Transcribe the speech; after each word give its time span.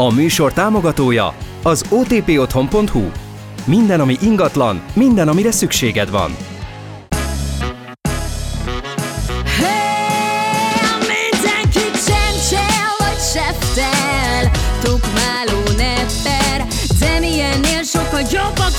A 0.00 0.14
műsor 0.14 0.52
támogatója 0.52 1.34
az 1.62 1.84
otpotthon.hu. 1.88 3.10
Minden, 3.64 4.00
ami 4.00 4.16
ingatlan, 4.20 4.82
minden, 4.92 5.28
amire 5.28 5.50
szükséged 5.50 6.10
van. 6.10 6.36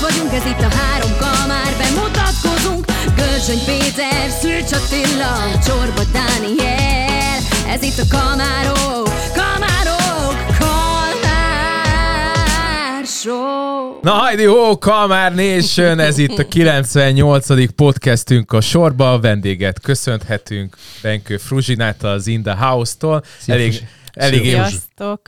Vagyunk 0.00 0.32
Ez 0.32 0.44
itt 0.46 0.60
a 0.60 0.76
három 0.76 1.10
kamár 1.18 1.76
Bemutatkozunk 1.78 2.84
Görzsöny 3.16 3.64
Péter, 3.66 4.30
Szűcs 4.40 4.72
Attila 4.72 5.58
Csorba 5.66 6.02
Dániel 6.12 7.38
Ez 7.68 7.82
itt 7.82 7.98
a 7.98 8.16
kamárok 8.16 9.08
Kamárok 9.34 9.79
Na 13.22 14.10
hajdi 14.10 14.44
ho, 14.44 14.78
Kalmár 14.78 15.34
Nation, 15.34 15.98
ez 15.98 16.18
itt 16.18 16.38
a 16.38 16.48
98. 16.48 17.74
podcastünk 17.74 18.52
a 18.52 18.60
sorba, 18.60 19.12
a 19.12 19.20
vendéget 19.20 19.80
köszönhetünk 19.80 20.76
Benkő 21.02 21.36
Fruzsinát 21.36 22.02
az 22.02 22.26
In 22.26 22.42
the 22.42 22.54
House-tól. 22.54 23.22
Elég, 23.46 23.86
eléggé, 24.12 24.50
Sziasztok! 24.50 25.20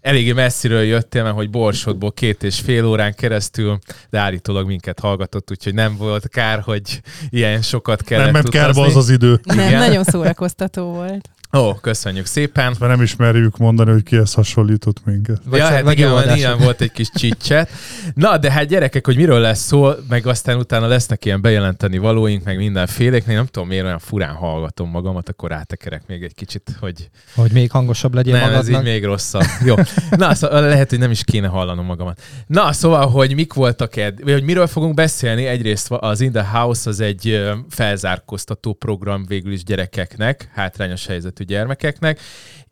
eléggé 0.00 0.32
messziről 0.32 0.82
jöttél, 0.82 1.22
mert 1.22 1.34
hogy 1.34 1.50
Borsodból 1.50 2.12
két 2.12 2.42
és 2.42 2.60
fél 2.60 2.84
órán 2.86 3.14
keresztül, 3.14 3.78
de 4.10 4.18
állítólag 4.18 4.66
minket 4.66 5.00
hallgatott, 5.00 5.50
úgyhogy 5.50 5.74
nem 5.74 5.96
volt 5.96 6.28
kár, 6.28 6.60
hogy 6.60 7.00
ilyen 7.28 7.62
sokat 7.62 8.02
kellett 8.02 8.24
Nem 8.24 8.32
ment 8.32 8.48
kárba 8.48 8.82
az 8.82 8.96
az 8.96 9.10
idő. 9.10 9.40
Nem, 9.44 9.58
Igen. 9.58 9.78
nagyon 9.78 10.04
szórakoztató 10.04 10.84
volt. 10.84 11.28
Ó, 11.52 11.74
köszönjük 11.74 12.26
szépen. 12.26 12.76
Mert 12.78 12.92
nem 12.92 13.02
ismerjük 13.02 13.56
mondani, 13.56 13.90
hogy 13.90 14.02
kihez 14.02 14.34
hasonlított 14.34 15.04
minket. 15.04 15.40
Vagy 15.44 15.58
ja, 15.58 15.64
hát 15.64 15.82
vagy 15.82 15.98
igen, 15.98 16.10
van, 16.10 16.36
ilyen 16.36 16.58
volt 16.58 16.80
egy 16.80 16.92
kis 16.92 17.10
csicset. 17.14 17.70
Na, 18.14 18.38
de 18.38 18.50
hát 18.52 18.66
gyerekek, 18.66 19.06
hogy 19.06 19.16
miről 19.16 19.40
lesz 19.40 19.60
szó, 19.60 19.90
meg 20.08 20.26
aztán 20.26 20.58
utána 20.58 20.86
lesznek 20.86 21.24
ilyen 21.24 21.40
bejelenteni 21.40 21.98
valóink, 21.98 22.44
meg 22.44 22.56
mindenfélék. 22.56 23.24
Én 23.28 23.34
nem 23.34 23.46
tudom, 23.46 23.68
miért 23.68 23.84
olyan 23.84 23.98
furán 23.98 24.34
hallgatom 24.34 24.90
magamat, 24.90 25.28
akkor 25.28 25.50
rátekerek 25.50 26.02
még 26.06 26.22
egy 26.22 26.34
kicsit, 26.34 26.76
hogy 26.80 27.10
Hogy 27.34 27.52
még 27.52 27.70
hangosabb 27.70 28.14
legyél 28.14 28.32
nem, 28.32 28.42
ez 28.42 28.50
magadnak. 28.50 28.80
így 28.80 28.86
még 28.92 29.04
rosszabb. 29.04 29.42
Jó. 29.64 29.74
Na, 30.10 30.34
szóval 30.38 30.60
lehet, 30.60 30.90
hogy 30.90 30.98
nem 30.98 31.10
is 31.10 31.24
kéne 31.24 31.46
hallanom 31.46 31.84
magamat. 31.84 32.22
Na, 32.46 32.72
szóval, 32.72 33.08
hogy 33.08 33.34
mik 33.34 33.52
voltak 33.52 33.96
ed, 33.96 34.22
vagy 34.22 34.32
hogy 34.32 34.42
miről 34.42 34.66
fogunk 34.66 34.94
beszélni. 34.94 35.46
Egyrészt 35.46 35.90
az 35.90 36.20
In 36.20 36.32
the 36.32 36.44
House 36.44 36.88
az 36.90 37.00
egy 37.00 37.42
felzárkóztató 37.68 38.72
program 38.72 39.24
végül 39.26 39.52
is 39.52 39.64
gyerekeknek, 39.64 40.50
hátrányos 40.54 41.06
helyzetű 41.38 41.44
gyermekeknek. 41.44 42.20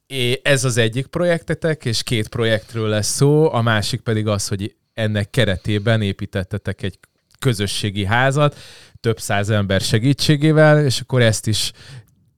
É, 0.06 0.40
ez 0.42 0.64
az 0.64 0.76
egyik 0.76 1.06
projektetek, 1.06 1.84
és 1.84 2.02
két 2.02 2.28
projektről 2.28 2.88
lesz 2.88 3.14
szó, 3.14 3.52
a 3.52 3.62
másik 3.62 4.00
pedig 4.00 4.26
az, 4.26 4.48
hogy 4.48 4.74
ennek 4.94 5.30
keretében 5.30 6.02
építettetek 6.02 6.82
egy 6.82 6.98
közösségi 7.38 8.04
házat, 8.04 8.56
több 9.00 9.20
száz 9.20 9.50
ember 9.50 9.80
segítségével, 9.80 10.84
és 10.84 11.00
akkor 11.00 11.22
ezt 11.22 11.46
is 11.46 11.72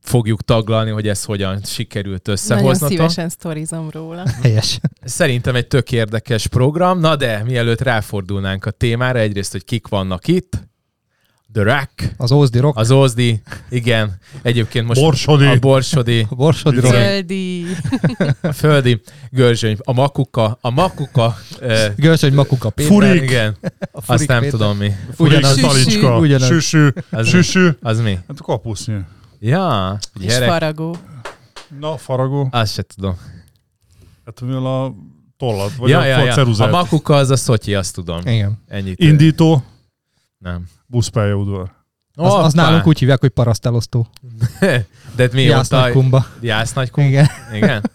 fogjuk 0.01 0.43
taglalni, 0.43 0.91
hogy 0.91 1.09
ez 1.09 1.25
hogyan 1.25 1.61
sikerült 1.63 2.27
Nagyon 2.27 2.41
összehoznatok. 2.41 2.89
szívesen 2.89 3.29
sztorizom 3.29 3.91
róla. 3.91 4.23
Helyes. 4.43 4.79
Szerintem 5.03 5.55
egy 5.55 5.67
tök 5.67 5.93
érdekes 5.93 6.47
program, 6.47 6.99
na 6.99 7.17
de 7.17 7.43
mielőtt 7.45 7.81
ráfordulnánk 7.81 8.65
a 8.65 8.71
témára, 8.71 9.19
egyrészt, 9.19 9.53
hogy 9.53 9.65
kik 9.65 9.89
vannak 9.89 10.27
itt, 10.27 10.68
The 11.53 11.63
Rack, 11.63 12.15
Az 12.17 12.33
Ózdi 12.33 12.59
Rock, 12.59 12.79
az 12.79 12.91
Ózdi, 12.91 13.43
igen, 13.71 14.19
egyébként 14.43 14.87
most 14.87 15.01
Borsodi. 15.01 15.45
a 15.47 15.59
Borsodi, 15.59 16.27
a 16.31 16.35
Borsodi 16.35 16.81
Rock, 16.81 16.95
Zöldi. 16.95 17.65
a 18.43 18.53
Földi, 18.53 19.01
Görzsöny, 19.31 19.77
a 19.85 19.93
Makuka, 19.93 20.59
a 20.61 20.71
Makuka, 20.71 21.37
eh, 21.61 21.93
Görsöny 21.97 22.35
Makuka 22.35 22.71
Péter. 22.71 22.93
Furik. 22.93 23.23
igen, 23.23 23.57
a 23.61 24.01
Furik 24.01 24.21
azt 24.21 24.27
nem 24.27 24.41
Péter. 24.41 24.59
tudom 24.59 24.77
mi. 24.77 24.93
Furik 25.15 25.37
Ugyanaz. 25.39 25.57
talicska. 25.57 26.19
Ugyanaz. 26.19 26.47
Süsű. 26.47 26.89
Az, 27.11 27.29
Süsű. 27.29 27.69
az 27.83 28.01
mi? 28.01 28.19
Hát 28.29 28.39
a 28.39 28.43
kapusznyi. 28.43 28.99
Ja, 29.41 29.99
És 30.21 30.27
gyerek, 30.27 30.49
faragó. 30.49 30.97
Na, 31.81 31.97
faragó. 31.97 32.49
azt 32.51 32.73
se 32.73 32.83
tudom. 32.83 33.17
Hát 34.25 34.41
mivel 34.41 34.67
a 34.67 34.95
tollat, 35.37 35.75
vagy 35.75 35.91
Ja, 35.91 35.99
a 35.99 36.05
ja, 36.05 36.25
ja. 36.25 36.65
A. 36.65 36.67
Makuka 36.71 37.15
az 37.15 37.31
a 37.31 37.37
Szotyi, 37.37 37.75
azt 37.75 37.95
tudom. 37.95 38.21
Igen. 38.25 38.63
Ennyit. 38.69 38.99
Indító, 39.01 39.63
Nem. 40.39 40.69
buszpályaudvar. 40.87 41.77
Az, 42.15 42.35
az 42.35 42.53
nálunk 42.53 42.87
úgy 42.87 42.99
hívják, 42.99 43.21
hogy 43.21 43.31
parasztelosztó. 43.31 44.07
De 45.17 45.29
mi 45.33 45.43
Jász 45.43 45.73
ott 45.73 45.79
a... 45.79 46.27
Jász 46.41 46.73
Nagykumba? 46.73 47.09
Igen. 47.09 47.29
Igen. 47.53 47.91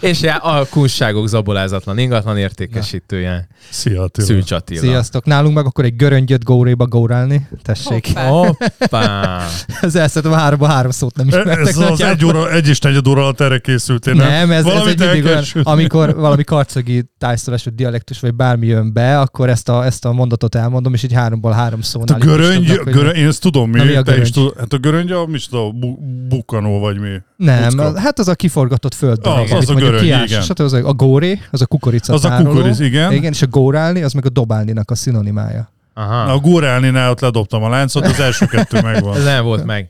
És 0.00 0.22
a 0.22 0.66
kunságok 0.70 1.28
zabolázatlan 1.28 1.98
ingatlan 1.98 2.38
értékesítője. 2.38 3.48
Szia 3.70 4.02
Attila. 4.02 4.26
Szűcs 4.26 4.50
Attila. 4.52 4.80
Sziasztok. 4.80 5.24
Nálunk 5.24 5.54
meg 5.54 5.66
akkor 5.66 5.84
egy 5.84 5.96
göröngyöt 5.96 6.44
góréba 6.44 6.86
górálni. 6.86 7.48
Tessék. 7.62 8.06
Hoppá. 8.06 8.28
Hoppá! 8.28 9.46
Ez 9.80 9.94
elszedem 9.94 10.32
a 10.32 10.36
háromba 10.36 10.66
három 10.66 10.90
szót 10.90 11.16
nem 11.16 11.28
ismertek. 11.28 11.58
Ez 11.58 11.78
az 11.78 12.00
egy, 12.00 12.24
óra, 12.24 12.52
egy 12.52 12.68
és 12.68 12.78
negyed 12.78 13.06
óra 13.06 13.22
alatt 13.22 13.40
erre 13.40 13.58
készültél, 13.58 14.14
nem? 14.14 14.28
Nem, 14.28 14.50
ez, 14.50 14.64
ez 14.66 14.86
egy 14.86 14.98
mindig 14.98 15.24
olyan, 15.24 15.44
amikor 15.62 16.14
valami 16.26 16.44
karcagi 16.44 17.04
vagy 17.18 17.74
dialektus, 17.74 18.20
vagy 18.20 18.34
bármi 18.34 18.66
jön 18.66 18.92
be, 18.92 19.20
akkor 19.20 19.48
ezt 19.48 19.68
a, 19.68 19.84
ezt 19.84 20.04
a 20.04 20.12
mondatot 20.12 20.54
elmondom, 20.54 20.94
és 20.94 21.02
így 21.02 21.12
háromból 21.12 21.52
három 21.52 21.80
Hát 21.80 21.88
szónál. 21.88 22.16
a 22.20 22.24
így 22.24 22.24
göröngy, 22.24 22.66
tudnak, 22.66 22.94
göröngy, 22.94 23.16
én 23.16 23.26
ezt 23.26 23.40
tudom 23.40 23.70
mi, 23.70 23.78
Na, 23.78 23.84
mi 23.84 23.94
a 23.94 24.02
te 24.02 24.10
is 24.10 24.16
göröngy? 24.16 24.32
tudod. 24.32 24.58
Hát 24.58 24.72
a 24.72 24.78
göröngy 24.78 25.10
a, 25.12 25.26
mi 25.26 25.38
tudom, 25.50 25.80
bu, 25.80 25.96
bukkanó 26.28 26.78
vagy 26.80 26.98
mi. 26.98 27.08
Nem, 27.36 27.68
Kucka. 27.68 28.00
hát 28.00 28.18
az 28.18 28.28
a 28.28 28.34
kiforgatott 28.34 28.94
föld. 28.94 29.18
Az, 29.26 29.32
amit 29.32 29.52
az 29.52 29.68
a 29.68 29.74
mondjuk 29.80 30.02
görögy, 30.02 30.06
kiás, 30.16 30.30
igen. 30.30 30.42
stb. 30.42 30.60
Az 30.60 30.72
a, 30.72 30.88
a 30.88 30.92
góré, 30.92 31.40
az 31.50 31.60
a 31.62 31.66
kukorica 31.66 32.12
Az 32.12 32.24
a 32.24 32.28
tároló. 32.28 32.50
kukoric, 32.50 32.78
igen. 32.78 33.12
Igen, 33.12 33.32
és 33.32 33.42
a 33.42 33.46
górálni, 33.46 34.02
az 34.02 34.12
meg 34.12 34.26
a 34.26 34.28
dobálninak 34.28 34.90
a 34.90 34.94
szinonimája. 34.94 35.70
Aha. 35.94 36.24
Na, 36.24 36.32
a 36.32 36.38
górálninál 36.38 37.10
ott 37.10 37.20
ledobtam 37.20 37.62
a 37.62 37.68
láncot, 37.68 38.06
az 38.06 38.20
első 38.20 38.46
kettő 38.46 38.80
megvan. 38.80 39.16
Ez 39.16 39.24
nem 39.24 39.44
volt 39.44 39.64
meg. 39.64 39.88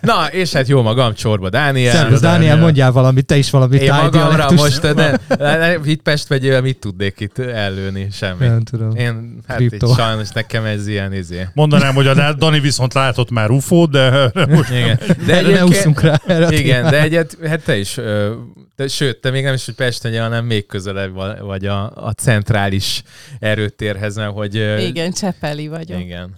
Na, 0.00 0.26
és 0.30 0.52
hát 0.52 0.68
jó 0.68 0.82
magam, 0.82 1.14
Csorba 1.14 1.48
Dániel. 1.48 1.94
Szervusz, 1.94 2.20
Dániel. 2.20 2.38
Dániel, 2.40 2.64
mondjál 2.64 2.92
valamit, 2.92 3.26
te 3.26 3.36
is 3.36 3.50
valami 3.50 3.76
Én 3.76 3.94
magamra 3.94 4.50
most, 4.56 4.80
de, 4.80 4.92
de 5.28 5.78
itt 5.84 6.02
Pest 6.02 6.28
megyével 6.28 6.60
mit 6.60 6.78
tudnék 6.78 7.20
itt 7.20 7.38
előni? 7.38 8.08
Semmi. 8.12 8.46
Nem 8.46 8.60
tudom. 8.60 8.96
Én, 8.96 9.38
hát 9.46 9.56
Kriptó. 9.56 9.90
itt 9.90 9.96
sajnos 9.96 10.28
nekem 10.28 10.64
ez 10.64 10.86
ilyen 10.86 11.12
izé. 11.14 11.48
Mondanám, 11.54 11.94
hogy 11.94 12.06
a 12.06 12.32
Dani 12.32 12.60
viszont 12.60 12.94
látott 12.94 13.30
már 13.30 13.50
UFO, 13.50 13.86
de 13.86 14.30
most 14.48 14.70
Igen. 14.70 14.98
De 15.26 15.36
Erre 15.36 15.52
ne 15.52 15.64
úszunk 15.64 16.00
rá. 16.00 16.20
Erre 16.26 16.46
a 16.46 16.52
Igen, 16.52 16.90
de 16.90 17.00
egyet, 17.02 17.36
hát 17.46 17.62
te 17.64 17.76
is, 17.76 17.96
ö, 17.96 18.32
de, 18.76 18.88
sőt, 18.88 19.20
te 19.20 19.30
még 19.30 19.44
nem 19.44 19.54
is, 19.54 19.64
hogy 19.64 19.74
Pest 19.74 20.02
megye, 20.02 20.20
hanem 20.22 20.44
még 20.44 20.66
közelebb 20.66 21.12
va- 21.14 21.38
vagy 21.40 21.66
a, 21.66 21.90
a 22.06 22.12
centrális 22.12 23.02
erőtérhez, 23.38 24.16
mert 24.16 24.32
hogy... 24.32 24.54
Igen, 24.80 25.12
Csepeli 25.12 25.68
vagyok. 25.68 26.00
Igen. 26.00 26.36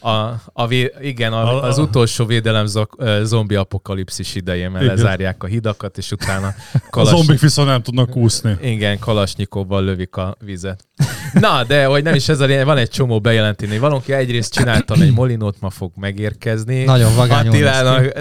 A, 0.00 0.10
a 0.52 0.66
vé, 0.66 0.92
igen, 1.00 1.32
a, 1.32 1.42
A- 1.56 1.62
az 1.62 1.78
utolsó 1.78 2.24
védelem 2.24 2.66
zok, 2.66 3.04
zombi 3.22 3.54
apokalipszis 3.54 4.34
idején, 4.34 4.70
mert 4.70 4.84
Igen. 4.84 4.96
lezárják 4.96 5.42
a 5.42 5.46
hidakat, 5.46 5.98
és 5.98 6.10
utána 6.12 6.46
a 6.72 6.78
kalasny- 6.90 7.16
zombik 7.16 7.40
viszont 7.40 7.68
nem 7.68 7.82
tudnak 7.82 8.16
úszni. 8.16 8.56
igen, 8.62 8.98
kalasnyikovval 8.98 9.84
lövik 9.84 10.16
a 10.16 10.36
vizet. 10.44 10.84
Na, 11.32 11.64
de 11.64 11.84
hogy 11.84 12.02
nem 12.02 12.14
is 12.14 12.28
ez 12.28 12.40
a 12.40 12.44
lényeg, 12.44 12.64
van 12.64 12.76
egy 12.76 12.90
csomó 12.90 13.20
bejelenteni. 13.20 13.78
Valaki 13.78 14.12
egyrészt 14.12 14.52
csináltam 14.54 15.00
egy 15.00 15.12
molinót, 15.12 15.56
ma 15.60 15.70
fog 15.70 15.92
megérkezni. 15.96 16.84
Nagyon 16.84 17.14
vagányon 17.14 17.52
néz 17.54 17.66
Attilának, 17.66 18.12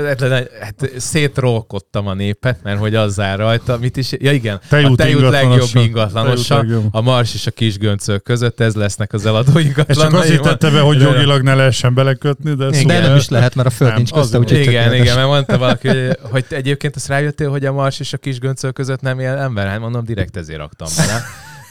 hát, 0.61 0.91
szétrolkodtam 0.97 2.07
a 2.07 2.13
népet, 2.13 2.59
mert 2.63 2.79
hogy 2.79 2.95
az 2.95 3.19
áll 3.19 3.35
rajta. 3.38 3.77
Mit 3.77 3.97
is? 3.97 4.11
Ja 4.19 4.31
igen, 4.31 4.59
Tejút 4.69 4.91
a 4.99 5.03
tejút 5.03 5.29
legjobb 5.29 5.69
ingatlanosa. 5.73 6.57
legjobb. 6.57 6.88
a 6.91 7.01
Mars 7.01 7.33
és 7.33 7.47
a 7.47 7.51
Kisgöncök 7.51 8.23
között, 8.23 8.59
ez 8.59 8.75
lesznek 8.75 9.13
az 9.13 9.25
eladó 9.25 9.47
És 9.47 9.53
csak 9.53 9.63
ingatlanai. 9.66 10.19
azért 10.22 10.41
tette 10.41 10.69
be, 10.69 10.79
hogy 10.79 11.01
jogilag 11.01 11.41
ne 11.41 11.55
lehessen 11.55 11.93
belekötni, 11.93 12.53
de 12.53 12.66
Igen. 12.67 12.72
De 12.72 12.78
szóval- 12.93 13.07
nem 13.07 13.16
is 13.16 13.29
lehet, 13.29 13.55
mert 13.55 13.67
a 13.67 13.72
föld 13.72 13.89
Nem, 13.89 13.97
nincs 13.97 14.11
közte, 14.11 14.38
az- 14.38 14.43
úgyhogy 14.43 14.59
Igen, 14.59 14.73
tökéletes. 14.73 14.99
igen, 15.05 15.16
mert 15.16 15.28
mondta 15.28 15.57
valaki, 15.57 15.88
hogy, 15.88 16.17
hogy 16.22 16.45
egyébként 16.49 16.95
azt 16.95 17.07
rájöttél, 17.07 17.49
hogy 17.49 17.66
a 17.66 17.72
Mars 17.72 17.99
és 17.99 18.13
a 18.13 18.17
Kisgöncök 18.17 18.73
között 18.73 19.01
nem 19.01 19.19
él 19.19 19.29
ember? 19.33 19.67
Hát 19.67 19.79
mondom, 19.79 20.03
direkt 20.05 20.38
ezért 20.38 20.59
raktam 20.59 20.88
bele. 20.97 21.22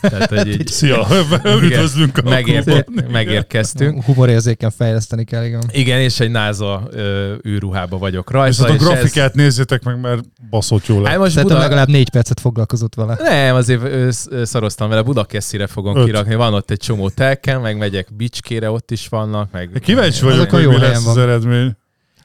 Tehát, 0.01 0.29
hogy 0.29 0.47
így 0.49 0.67
Szia, 0.67 1.07
üdvözlünk 1.63 2.19
a 2.19 2.29
megér, 2.29 2.63
klubban. 2.63 3.05
megérkeztünk. 3.13 4.03
Humorérzéken 4.05 4.71
fejleszteni 4.71 5.25
kell, 5.25 5.45
igen. 5.45 5.63
Igen, 5.71 6.01
és 6.01 6.21
egy 6.21 6.31
NASA 6.31 6.89
ö, 6.91 7.33
űrruhába 7.49 7.99
vagyok 7.99 8.31
rajta. 8.31 8.49
Viszont 8.49 8.71
a 8.71 8.75
és 8.75 8.81
grafikát 8.81 9.35
nézzétek 9.35 9.83
meg, 9.83 10.01
mert 10.01 10.23
baszott 10.51 10.87
jól 10.87 10.99
Ez, 11.01 11.07
hát 11.07 11.13
lett. 11.19 11.25
most 11.35 11.43
Buda... 11.43 11.59
legalább 11.59 11.89
négy 11.89 12.11
percet 12.11 12.41
foglalkozott 12.41 12.95
vele. 12.95 13.17
Nem, 13.23 13.55
azért 13.55 13.83
ö, 13.83 14.09
sz- 14.11 14.33
ö, 14.33 14.45
szaroztam 14.45 14.89
vele, 14.89 15.03
Budakeszire 15.03 15.67
fogom 15.67 15.97
Öt. 15.97 16.05
kirakni. 16.05 16.35
Van 16.35 16.55
ott 16.55 16.71
egy 16.71 16.79
csomó 16.79 17.09
telken, 17.09 17.61
meg 17.61 17.77
megyek 17.79 18.15
Bicskére, 18.17 18.71
ott 18.71 18.91
is 18.91 19.09
vannak, 19.09 19.51
meg... 19.53 19.71
Kíváncsi 19.83 20.25
vagyok, 20.25 20.53
a 20.53 20.55
hogy 20.55 20.63
jó 20.63 20.71
mi 20.71 20.79
lesz 20.79 21.03
van. 21.03 21.11
az 21.11 21.19
eredmény. 21.19 21.77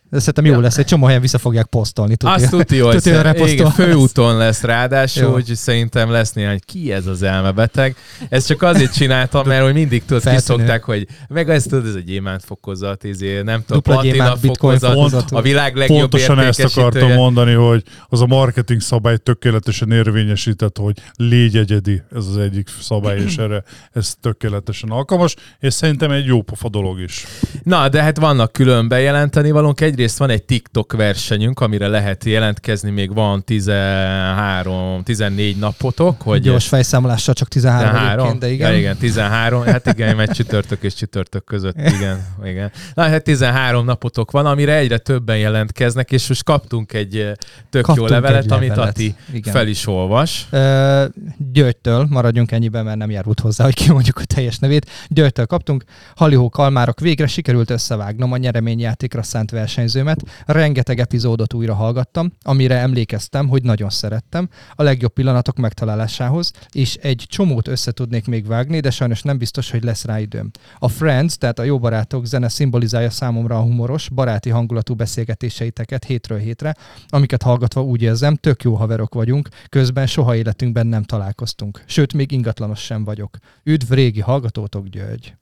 De 0.09 0.19
szerintem 0.19 0.45
jó 0.45 0.59
lesz, 0.59 0.77
egy 0.77 0.85
csomó 0.85 1.05
helyen 1.05 1.21
vissza 1.21 1.37
fogják 1.37 1.65
posztolni. 1.65 2.15
Tudja. 2.15 2.35
Azt 2.35 2.49
tudja, 2.49 2.85
hogy 2.85 2.93
hogy 2.93 3.01
szer- 3.01 3.47
igen, 3.47 3.71
főúton 3.71 4.37
lesz 4.37 4.61
ráadásul, 4.61 5.33
úgyhogy 5.33 5.55
szerintem 5.55 6.09
lesz 6.09 6.33
néhány, 6.33 6.59
ki 6.65 6.91
ez 6.91 7.07
az 7.07 7.21
elmebeteg. 7.21 7.95
Ezt 8.29 8.47
csak 8.47 8.61
azért 8.61 8.93
csináltam, 8.93 9.47
mert 9.47 9.63
hogy 9.63 9.73
mindig 9.73 10.05
tudod, 10.05 10.29
kiszokták, 10.29 10.83
hogy 10.83 11.07
meg 11.27 11.49
ezt 11.49 11.69
tudod, 11.69 11.87
ez 11.87 11.95
egy 11.95 12.03
gyémánt 12.03 12.43
fokozat, 12.43 13.03
izé, 13.03 13.41
nem 13.41 13.63
tudom, 13.65 13.81
Dupla 13.83 13.93
platina 13.93 14.35
fokozat, 14.35 14.93
fokozat. 14.93 15.31
a 15.31 15.41
világ 15.41 15.75
legjobb 15.75 15.99
Pontosan 15.99 16.39
ezt 16.39 16.63
akartam 16.63 17.11
mondani, 17.13 17.53
hogy 17.53 17.83
az 18.07 18.21
a 18.21 18.25
marketing 18.25 18.81
szabály 18.81 19.17
tökéletesen 19.17 19.91
érvényesített, 19.91 20.77
hogy 20.77 20.97
légy 21.15 21.57
egyedi, 21.57 22.01
ez 22.15 22.25
az 22.27 22.37
egyik 22.37 22.69
szabály, 22.81 23.19
és 23.19 23.37
erre 23.37 23.63
ez 23.91 24.13
tökéletesen 24.21 24.89
alkalmas, 24.89 25.35
és 25.59 25.73
szerintem 25.73 26.11
egy 26.11 26.25
jó 26.25 26.41
pofa 26.41 26.69
dolog 26.69 26.99
is. 26.99 27.25
Na, 27.63 27.89
de 27.89 28.01
hát 28.01 28.17
vannak 28.17 28.51
külön 28.51 28.87
bejelenteni 28.87 29.51
valónk. 29.51 29.81
Egyrészt 29.95 30.17
van 30.17 30.29
egy 30.29 30.43
TikTok 30.43 30.93
versenyünk, 30.93 31.59
amire 31.59 31.87
lehet 31.87 32.23
jelentkezni, 32.23 32.89
még 32.89 33.13
van 33.13 33.43
13, 33.43 35.03
14 35.03 35.57
napotok, 35.57 36.21
hogy 36.21 36.41
Gyors 36.41 36.67
fejszámolással 36.67 37.33
csak 37.33 37.47
13, 37.47 37.89
13? 37.89 38.17
egyébként, 38.17 38.39
de 38.39 38.51
igen. 38.51 38.71
Ja, 38.71 38.77
igen, 38.77 38.97
13. 38.97 39.63
Hát 39.63 39.85
igen, 39.85 40.15
mert 40.15 40.33
csütörtök 40.33 40.83
és 40.83 40.93
csütörtök 40.93 41.43
között. 41.43 41.75
Igen, 41.97 42.25
igen. 42.43 42.71
Na, 42.93 43.03
hát 43.03 43.23
13 43.23 43.85
napotok 43.85 44.31
van, 44.31 44.45
amire 44.45 44.75
egyre 44.75 44.97
többen 44.97 45.37
jelentkeznek, 45.37 46.11
és 46.11 46.27
most 46.27 46.43
kaptunk 46.43 46.93
egy 46.93 47.31
tök 47.69 47.83
Kaptunk 47.83 48.09
jó 48.09 48.15
levelet, 48.15 48.51
amit 48.51 48.69
levelet. 48.69 48.89
Ati 48.89 49.15
Igen. 49.33 49.53
fel 49.53 49.67
is 49.67 49.87
olvas. 49.87 50.47
Ö, 50.49 51.05
Györgytől, 51.53 52.07
maradjunk 52.09 52.51
ennyiben, 52.51 52.85
mert 52.85 52.97
nem 52.97 53.09
járult 53.09 53.39
hozzá, 53.39 53.63
hogy 53.63 53.75
kimondjuk 53.75 54.17
a 54.17 54.25
teljes 54.25 54.57
nevét. 54.57 54.89
Györgytől 55.07 55.45
kaptunk, 55.45 55.83
Halihó 56.15 56.49
Kalmárok 56.49 56.99
végre 56.99 57.27
sikerült 57.27 57.69
összevágnom 57.69 58.31
a 58.31 58.37
nyereményjátékra 58.37 59.23
szánt 59.23 59.51
versenyzőmet. 59.85 60.43
Rengeteg 60.45 60.99
epizódot 60.99 61.53
újra 61.53 61.73
hallgattam, 61.73 62.31
amire 62.41 62.77
emlékeztem, 62.77 63.47
hogy 63.47 63.63
nagyon 63.63 63.89
szerettem 63.89 64.49
a 64.75 64.83
legjobb 64.83 65.13
pillanatok 65.13 65.57
megtalálásához, 65.57 66.51
és 66.71 66.95
egy 66.95 67.23
csomót 67.27 67.67
össze 67.67 67.91
tudnék 67.91 68.27
még 68.27 68.47
vágni, 68.47 68.79
de 68.79 68.89
sajnos 68.89 69.21
nem 69.21 69.37
biztos, 69.37 69.71
hogy 69.71 69.83
lesz 69.83 70.05
rá 70.05 70.19
időm. 70.19 70.51
A 70.79 70.87
Friends, 70.87 71.37
tehát 71.37 71.59
a 71.59 71.63
jó 71.63 71.79
barátok 71.79 72.25
zene 72.25 72.49
szimbolizálja 72.49 73.09
számomra 73.09 73.57
a 73.57 73.61
humoros, 73.61 74.09
baráti 74.09 74.49
hangulatú 74.49 74.95
beszélgetéseiteket 74.95 76.03
hétről 76.03 76.37
hétre, 76.37 76.75
amiket 77.07 77.41
hallgatva 77.41 77.83
úgy 77.83 78.01
érzem, 78.01 78.35
tök 78.35 78.63
jó 78.63 78.75
haverok 78.75 79.13
vagyunk, 79.13 79.49
közben 79.69 80.07
soha 80.07 80.35
életünkben 80.35 80.87
nem 80.87 81.03
találkoztunk. 81.03 81.83
Sőt, 81.85 82.13
még 82.13 82.31
ingatlanos 82.31 82.79
sem 82.79 83.03
vagyok. 83.03 83.37
Üdv 83.63 83.91
régi 83.91 84.21
hallgatótok, 84.21 84.87
György! 84.87 85.33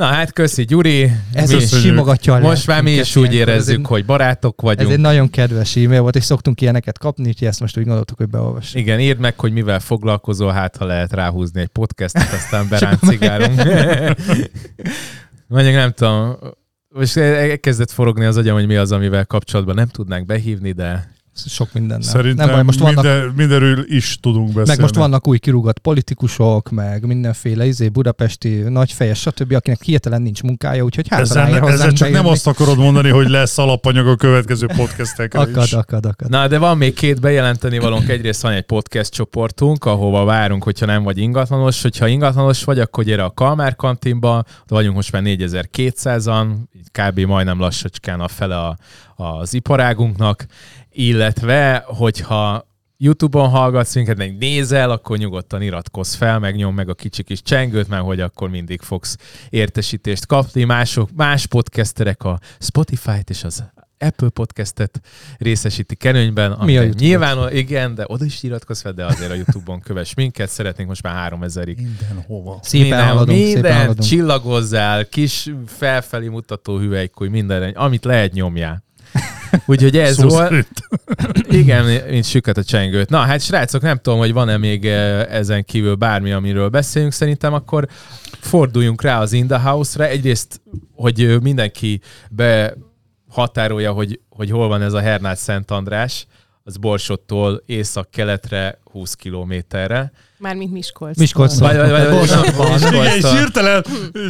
Na 0.00 0.06
hát 0.06 0.32
köszi 0.32 0.64
Gyuri. 0.64 1.12
Ez 1.32 1.50
is 1.52 1.68
simogatja 1.68 2.34
a 2.34 2.38
most 2.38 2.66
már 2.66 2.82
mi 2.82 2.90
is 2.90 3.16
úgy 3.16 3.34
érezzük, 3.34 3.74
ez 3.74 3.80
egy, 3.80 3.86
hogy 3.86 4.04
barátok 4.04 4.54
Ez 4.56 4.62
vagyunk. 4.62 4.92
egy 4.92 5.00
nagyon 5.00 5.30
kedves 5.30 5.76
e-mail 5.76 6.00
volt, 6.00 6.16
és 6.16 6.24
szoktunk 6.24 6.60
ilyeneket 6.60 6.98
kapni, 6.98 7.28
úgyhogy 7.28 7.48
ezt 7.48 7.60
most 7.60 7.78
úgy 7.78 7.84
gondoltuk, 7.84 8.16
hogy 8.16 8.28
beolvassuk. 8.28 8.80
Igen, 8.80 9.00
írd 9.00 9.18
meg, 9.18 9.38
hogy 9.38 9.52
mivel 9.52 9.80
foglalkozol, 9.80 10.52
hát 10.52 10.76
ha 10.76 10.84
lehet 10.84 11.12
ráhúzni 11.12 11.60
egy 11.60 11.68
podcastet, 11.68 12.32
aztán 12.32 12.68
beráncigálunk. 12.70 13.62
Mondjuk 15.46 15.74
nem 15.74 15.92
tudom, 15.92 16.36
most 16.88 17.14
kezdett 17.60 17.90
forogni 17.90 18.24
az 18.24 18.36
agyam, 18.36 18.54
hogy 18.54 18.66
mi 18.66 18.76
az, 18.76 18.92
amivel 18.92 19.26
kapcsolatban 19.26 19.74
nem 19.74 19.88
tudnánk 19.88 20.26
behívni, 20.26 20.72
de 20.72 21.10
Sok 21.48 21.72
minden. 21.72 22.00
Szerintem 22.00 22.46
nem 22.46 22.54
baj, 22.54 22.64
most 22.64 22.78
vannak, 22.78 23.04
minden, 23.04 23.32
mindenről 23.36 23.84
is 23.86 24.18
tudunk 24.20 24.46
beszélni. 24.46 24.68
meg 24.68 24.80
most 24.80 24.94
vannak 24.94 25.28
új 25.28 25.38
kirúgott 25.38 25.78
politikusok, 25.78 26.70
meg 26.70 27.06
mindenféle 27.06 27.66
izé, 27.66 27.88
budapesti 27.88 28.48
nagyfejes, 28.48 29.20
stb., 29.20 29.52
akinek 29.52 29.82
hirtelen 29.82 30.22
nincs 30.22 30.42
munkája, 30.42 30.84
úgyhogy 30.84 31.08
hát 31.08 31.20
ezzel, 31.20 31.50
ne, 31.50 31.60
ezzel 31.60 31.92
csak 31.92 32.10
nem 32.10 32.26
azt 32.26 32.46
akarod 32.46 32.78
mondani, 32.78 33.08
hogy 33.08 33.28
lesz 33.28 33.58
alapanyag 33.58 34.06
a 34.06 34.16
következő 34.16 34.66
podcastekre 34.76 35.40
Akad, 35.40 35.64
is. 35.64 35.72
akad, 35.72 36.06
akad. 36.06 36.28
Na, 36.30 36.48
de 36.48 36.58
van 36.58 36.76
még 36.76 36.94
két 36.94 37.20
bejelenteni 37.20 37.78
valónk. 37.78 38.08
Egyrészt 38.08 38.42
van 38.42 38.52
egy 38.52 38.62
podcast 38.62 39.12
csoportunk, 39.12 39.84
ahova 39.84 40.24
várunk, 40.24 40.62
hogyha 40.62 40.86
nem 40.86 41.02
vagy 41.02 41.18
ingatlanos. 41.18 41.82
Hogyha 41.82 42.06
ingatlanos 42.06 42.64
vagy, 42.64 42.78
akkor 42.78 43.04
gyere 43.04 43.24
a 43.24 43.30
Kalmár 43.30 43.76
kantinba. 43.76 44.36
Ott 44.38 44.68
vagyunk 44.68 44.94
most 44.94 45.12
már 45.12 45.22
4200-an, 45.24 46.46
így 46.76 46.88
kb. 46.92 47.20
majdnem 47.20 47.58
lassacskán 47.58 48.20
a 48.20 48.28
fele 48.28 48.56
a, 48.58 48.76
az 49.16 49.54
iparágunknak. 49.54 50.46
Illetve, 50.92 51.84
hogyha 51.86 52.68
YouTube-on 52.96 53.48
hallgatsz 53.48 53.94
minket, 53.94 54.16
meg 54.16 54.38
nézel, 54.38 54.90
akkor 54.90 55.18
nyugodtan 55.18 55.62
iratkozz 55.62 56.14
fel, 56.14 56.38
megnyom 56.38 56.74
meg 56.74 56.88
a 56.88 56.94
kicsi 56.94 57.22
kis 57.22 57.42
csengőt, 57.42 57.88
mert 57.88 58.02
hogy 58.02 58.20
akkor 58.20 58.50
mindig 58.50 58.80
fogsz 58.80 59.16
értesítést 59.50 60.26
kapni. 60.26 60.64
Mások, 60.64 61.10
más 61.16 61.46
podcasterek 61.46 62.24
a 62.24 62.40
Spotify-t 62.58 63.30
és 63.30 63.44
az 63.44 63.64
Apple 63.98 64.28
podcastet 64.28 65.00
részesítik 65.38 66.04
előnyben. 66.04 66.50
Mi 66.50 66.76
a 66.76 66.80
YouTube-ot? 66.80 67.00
Nyilván, 67.00 67.56
igen, 67.56 67.94
de 67.94 68.04
oda 68.06 68.24
is 68.24 68.42
iratkozz 68.42 68.80
fel, 68.80 68.92
de 68.92 69.04
azért 69.04 69.30
a 69.30 69.34
YouTube-on 69.34 69.80
kövess 69.80 70.14
minket. 70.14 70.48
Szeretnénk 70.48 70.88
most 70.88 71.02
már 71.02 71.32
3000-ig 71.34 71.76
Mindenhova. 71.76 72.58
Szépen 72.62 72.86
minden, 72.86 73.06
haladunk, 73.06 73.38
minden 73.38 73.62
szépen 73.62 73.76
haladunk. 73.76 74.08
csillagozzál, 74.08 75.08
kis 75.08 75.50
felfelé 75.66 76.28
mutató 76.28 76.78
hüvelykúj, 76.78 77.28
minden, 77.28 77.74
amit 77.74 78.04
lehet 78.04 78.32
nyomjál. 78.32 78.88
Úgyhogy 79.66 79.98
ez 79.98 80.14
Szó 80.16 80.28
volt. 80.28 80.48
szerint. 80.48 80.68
Igen, 81.62 82.02
mint 82.10 82.24
süket 82.24 82.56
a 82.56 82.64
csengőt. 82.64 83.08
Na, 83.08 83.18
hát 83.18 83.40
srácok, 83.40 83.82
nem 83.82 83.96
tudom, 83.96 84.18
hogy 84.18 84.32
van-e 84.32 84.56
még 84.56 84.86
eh, 84.86 85.26
ezen 85.34 85.64
kívül 85.64 85.94
bármi, 85.94 86.32
amiről 86.32 86.68
beszélünk. 86.68 87.12
Szerintem 87.12 87.54
akkor 87.54 87.88
forduljunk 88.40 89.02
rá 89.02 89.20
az 89.20 89.32
In 89.32 89.46
the 89.46 89.58
House-ra. 89.58 90.06
Egyrészt, 90.06 90.60
hogy 90.94 91.22
ö, 91.22 91.36
mindenki 91.36 92.00
behatárolja, 92.30 93.92
hogy, 93.92 94.20
hogy 94.28 94.50
hol 94.50 94.68
van 94.68 94.82
ez 94.82 94.92
a 94.92 95.00
Hernát 95.00 95.38
Szent 95.38 95.70
András, 95.70 96.26
az 96.70 96.76
Borsottól 96.76 97.62
észak-keletre 97.66 98.78
20 98.92 99.14
kilométerre. 99.14 100.12
Mármint 100.38 100.72
Miskolc. 100.72 101.18
Miskolc 101.18 101.56
Igen, 101.56 103.04
és 103.16 103.30
hirtelen 103.30 103.84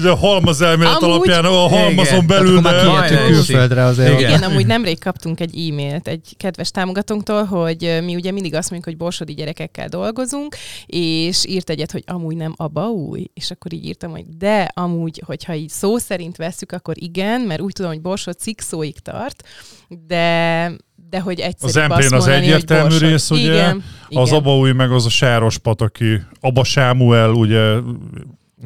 a 0.05 0.15
halmaz 0.17 0.61
elmélet 0.61 1.03
Amúgy- 1.03 1.29
alapján 1.29 1.45
a 1.45 1.69
halmazon 1.69 2.15
Igen. 2.15 2.27
belül, 2.27 2.61
már 2.61 3.07
kijöttünk 3.07 3.33
külföldre 3.33 3.85
azért. 3.85 4.19
Igen. 4.19 4.31
Igen, 4.31 4.43
amúgy 4.43 4.67
nemrég 4.67 4.99
kaptunk 4.99 5.41
egy 5.41 5.69
e-mailt 5.69 6.09
egy 6.09 6.35
kedves 6.37 6.71
támogatónktól, 6.71 7.45
hogy 7.45 7.99
mi 8.05 8.15
ugye 8.15 8.31
mindig 8.31 8.55
azt 8.55 8.71
mondjuk, 8.71 8.85
hogy 8.95 9.05
borsodi 9.05 9.35
gyerekekkel 9.35 9.89
dolgozunk, 9.89 10.57
és 10.87 11.45
írt 11.47 11.71
egyet, 11.71 11.93
hogy 11.93 12.03
amúgy 12.07 12.37
nem 12.37 12.55
a 12.57 12.81
új, 12.81 13.27
és 13.35 13.51
akkor 13.51 13.73
így 13.73 13.85
írtam, 13.85 14.11
hogy 14.11 14.25
de 14.37 14.71
amúgy, 14.75 15.23
hogyha 15.27 15.55
így 15.55 15.69
szó 15.69 15.99
szerint 15.99 16.37
vesszük, 16.37 16.73
akkor 16.73 16.95
igen, 16.97 17.41
mert 17.41 17.61
úgy 17.61 17.73
tudom, 17.73 17.91
hogy 17.91 18.01
borsod 18.01 18.39
szikszóig 18.39 18.99
tart, 18.99 19.43
de 20.07 20.71
de 21.11 21.21
hogy 21.21 21.41
egyszerűbb 21.41 21.91
Az 21.91 21.99
azt 21.99 22.13
az 22.13 22.25
mondani, 22.25 22.35
egyértelmű 22.47 22.99
rész, 22.99 23.31
ugye? 23.31 23.43
Igen, 23.43 23.83
Az 24.09 24.29
igen. 24.29 24.39
Abaúj 24.39 24.73
meg 24.73 24.93
az 24.93 25.07
a 25.07 25.09
Sáros 25.09 25.59
pataki, 25.59 26.23
Aba 26.41 26.65
Sámuel, 26.65 27.31
ugye, 27.31 27.75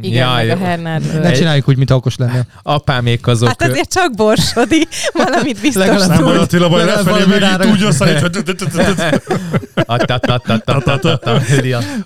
Igen, 0.01 0.29
Jaj, 0.29 0.47
meg 0.47 0.57
a 0.57 0.65
Hernád. 0.65 1.21
Ne 1.21 1.33
csináljuk 1.33 1.69
úgy, 1.69 1.77
mint 1.77 1.91
okos 1.91 2.17
lennél. 2.17 2.47
Apámék 2.63 3.27
azok... 3.27 3.49
Hát 3.49 3.63
azért 3.63 3.93
csak 3.93 4.15
borsodi, 4.15 4.89
valamit 5.25 5.61
biztos 5.61 5.87
Legalább 5.87 6.09
nem 6.09 6.25
baj 6.25 6.37
Attila, 6.37 6.77
Legalább 6.77 7.07
lefelé 7.07 7.25
még 7.27 7.51
itt 7.51 7.73
úgy 7.73 7.83
hogy 8.21 8.37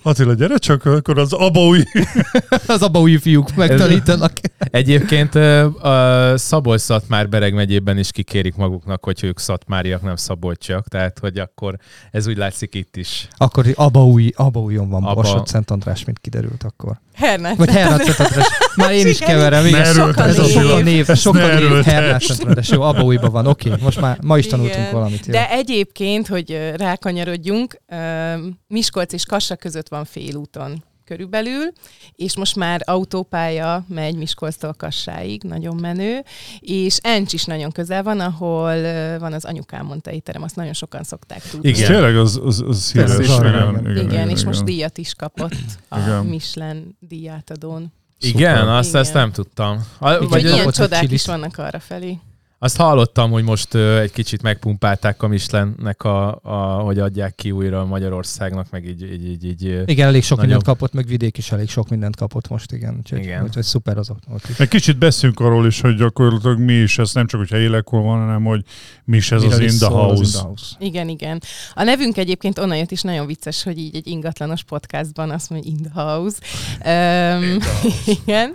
Attila, 0.02 0.34
gyere 0.34 0.56
csak, 0.58 0.84
akkor 0.84 1.18
az 1.18 1.32
Abaúj 1.32 1.82
Az 2.66 2.82
abba 2.82 3.00
új 3.00 3.16
fiúk 3.16 3.54
megtanítanak. 3.54 4.32
Egyébként 4.58 5.34
a 5.34 6.32
Szabolcs-Szatmár 6.36 7.28
Bereg 7.28 7.54
megyében 7.54 7.98
is 7.98 8.10
kikérik 8.10 8.54
maguknak, 8.54 9.04
hogy 9.04 9.24
ők 9.24 9.38
szatmáriak, 9.38 10.02
nem 10.02 10.16
szabolcsiak, 10.16 10.88
tehát 10.88 11.18
hogy 11.18 11.38
akkor 11.38 11.76
ez 12.10 12.26
úgy 12.26 12.36
látszik 12.36 12.74
itt 12.74 12.96
is. 12.96 13.28
Akkor 13.36 13.66
abba 13.74 14.04
új, 14.06 14.30
abba 14.36 14.60
újon 14.60 14.88
van 14.88 15.02
Abba- 15.02 15.14
Borsod 15.14 15.46
Szent 15.46 15.70
András, 15.70 16.04
mint 16.04 16.18
kiderült 16.18 16.62
akkor. 16.62 17.00
Vagy 17.56 17.70
Hernát 17.70 18.04
Szent 18.04 18.18
András. 18.18 18.46
Már 18.76 18.92
én 18.92 19.06
is 19.06 19.18
keverem. 19.18 19.66
Igen. 19.66 19.84
erőltesd, 19.84 20.28
Ez 20.28 20.38
a 20.38 20.42
név. 20.42 20.52
sok 20.52 20.70
a 20.72 20.80
név, 20.82 21.10
Ezt 21.10 21.20
sok 21.20 21.34
ne 21.34 21.44
a 21.44 21.46
név, 21.46 21.56
erőltesd. 21.56 21.88
Hernát 21.94 22.22
Szent 22.22 22.44
András. 22.44 22.68
Jó, 22.68 22.82
abba 22.82 23.02
újban 23.02 23.30
van. 23.30 23.46
Oké, 23.46 23.72
most 23.82 24.00
már 24.00 24.18
ma 24.22 24.38
is 24.38 24.46
tanultunk 24.46 24.76
Igen. 24.78 24.92
valamit. 24.92 25.26
Jó. 25.26 25.32
De 25.32 25.50
egyébként, 25.50 26.26
hogy 26.26 26.72
rákanyarodjunk, 26.76 27.76
Miskolc 28.66 29.12
és 29.12 29.24
Kassa 29.26 29.56
között 29.56 29.88
van 29.88 30.04
félúton 30.04 30.84
körülbelül, 31.08 31.72
és 32.14 32.36
most 32.36 32.56
már 32.56 32.82
autópálya 32.84 33.84
megy 33.88 34.16
Miskolctól 34.16 34.72
Kassáig, 34.72 35.42
nagyon 35.42 35.76
menő, 35.76 36.24
és 36.60 36.98
Encs 37.02 37.32
is 37.32 37.44
nagyon 37.44 37.70
közel 37.70 38.02
van, 38.02 38.20
ahol 38.20 38.82
van 39.18 39.32
az 39.32 39.44
anyukám 39.44 39.86
mondta 39.86 40.10
étterem, 40.10 40.42
azt 40.42 40.56
nagyon 40.56 40.72
sokan 40.72 41.02
szokták 41.02 41.42
tudni. 41.50 41.68
Igen. 41.68 41.86
Tényleg 41.92 42.16
az, 42.16 42.40
az, 42.44 42.64
az 42.68 42.92
híres. 42.92 43.10
Igen, 43.10 43.46
igen, 43.46 43.90
Igen, 43.90 44.10
igen, 44.10 44.28
és 44.28 44.44
most 44.44 44.64
díjat 44.64 44.98
is 44.98 45.14
kapott 45.14 45.54
a 45.88 45.98
Igen. 45.98 46.24
Michelin 46.24 46.96
díjátadón. 47.00 47.92
Igen, 48.20 48.56
Szuper. 48.58 48.74
azt, 48.74 48.88
Igen. 48.88 49.00
ezt 49.00 49.12
nem 49.14 49.32
tudtam. 49.32 49.86
A, 49.98 50.26
Vagy 50.26 50.44
ilyen 50.44 50.66
egy 50.66 50.72
csodák 50.72 51.10
is 51.10 51.26
vannak 51.26 51.58
arra 51.58 51.80
felé. 51.80 52.18
Azt 52.60 52.76
hallottam, 52.76 53.30
hogy 53.30 53.44
most 53.44 53.74
ö, 53.74 53.98
egy 53.98 54.12
kicsit 54.12 54.42
megpumpálták 54.42 55.22
a 55.22 55.28
Michelinnek, 55.28 56.02
a, 56.02 56.38
a, 56.42 56.82
hogy 56.82 56.98
adják 56.98 57.34
ki 57.34 57.50
újra 57.50 57.84
Magyarországnak, 57.84 58.70
meg 58.70 58.84
így, 58.84 59.02
így, 59.02 59.28
így, 59.28 59.44
így 59.44 59.82
Igen, 59.86 60.06
elég 60.06 60.22
sok 60.22 60.36
Nagyon. 60.36 60.52
mindent 60.52 60.64
kapott, 60.64 60.92
meg 60.92 61.06
vidék 61.06 61.38
is 61.38 61.52
elég 61.52 61.68
sok 61.68 61.88
mindent 61.88 62.16
kapott 62.16 62.48
most, 62.48 62.72
igen. 62.72 62.96
Úgyhogy, 62.98 63.18
Igen. 63.18 63.42
úgyhogy 63.42 63.62
szuper 63.62 63.98
az 63.98 64.10
ott, 64.10 64.22
ott 64.34 64.48
is. 64.48 64.58
Egy 64.58 64.68
kicsit 64.68 64.98
beszélünk 64.98 65.40
arról 65.40 65.66
is, 65.66 65.80
hogy 65.80 65.94
gyakorlatilag 65.94 66.58
mi 66.58 66.72
is 66.72 66.98
ez, 66.98 67.12
nem 67.14 67.26
csak 67.26 67.40
hogyha 67.40 67.56
élekor 67.56 68.02
van, 68.02 68.18
hanem 68.18 68.44
hogy 68.44 68.64
mi 69.04 69.16
is 69.16 69.32
ez 69.32 69.42
Miről 69.42 69.54
az 69.54 69.60
In 69.60 69.66
the 69.66 69.76
szól 69.76 70.00
az 70.00 70.06
House. 70.06 70.22
In 70.22 70.30
the 70.30 70.42
House. 70.42 70.76
Igen, 70.78 71.08
igen. 71.08 71.42
A 71.74 71.82
nevünk 71.82 72.16
egyébként 72.16 72.58
onnan 72.58 72.76
jött 72.76 72.90
is 72.90 73.02
nagyon 73.02 73.26
vicces, 73.26 73.62
hogy 73.62 73.78
így 73.78 73.96
egy 73.96 74.06
ingatlanos 74.06 74.62
podcastban 74.62 75.30
azt 75.30 75.50
mondja, 75.50 75.70
in 75.70 75.90
the 75.92 76.02
house. 76.02 76.36
Um, 76.84 77.56
igen. 78.24 78.54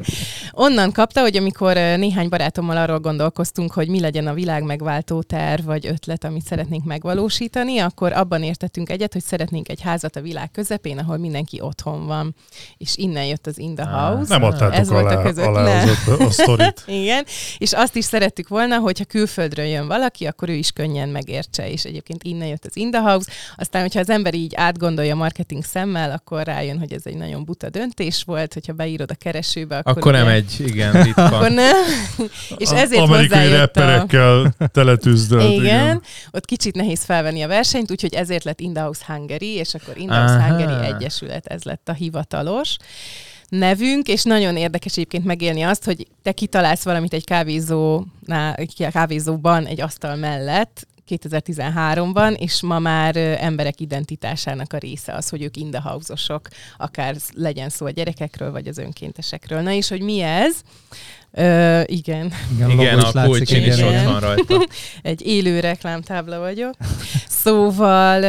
Onnan 0.51 0.91
kapta, 0.91 1.21
hogy 1.21 1.37
amikor 1.37 1.75
néhány 1.75 2.29
barátommal 2.29 2.77
arról 2.77 2.99
gondolkoztunk, 2.99 3.71
hogy 3.71 3.91
mi 3.93 3.99
legyen 3.99 4.27
a 4.27 4.33
világ 4.33 4.63
megváltó 4.63 5.21
terv 5.21 5.65
vagy 5.65 5.87
ötlet, 5.87 6.23
amit 6.23 6.45
szeretnénk 6.45 6.83
megvalósítani, 6.83 7.79
akkor 7.79 8.13
abban 8.13 8.43
értettünk 8.43 8.89
egyet, 8.89 9.13
hogy 9.13 9.23
szeretnénk 9.23 9.69
egy 9.69 9.81
házat 9.81 10.15
a 10.15 10.21
világ 10.21 10.51
közepén, 10.51 10.97
ahol 10.97 11.17
mindenki 11.17 11.61
otthon 11.61 12.05
van. 12.05 12.35
És 12.77 12.97
innen 12.97 13.25
jött 13.25 13.47
az 13.47 13.57
in 13.57 13.75
the 13.75 13.85
house. 13.85 14.33
Nem 14.33 14.43
adtátok 14.43 14.79
Ez 14.79 14.89
volt 14.89 15.05
a 15.05 15.09
alá, 15.09 15.23
között. 15.23 15.45
alá 15.45 15.83
az, 15.83 16.19
a, 16.19 16.31
sztorit. 16.31 16.83
Igen, 17.01 17.25
és 17.57 17.73
azt 17.73 17.95
is 17.95 18.05
szerettük 18.05 18.47
volna, 18.47 18.77
hogyha 18.77 19.05
külföldről 19.05 19.65
jön 19.65 19.87
valaki, 19.87 20.25
akkor 20.25 20.49
ő 20.49 20.53
is 20.53 20.71
könnyen 20.71 21.09
megértse, 21.09 21.69
és 21.69 21.83
egyébként 21.83 22.23
innen 22.23 22.47
jött 22.47 22.65
az 22.65 22.77
In 22.77 22.91
the 22.91 23.01
House. 23.01 23.31
Aztán, 23.55 23.81
hogyha 23.81 23.99
az 23.99 24.09
ember 24.09 24.33
így 24.33 24.53
átgondolja 24.55 25.15
marketing 25.15 25.63
szemmel, 25.63 26.11
akkor 26.11 26.43
rájön, 26.43 26.79
hogy 26.79 26.93
ez 26.93 27.01
egy 27.05 27.17
nagyon 27.17 27.45
buta 27.45 27.69
döntés 27.69 28.23
volt, 28.25 28.53
hogyha 28.53 28.73
beírod 28.73 29.11
a 29.11 29.15
keresőbe, 29.15 29.77
akkor, 29.77 29.97
Akkor 29.97 30.11
nem 30.11 30.27
egy, 30.27 30.55
igen, 30.65 30.91
ritka. 31.03 31.23
Akkor 31.23 31.51
nem. 31.51 31.75
és 32.63 32.69
ezért 32.69 33.01
Amerikai 33.01 33.37
hozzájött 33.37 33.77
a... 33.83 33.91
rapperekkel 33.91 34.53
teletűzdelt. 34.73 35.51
Igen, 35.51 35.63
igen. 35.63 36.01
ott 36.31 36.45
kicsit 36.45 36.75
nehéz 36.75 37.03
felvenni 37.03 37.41
a 37.41 37.47
versenyt, 37.47 37.91
úgyhogy 37.91 38.13
ezért 38.13 38.43
lett 38.43 38.59
In 38.59 38.73
the 38.73 38.83
House 38.83 39.03
Hungary, 39.07 39.53
és 39.53 39.73
akkor 39.73 39.97
In 39.97 40.07
the 40.07 40.17
House 40.17 40.33
Aha. 40.33 40.47
Hungary 40.47 40.85
Egyesület, 40.85 41.45
ez 41.45 41.63
lett 41.63 41.89
a 41.89 41.93
hivatalos 41.93 42.77
nevünk, 43.49 44.07
és 44.07 44.23
nagyon 44.23 44.57
érdekes 44.57 44.91
egyébként 44.91 45.25
megélni 45.25 45.61
azt, 45.61 45.85
hogy 45.85 46.07
te 46.21 46.31
kitalálsz 46.31 46.83
valamit 46.83 47.13
egy 47.13 47.23
kávézónál, 47.23 48.57
kávézóban 48.91 49.65
egy 49.65 49.81
asztal 49.81 50.15
mellett, 50.15 50.87
2013-ban, 51.09 52.37
és 52.37 52.61
ma 52.61 52.79
már 52.79 53.15
emberek 53.17 53.79
identitásának 53.79 54.73
a 54.73 54.77
része 54.77 55.13
az, 55.13 55.29
hogy 55.29 55.41
ők 55.41 55.57
in 55.57 55.71
the 55.71 55.81
house-osok, 55.81 56.47
akár 56.77 57.15
legyen 57.33 57.69
szó 57.69 57.85
a 57.85 57.89
gyerekekről, 57.89 58.51
vagy 58.51 58.67
az 58.67 58.77
önkéntesekről. 58.77 59.61
Na 59.61 59.71
és 59.71 59.89
hogy 59.89 60.01
mi 60.01 60.19
ez? 60.19 60.55
Ö, 61.35 61.81
igen, 61.85 62.31
Igen, 62.55 62.69
Igen, 62.69 62.99
a 62.99 63.09
látszik, 63.13 63.31
kulcsin 63.31 63.63
is 63.63 63.77
igen, 63.77 63.87
ott 63.87 64.11
van 64.11 64.19
rajta. 64.19 64.67
egy 65.01 65.25
élő 65.25 65.59
reklámtábla 65.59 66.39
vagyok. 66.39 66.73
Szóval 67.27 68.23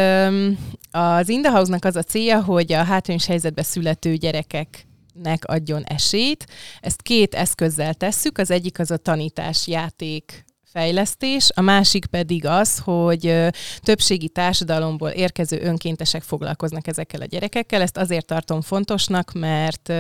az 0.91 1.29
In 1.29 1.43
the 1.43 1.51
House-nak 1.51 1.85
az 1.85 1.97
a 1.97 2.03
célja, 2.03 2.43
hogy 2.43 2.73
a 2.73 2.83
hátrányos 2.83 3.27
helyzetbe 3.27 3.63
születő 3.63 4.17
gyerekeknek 4.17 5.45
adjon 5.45 5.83
esélyt. 5.85 6.47
Ezt 6.81 7.03
két 7.03 7.35
eszközzel 7.35 7.95
tesszük. 7.95 8.39
Az 8.39 8.51
egyik 8.51 8.79
az 8.79 8.91
a 8.91 8.97
tanítás, 8.97 9.67
játék, 9.67 10.45
fejlesztés, 10.75 11.51
a 11.55 11.61
másik 11.61 12.07
pedig 12.07 12.47
az, 12.47 12.79
hogy 12.79 13.35
többségi 13.81 14.29
társadalomból 14.29 15.09
érkező 15.09 15.61
önkéntesek 15.63 16.23
foglalkoznak 16.23 16.87
ezekkel 16.87 17.21
a 17.21 17.25
gyerekekkel. 17.25 17.81
Ezt 17.81 17.97
azért 17.97 18.27
tartom 18.27 18.61
fontosnak, 18.61 19.33
mert 19.33 19.93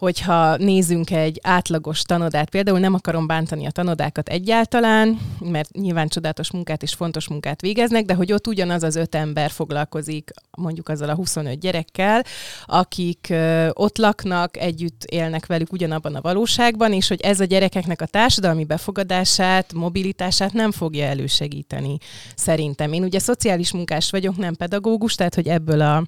hogyha 0.00 0.56
nézünk 0.56 1.10
egy 1.10 1.40
átlagos 1.42 2.02
tanodát, 2.02 2.50
például 2.50 2.78
nem 2.78 2.94
akarom 2.94 3.26
bántani 3.26 3.66
a 3.66 3.70
tanodákat 3.70 4.28
egyáltalán, 4.28 5.18
mert 5.40 5.72
nyilván 5.72 6.08
csodálatos 6.08 6.50
munkát 6.50 6.82
és 6.82 6.92
fontos 6.92 7.28
munkát 7.28 7.60
végeznek, 7.60 8.04
de 8.04 8.14
hogy 8.14 8.32
ott 8.32 8.46
ugyanaz 8.46 8.82
az 8.82 8.96
öt 8.96 9.14
ember 9.14 9.50
foglalkozik 9.50 10.30
mondjuk 10.56 10.88
azzal 10.88 11.08
a 11.08 11.14
25 11.14 11.58
gyerekkel, 11.58 12.24
akik 12.64 13.34
ott 13.72 13.98
laknak, 13.98 14.56
együtt 14.56 15.04
élnek 15.04 15.46
velük 15.46 15.72
ugyanabban 15.72 16.14
a 16.14 16.20
valóságban, 16.20 16.92
és 16.92 17.08
hogy 17.08 17.20
ez 17.20 17.40
a 17.40 17.44
gyerekeknek 17.44 18.00
a 18.00 18.06
társadalmi 18.06 18.64
befogadását, 18.64 19.72
mobilitását 19.72 20.52
nem 20.52 20.72
fogja 20.72 21.06
elősegíteni, 21.06 21.98
szerintem. 22.34 22.92
Én 22.92 23.02
ugye 23.02 23.18
szociális 23.18 23.72
munkás 23.72 24.10
vagyok, 24.10 24.36
nem 24.36 24.54
pedagógus, 24.54 25.14
tehát 25.14 25.34
hogy 25.34 25.48
ebből 25.48 25.80
a 25.80 26.04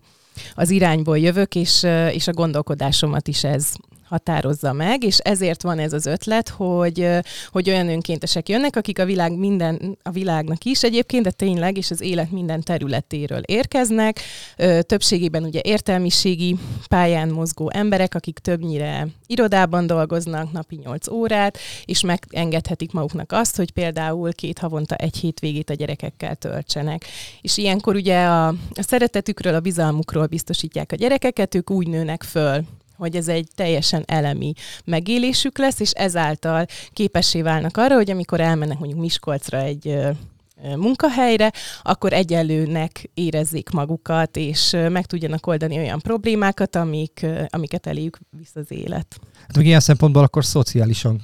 az 0.54 0.70
irányból 0.70 1.18
jövök, 1.18 1.54
és, 1.54 1.86
és 2.12 2.28
a 2.28 2.32
gondolkodásomat 2.32 3.28
is 3.28 3.44
ez 3.44 3.72
határozza 4.12 4.72
meg, 4.72 5.04
és 5.04 5.18
ezért 5.18 5.62
van 5.62 5.78
ez 5.78 5.92
az 5.92 6.06
ötlet, 6.06 6.48
hogy, 6.48 7.08
hogy 7.50 7.70
olyan 7.70 7.88
önkéntesek 7.88 8.48
jönnek, 8.48 8.76
akik 8.76 8.98
a 8.98 9.04
világ 9.04 9.38
minden, 9.38 9.98
a 10.02 10.10
világnak 10.10 10.64
is 10.64 10.82
egyébként, 10.82 11.24
de 11.24 11.30
tényleg, 11.30 11.76
és 11.76 11.90
az 11.90 12.00
élet 12.00 12.30
minden 12.30 12.62
területéről 12.62 13.40
érkeznek. 13.44 14.20
Többségében 14.80 15.44
ugye 15.44 15.60
értelmiségi 15.62 16.56
pályán 16.88 17.28
mozgó 17.28 17.70
emberek, 17.74 18.14
akik 18.14 18.38
többnyire 18.38 19.06
irodában 19.26 19.86
dolgoznak 19.86 20.52
napi 20.52 20.80
8 20.84 21.08
órát, 21.08 21.58
és 21.84 22.00
megengedhetik 22.00 22.92
maguknak 22.92 23.32
azt, 23.32 23.56
hogy 23.56 23.70
például 23.70 24.32
két 24.32 24.58
havonta 24.58 24.94
egy 24.94 25.16
hétvégét 25.16 25.70
a 25.70 25.74
gyerekekkel 25.74 26.34
töltsenek. 26.34 27.04
És 27.40 27.56
ilyenkor 27.56 27.94
ugye 27.94 28.24
a, 28.24 28.46
a 28.48 28.82
szeretetükről, 28.82 29.54
a 29.54 29.60
bizalmukról 29.60 30.26
biztosítják 30.26 30.92
a 30.92 30.96
gyerekeket, 30.96 31.54
ők 31.54 31.70
úgy 31.70 31.88
nőnek 31.88 32.22
föl, 32.22 32.64
hogy 33.02 33.16
ez 33.16 33.28
egy 33.28 33.48
teljesen 33.54 34.02
elemi 34.06 34.52
megélésük 34.84 35.58
lesz, 35.58 35.80
és 35.80 35.90
ezáltal 35.90 36.66
képessé 36.92 37.42
válnak 37.42 37.76
arra, 37.76 37.94
hogy 37.94 38.10
amikor 38.10 38.40
elmennek 38.40 38.78
mondjuk 38.78 39.00
Miskolcra 39.00 39.58
egy 39.58 39.98
munkahelyre, 40.76 41.52
akkor 41.82 42.12
egyenlőnek 42.12 43.10
érezzék 43.14 43.70
magukat, 43.70 44.36
és 44.36 44.76
meg 44.88 45.06
tudjanak 45.06 45.46
oldani 45.46 45.76
olyan 45.78 46.00
problémákat, 46.00 46.76
amik, 46.76 47.26
amiket 47.48 47.86
eléjük 47.86 48.18
visz 48.30 48.54
az 48.54 48.66
élet. 48.68 49.20
Hát 49.46 49.56
meg 49.56 49.66
ilyen 49.66 49.80
szempontból 49.80 50.22
akkor 50.22 50.44
szociálisan 50.44 51.20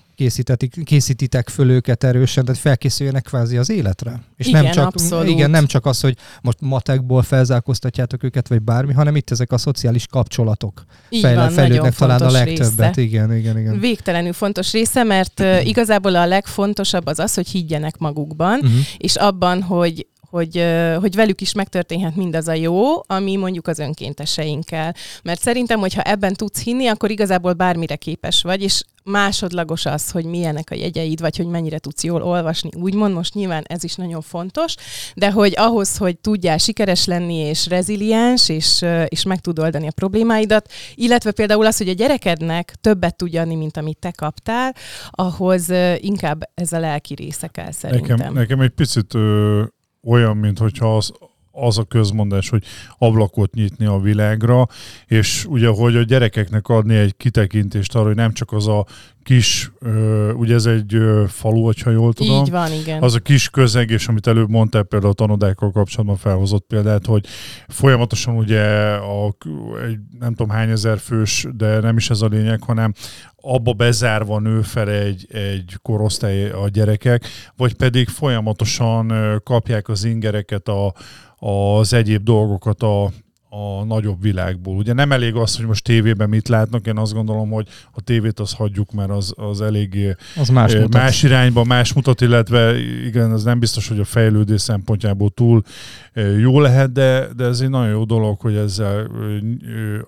készítitek 0.84 1.48
föl 1.48 1.70
őket 1.70 2.04
erősen, 2.04 2.44
tehát 2.44 2.60
felkészüljenek 2.60 3.22
kvázi 3.22 3.56
az 3.56 3.70
életre. 3.70 4.22
És 4.36 4.48
nem 4.48 4.60
Igen, 4.62 4.74
csak, 4.74 4.86
abszolút. 4.86 5.28
igen, 5.28 5.50
nem 5.50 5.66
csak 5.66 5.86
az, 5.86 6.00
hogy 6.00 6.16
most 6.42 6.60
matekból 6.60 7.22
felzárkóztatjátok 7.22 8.22
őket, 8.22 8.48
vagy 8.48 8.62
bármi, 8.62 8.92
hanem 8.92 9.16
itt 9.16 9.30
ezek 9.30 9.52
a 9.52 9.58
szociális 9.58 10.06
kapcsolatok 10.06 10.84
Így 11.08 11.20
fejle, 11.20 11.40
van, 11.40 11.50
fejlődnek 11.50 11.94
talán 11.94 12.20
a 12.20 12.30
legtöbbet. 12.30 12.96
része. 12.96 13.08
Igen, 13.08 13.36
igen, 13.36 13.58
igen. 13.58 13.80
Végtelenül 13.80 14.32
fontos 14.32 14.72
része, 14.72 15.02
mert 15.02 15.40
ö, 15.40 15.58
igazából 15.72 16.14
a 16.14 16.26
legfontosabb 16.26 17.06
az 17.06 17.18
az, 17.18 17.34
hogy 17.34 17.48
higgyenek 17.48 17.98
magukban, 17.98 18.58
Uh-huh. 18.58 18.72
és 18.96 19.16
abban, 19.16 19.62
hogy 19.62 20.06
hogy, 20.30 20.64
hogy 21.00 21.14
velük 21.14 21.40
is 21.40 21.52
megtörténhet 21.52 22.16
mindaz 22.16 22.48
a 22.48 22.52
jó, 22.52 22.84
ami 23.06 23.36
mondjuk 23.36 23.66
az 23.66 23.78
önkénteseinkkel. 23.78 24.94
Mert 25.22 25.40
szerintem, 25.40 25.78
hogyha 25.78 26.02
ebben 26.02 26.34
tudsz 26.34 26.62
hinni, 26.62 26.86
akkor 26.86 27.10
igazából 27.10 27.52
bármire 27.52 27.96
képes 27.96 28.42
vagy, 28.42 28.62
és 28.62 28.82
másodlagos 29.04 29.86
az, 29.86 30.10
hogy 30.10 30.24
milyenek 30.24 30.70
a 30.70 30.74
jegyeid, 30.74 31.20
vagy 31.20 31.36
hogy 31.36 31.46
mennyire 31.46 31.78
tudsz 31.78 32.04
jól 32.04 32.22
olvasni. 32.22 32.70
Úgymond 32.76 33.14
most 33.14 33.34
nyilván 33.34 33.64
ez 33.66 33.84
is 33.84 33.94
nagyon 33.94 34.20
fontos, 34.20 34.74
de 35.14 35.30
hogy 35.30 35.52
ahhoz, 35.56 35.96
hogy 35.96 36.18
tudjál 36.18 36.58
sikeres 36.58 37.04
lenni, 37.04 37.34
és 37.34 37.66
reziliens, 37.66 38.48
és, 38.48 38.84
és 39.08 39.22
meg 39.22 39.40
tud 39.40 39.58
oldani 39.58 39.86
a 39.86 39.92
problémáidat, 39.94 40.72
illetve 40.94 41.30
például 41.30 41.66
az, 41.66 41.76
hogy 41.76 41.88
a 41.88 41.92
gyerekednek 41.92 42.74
többet 42.80 43.16
tudja 43.16 43.40
adni, 43.40 43.54
mint 43.54 43.76
amit 43.76 43.98
te 43.98 44.10
kaptál, 44.10 44.74
ahhoz 45.10 45.68
inkább 45.96 46.50
ez 46.54 46.72
a 46.72 46.78
lelki 46.78 47.14
része 47.14 47.46
kell 47.46 47.72
szerintem. 47.72 48.16
Nekem, 48.16 48.32
nekem 48.34 48.60
egy 48.60 48.70
picit 48.70 49.14
ö, 49.14 49.62
olyan, 50.08 50.36
mint 50.36 50.58
hogyha 50.58 50.96
az, 50.96 51.12
az 51.60 51.78
a 51.78 51.84
közmondás, 51.84 52.48
hogy 52.48 52.64
ablakot 52.98 53.54
nyitni 53.54 53.86
a 53.86 53.98
világra, 53.98 54.66
és 55.06 55.44
ugye, 55.48 55.68
hogy 55.68 55.96
a 55.96 56.02
gyerekeknek 56.02 56.68
adni 56.68 56.96
egy 56.96 57.16
kitekintést 57.16 57.94
arra, 57.94 58.06
hogy 58.06 58.16
nem 58.16 58.32
csak 58.32 58.52
az 58.52 58.68
a 58.68 58.86
kis, 59.28 59.72
ugye 60.34 60.54
ez 60.54 60.66
egy 60.66 60.96
falu, 61.26 61.70
ha 61.84 61.90
jól 61.90 62.12
tudom, 62.12 62.44
Így 62.44 62.50
van, 62.50 62.72
igen. 62.72 63.02
az 63.02 63.14
a 63.14 63.18
kis 63.18 63.48
közeg, 63.48 63.90
és 63.90 64.08
amit 64.08 64.26
előbb 64.26 64.48
mondtál 64.48 64.82
például 64.82 65.12
a 65.12 65.14
tanodákkal 65.14 65.70
kapcsolatban 65.70 66.16
felhozott 66.16 66.66
példát, 66.66 67.06
hogy 67.06 67.26
folyamatosan 67.66 68.36
ugye 68.36 68.62
a, 68.94 69.36
egy 69.86 69.98
nem 70.18 70.34
tudom 70.34 70.48
hány 70.56 70.70
ezer 70.70 70.98
fős, 70.98 71.46
de 71.56 71.80
nem 71.80 71.96
is 71.96 72.10
ez 72.10 72.20
a 72.20 72.26
lényeg, 72.26 72.62
hanem 72.62 72.92
abba 73.40 73.72
bezárva 73.72 74.38
nő 74.38 74.62
fel 74.62 74.90
egy, 74.90 75.26
egy 75.30 75.78
korosztály 75.82 76.50
a 76.50 76.68
gyerekek, 76.68 77.26
vagy 77.56 77.74
pedig 77.74 78.08
folyamatosan 78.08 79.12
kapják 79.44 79.88
az 79.88 80.04
ingereket, 80.04 80.68
a, 80.68 80.94
az 81.38 81.92
egyéb 81.92 82.22
dolgokat 82.22 82.82
a, 82.82 83.10
a 83.50 83.84
nagyobb 83.84 84.22
világból. 84.22 84.76
Ugye 84.76 84.92
nem 84.92 85.12
elég 85.12 85.34
az, 85.34 85.56
hogy 85.56 85.66
most 85.66 85.84
tévében 85.84 86.28
mit 86.28 86.48
látnak, 86.48 86.86
én 86.86 86.96
azt 86.98 87.12
gondolom, 87.12 87.50
hogy 87.50 87.68
a 87.92 88.00
tévét 88.00 88.40
azt 88.40 88.54
hagyjuk, 88.54 88.92
mert 88.92 89.10
az, 89.10 89.32
az 89.36 89.60
eléggé 89.60 90.14
Az 90.36 90.48
más 90.48 90.74
mutat. 90.74 90.92
más 90.92 91.22
irányba, 91.22 91.64
más 91.64 91.92
mutat, 91.92 92.20
illetve 92.20 92.78
igen, 93.06 93.30
az 93.32 93.42
nem 93.42 93.58
biztos, 93.58 93.88
hogy 93.88 93.98
a 93.98 94.04
fejlődés 94.04 94.60
szempontjából 94.60 95.30
túl 95.30 95.62
jó 96.38 96.60
lehet, 96.60 96.92
de, 96.92 97.28
de 97.36 97.44
ez 97.44 97.60
egy 97.60 97.70
nagyon 97.70 97.90
jó 97.90 98.04
dolog, 98.04 98.40
hogy 98.40 98.56
ezzel 98.56 99.10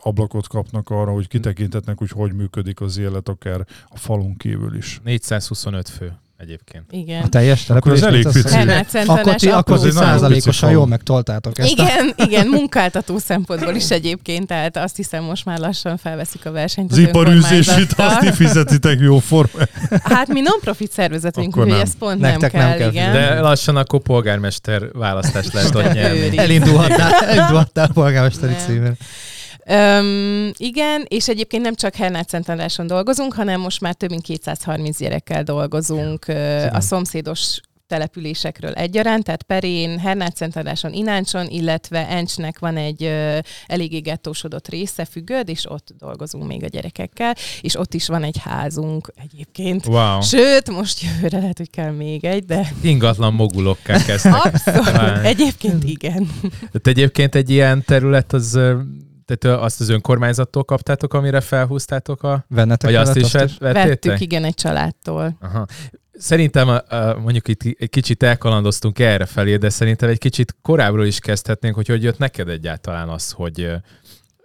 ablakot 0.02 0.48
kapnak 0.48 0.90
arra, 0.90 1.12
hogy 1.12 1.28
kitekintetnek, 1.28 1.98
hogy 1.98 2.10
hogy 2.10 2.32
működik 2.32 2.80
az 2.80 2.98
élet, 2.98 3.28
akár 3.28 3.66
a 3.88 3.96
falun 3.96 4.36
kívül 4.36 4.76
is. 4.76 5.00
425 5.04 5.88
fő 5.88 6.12
egyébként. 6.40 6.84
Igen. 6.90 7.22
A 7.22 7.28
teljes 7.28 7.70
Akkor 7.70 7.92
az 7.92 7.98
település. 8.00 8.24
elég 8.24 8.44
össze- 8.44 8.56
Hernát 8.56 8.94
Akkor 9.08 9.34
ti, 9.34 9.48
akkor 9.48 9.78
jól 10.70 10.86
megtoltátok 10.86 11.58
ezt. 11.58 11.78
a- 11.78 11.82
Igen, 11.82 12.12
igen, 12.28 12.46
munkáltató 12.46 13.18
szempontból 13.18 13.74
is 13.74 13.90
egyébként, 13.90 14.46
tehát 14.46 14.76
azt 14.76 14.96
hiszem 14.96 15.24
most 15.24 15.44
már 15.44 15.58
lassan 15.58 15.96
felveszik 15.96 16.46
a 16.46 16.50
versenyt 16.50 16.92
Az 16.92 16.98
iparűzését 16.98 17.92
azt 17.96 18.18
ti 18.18 18.32
fizetitek 18.32 18.98
jó 19.00 19.18
formán. 19.18 19.68
Hát 20.02 20.28
mi 20.28 20.40
non-profit 20.40 20.92
szervezet 20.92 21.34
vagyunk, 21.34 21.54
Akkor 21.54 21.66
úgyhogy 21.66 21.80
nem. 21.80 21.90
ez 21.90 21.98
pont 21.98 22.20
Nektek 22.20 22.52
nem 22.52 22.60
nem 22.68 22.70
kell, 22.70 22.78
kell 22.78 22.90
igen. 22.90 23.12
De 23.12 23.40
lassan 23.40 23.76
akkor 23.76 24.00
polgármester 24.00 24.82
választást 24.92 25.52
lehet 25.52 25.74
ott 25.74 25.92
nyerni. 25.92 26.38
Elindulhattál, 26.38 27.12
elindulhattál 27.28 27.88
polgármesteri 27.92 28.52
Nem. 28.52 28.96
Öm, 29.70 30.52
igen, 30.56 31.04
és 31.08 31.28
egyébként 31.28 31.62
nem 31.62 31.74
csak 31.74 31.94
Hernát 31.94 32.28
Szentandráson 32.28 32.86
dolgozunk, 32.86 33.34
hanem 33.34 33.60
most 33.60 33.80
már 33.80 33.94
több 33.94 34.10
mint 34.10 34.22
230 34.22 34.98
gyerekkel 34.98 35.42
dolgozunk 35.42 36.28
ö, 36.28 36.66
a 36.72 36.80
szomszédos 36.80 37.60
településekről 37.86 38.72
egyaránt, 38.72 39.24
tehát 39.24 39.42
Perén, 39.42 39.98
Hernát 39.98 40.36
Szentandráson, 40.36 40.92
Ináncson, 40.92 41.46
illetve 41.46 42.08
Encsnek 42.08 42.58
van 42.58 42.76
egy 42.76 43.04
ö, 43.04 43.38
eléggé 43.66 43.98
gettósodott 43.98 44.68
része, 44.68 45.04
Függöd, 45.04 45.48
és 45.48 45.70
ott 45.70 45.88
dolgozunk 45.98 46.46
még 46.46 46.64
a 46.64 46.68
gyerekekkel, 46.68 47.34
és 47.60 47.78
ott 47.78 47.94
is 47.94 48.06
van 48.06 48.22
egy 48.22 48.38
házunk 48.42 49.12
egyébként. 49.22 49.86
Wow. 49.86 50.20
Sőt, 50.20 50.70
most 50.70 51.02
jövőre 51.02 51.38
lehet, 51.38 51.58
hogy 51.58 51.70
kell 51.70 51.90
még 51.90 52.24
egy, 52.24 52.44
de 52.44 52.72
Ingatlan 52.82 53.32
mogulokká 53.32 54.04
kezdtek. 54.04 54.44
abszolút, 54.44 55.24
egyébként 55.24 55.84
igen. 55.84 56.30
Tehát 56.58 56.86
egyébként 56.86 57.34
egy 57.34 57.50
ilyen 57.50 57.84
terület, 57.84 58.32
az, 58.32 58.58
tehát 59.36 59.62
azt 59.62 59.80
az 59.80 59.88
önkormányzattól 59.88 60.64
kaptátok, 60.64 61.14
amire 61.14 61.40
felhúztátok 61.40 62.22
a... 62.22 62.44
Vennetek 62.48 62.90
Vagy 62.90 62.94
azt 62.94 63.16
is 63.16 63.32
vett- 63.32 63.58
vettétek? 63.58 64.04
Vettük, 64.04 64.20
igen, 64.20 64.44
egy 64.44 64.54
családtól. 64.54 65.36
Aha. 65.40 65.66
Szerintem 66.12 66.80
mondjuk 67.22 67.48
itt 67.48 67.62
egy 67.62 67.90
kicsit 67.90 68.22
elkalandoztunk 68.22 68.98
erre 68.98 69.26
felé, 69.26 69.56
de 69.56 69.68
szerintem 69.68 70.08
egy 70.08 70.18
kicsit 70.18 70.56
korábbról 70.62 71.06
is 71.06 71.18
kezdhetnénk, 71.18 71.74
hogy 71.74 71.86
hogy 71.86 72.02
jött 72.02 72.18
neked 72.18 72.48
egyáltalán 72.48 73.08
az, 73.08 73.30
hogy 73.30 73.70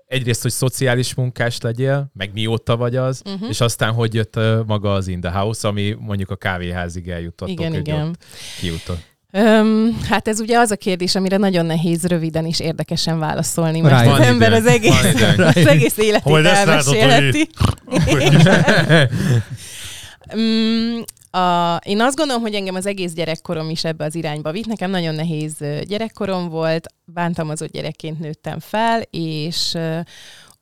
egyrészt, 0.07 0.41
hogy 0.41 0.51
szociális 0.51 1.13
munkás 1.13 1.61
legyél, 1.61 2.11
meg 2.13 2.33
mióta 2.33 2.77
vagy 2.77 2.95
az, 2.95 3.21
uh-huh. 3.25 3.49
és 3.49 3.61
aztán, 3.61 3.93
hogy 3.93 4.13
jött 4.13 4.39
maga 4.65 4.93
az 4.93 5.07
In 5.07 5.21
the 5.21 5.31
House, 5.31 5.67
ami 5.67 5.95
mondjuk 5.99 6.29
a 6.29 6.35
kávéházig 6.35 7.09
eljutottok, 7.09 7.59
Igen, 7.59 7.73
igen. 7.73 8.07
ott 8.07 8.17
kijutott. 8.59 9.14
Öm, 9.37 9.99
hát 10.09 10.27
ez 10.27 10.39
ugye 10.39 10.57
az 10.57 10.71
a 10.71 10.75
kérdés, 10.75 11.15
amire 11.15 11.37
nagyon 11.37 11.65
nehéz 11.65 12.03
röviden 12.07 12.45
és 12.45 12.59
érdekesen 12.59 13.19
válaszolni, 13.19 13.79
mert 13.81 13.93
Rájön. 13.95 14.13
az 14.13 14.19
ember 14.19 14.53
az 14.53 14.65
egész, 14.65 15.03
az 15.37 15.55
egész 15.67 15.97
életét 15.97 16.21
hogy- 16.33 16.45
elmesélheti. 16.45 17.49
A, 21.31 21.79
én 21.83 22.01
azt 22.01 22.15
gondolom, 22.15 22.41
hogy 22.41 22.53
engem 22.53 22.75
az 22.75 22.85
egész 22.85 23.11
gyerekkorom 23.13 23.69
is 23.69 23.83
ebbe 23.83 24.05
az 24.05 24.15
irányba 24.15 24.51
vitt. 24.51 24.65
Nekem 24.65 24.89
nagyon 24.89 25.15
nehéz 25.15 25.53
gyerekkorom 25.83 26.49
volt, 26.49 26.87
bántalmazott 27.05 27.71
gyerekként 27.71 28.19
nőttem 28.19 28.59
fel, 28.59 29.01
és 29.09 29.77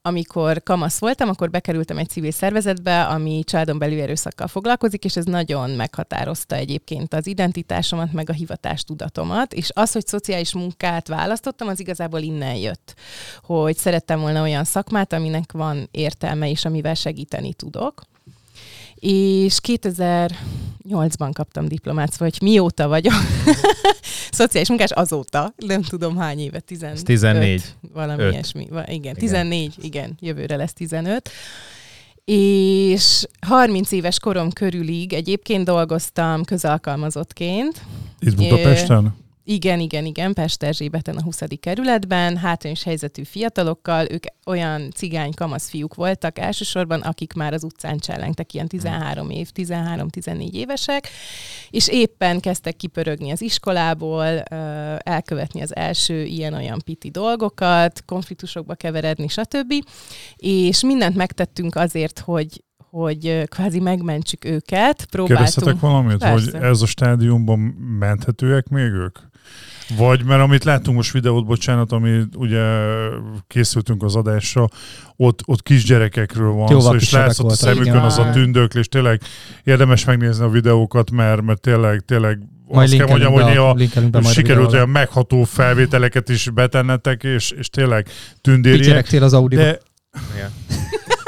amikor 0.06 0.64
kamasz 0.64 1.00
voltam, 1.00 1.30
akkor 1.30 1.50
bekerültem 1.50 1.98
egy 1.98 2.10
civil 2.10 2.32
szervezetbe, 2.32 3.04
ami 3.04 3.44
családon 3.44 3.78
belül 3.78 4.02
erőszakkal 4.02 4.48
foglalkozik, 4.48 5.06
és 5.06 5.16
ez 5.16 5.26
nagyon 5.26 5.70
meghatározta 5.70 6.56
egyébként 6.56 7.14
az 7.14 7.28
identitásomat, 7.28 8.12
meg 8.12 8.30
a 8.30 8.34
hivatástudatomat, 8.34 9.54
és 9.54 9.70
az, 9.74 9.92
hogy 9.92 10.08
szociális 10.08 10.54
munkát 10.54 11.08
választottam, 11.08 11.68
az 11.68 11.80
igazából 11.80 12.20
innen 12.20 12.56
jött, 12.56 12.96
hogy 13.42 13.78
szerettem 13.78 14.20
volna 14.20 14.42
olyan 14.42 14.64
szakmát, 14.64 15.14
aminek 15.14 15.52
van 15.52 15.88
értelme, 15.92 16.50
és 16.50 16.66
amivel 16.66 16.96
segíteni 16.96 17.54
tudok. 17.54 18.02
És 18.96 19.58
2008-ban 19.68 21.30
kaptam 21.34 21.68
diplomát, 21.68 22.18
vagy 22.18 22.38
mióta 22.42 22.88
vagyok 22.88 23.14
szociális 24.32 24.70
munkás, 24.70 24.92
azóta, 24.92 25.54
nem 25.66 25.82
tudom 25.82 26.18
hány 26.18 26.40
éve, 26.40 26.60
15, 26.60 26.94
Ez 26.96 27.02
14. 27.04 27.64
valami 27.94 28.24
Öt. 28.24 28.32
ilyesmi. 28.34 28.68
Va- 28.70 28.90
Igen, 28.90 29.14
14, 29.14 29.74
igen, 29.82 30.18
jövőre 30.20 30.56
lesz 30.56 30.74
15. 30.74 31.30
És 32.26 33.26
30 33.48 33.92
éves 33.92 34.20
korom 34.20 34.52
körülig 34.52 35.14
egyébként 35.14 35.66
dolgoztam 35.66 36.44
közalkalmazottként. 36.44 37.82
Itt 38.20 38.36
Budapesten? 38.36 39.16
Igen, 39.46 39.80
igen, 39.80 40.06
igen, 40.06 40.34
Pest 40.34 40.64
Erzsébeten 40.64 41.18
a 41.18 41.24
20. 41.24 41.42
kerületben, 41.60 42.38
hátrányos 42.38 42.84
helyzetű 42.84 43.24
fiatalokkal, 43.24 44.08
ők 44.10 44.24
olyan 44.46 44.92
cigány 44.92 45.34
kamasz 45.34 45.70
fiúk 45.70 45.96
voltak 45.96 46.40
elsősorban, 46.40 47.02
akik 47.02 47.34
már 47.34 47.54
az 47.54 47.64
utcán 47.64 47.98
csellengtek, 47.98 48.54
ilyen 48.54 48.68
13 48.68 49.30
év, 49.30 49.50
13-14 49.56 50.52
évesek, 50.52 51.08
és 51.70 51.88
éppen 51.88 52.40
kezdtek 52.40 52.76
kipörögni 52.76 53.32
az 53.32 53.42
iskolából, 53.42 54.26
elkövetni 54.98 55.62
az 55.62 55.76
első 55.76 56.24
ilyen-olyan 56.24 56.82
piti 56.86 57.10
dolgokat, 57.10 58.04
konfliktusokba 58.06 58.74
keveredni, 58.74 59.28
stb. 59.28 59.74
És 60.36 60.84
mindent 60.84 61.16
megtettünk 61.16 61.76
azért, 61.76 62.20
hogy 62.20 62.64
hogy 62.90 63.44
kvázi 63.46 63.80
megmentsük 63.80 64.46
őket, 64.46 65.06
próbáltunk. 65.06 65.28
Kérdeztetek 65.28 65.80
valamit, 65.80 66.18
Persze. 66.18 66.52
hogy 66.52 66.68
ez 66.68 66.82
a 66.82 66.86
stádiumban 66.86 67.60
menthetőek 68.00 68.68
még 68.68 68.92
ők? 68.92 69.18
Vagy, 69.98 70.24
mert 70.24 70.42
amit 70.42 70.64
láttunk 70.64 70.98
most 70.98 71.12
videót, 71.12 71.46
bocsánat, 71.46 71.92
ami 71.92 72.22
ugye 72.36 72.62
készültünk 73.48 74.04
az 74.04 74.16
adásra, 74.16 74.68
ott, 75.16 75.40
ott 75.46 75.64
kisgyerekekről 75.64 76.52
van 76.52 76.72
Jóval 76.72 76.92
szó, 76.92 76.94
és 76.94 77.12
látszott 77.12 77.52
a 77.52 77.56
szemükön 77.56 77.86
igen. 77.86 77.98
az 77.98 78.18
a 78.18 78.30
tündöklés. 78.30 78.88
Tényleg 78.88 79.22
érdemes 79.64 80.06
megnézni 80.06 80.44
a 80.44 80.50
videókat, 80.50 81.12
mert, 81.12 81.42
mert 81.42 81.62
tényleg, 81.62 82.00
tényleg 82.06 82.40
Majd 82.68 82.88
azt 82.88 82.98
kell 82.98 83.08
mondjam, 83.08 83.34
hogy 83.34 83.46
néha 83.46 83.78
sikerült 84.24 84.74
olyan 84.74 84.90
megható 84.90 85.44
felvételeket 85.44 86.30
is 86.30 86.50
betennetek, 86.50 87.24
és, 87.24 87.52
és 87.52 87.70
tényleg 87.70 88.08
tündériek. 88.42 88.86
gyerektél 88.86 89.24
az 89.24 89.34
Audi-ba? 89.34 89.62
De 89.62 89.80
Igen. 90.34 90.52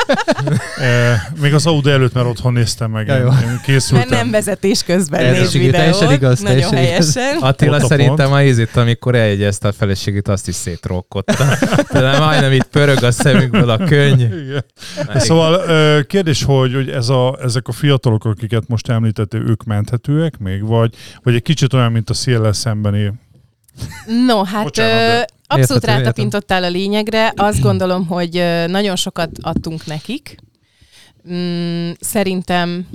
még 1.41 1.53
az 1.53 1.65
Audi 1.65 1.89
előtt, 1.89 2.13
mert 2.13 2.27
otthon 2.27 2.53
néztem 2.53 2.91
meg, 2.91 3.07
Ja, 3.07 3.15
én, 3.15 3.21
jó. 3.21 3.27
én 3.27 3.33
Mert 3.45 3.61
készültem. 3.61 4.07
nem 4.09 4.31
vezetés 4.31 4.83
közben 4.83 5.19
Teljesen 5.19 5.43
néz 5.43 5.53
videót. 5.53 5.71
teljesen 5.75 6.11
igaz, 6.11 6.39
Nagyon 6.39 6.59
teljesen 6.71 6.83
igaz. 6.95 7.13
helyesen. 7.15 7.41
Attila 7.41 7.75
Ott 7.75 7.83
a 7.83 7.87
szerintem 7.87 8.31
a 8.31 8.43
ízét, 8.43 8.75
amikor 8.75 9.15
eljegyezte 9.15 9.67
a 9.67 9.71
feleségét, 9.71 10.27
azt 10.27 10.47
is 10.47 10.55
szétrokkotta. 10.55 11.45
De 11.91 12.19
majdnem 12.19 12.51
itt 12.51 12.63
pörög 12.63 13.03
a 13.03 13.11
szemünkből 13.11 13.69
a 13.69 13.77
könny. 13.77 14.21
Igen. 14.21 14.63
Szóval 15.15 15.61
kérdés, 16.03 16.43
hogy, 16.43 16.73
hogy 16.73 16.89
ez 16.89 17.09
a, 17.09 17.37
ezek 17.43 17.67
a 17.67 17.71
fiatalok, 17.71 18.25
akiket 18.25 18.63
most 18.67 18.89
említettél, 18.89 19.41
ők 19.41 19.63
menthetőek 19.63 20.37
még, 20.37 20.61
vagy, 20.65 20.93
vagy 21.23 21.35
egy 21.35 21.41
kicsit 21.41 21.73
olyan, 21.73 21.91
mint 21.91 22.09
a 22.09 22.13
széllel 22.13 22.53
szembeni 22.53 23.11
No, 24.27 24.43
hát 24.43 24.63
Bocsánat, 24.63 24.93
de- 24.93 25.27
abszolút 25.47 25.83
Érthető, 25.83 25.87
értem. 25.87 26.03
rátapintottál 26.03 26.63
a 26.63 26.69
lényegre. 26.69 27.33
Azt 27.35 27.61
gondolom, 27.61 28.07
hogy 28.07 28.33
nagyon 28.67 28.95
sokat 28.95 29.29
adtunk 29.41 29.85
nekik. 29.85 30.35
Mm, 31.31 31.91
szerintem 31.99 32.87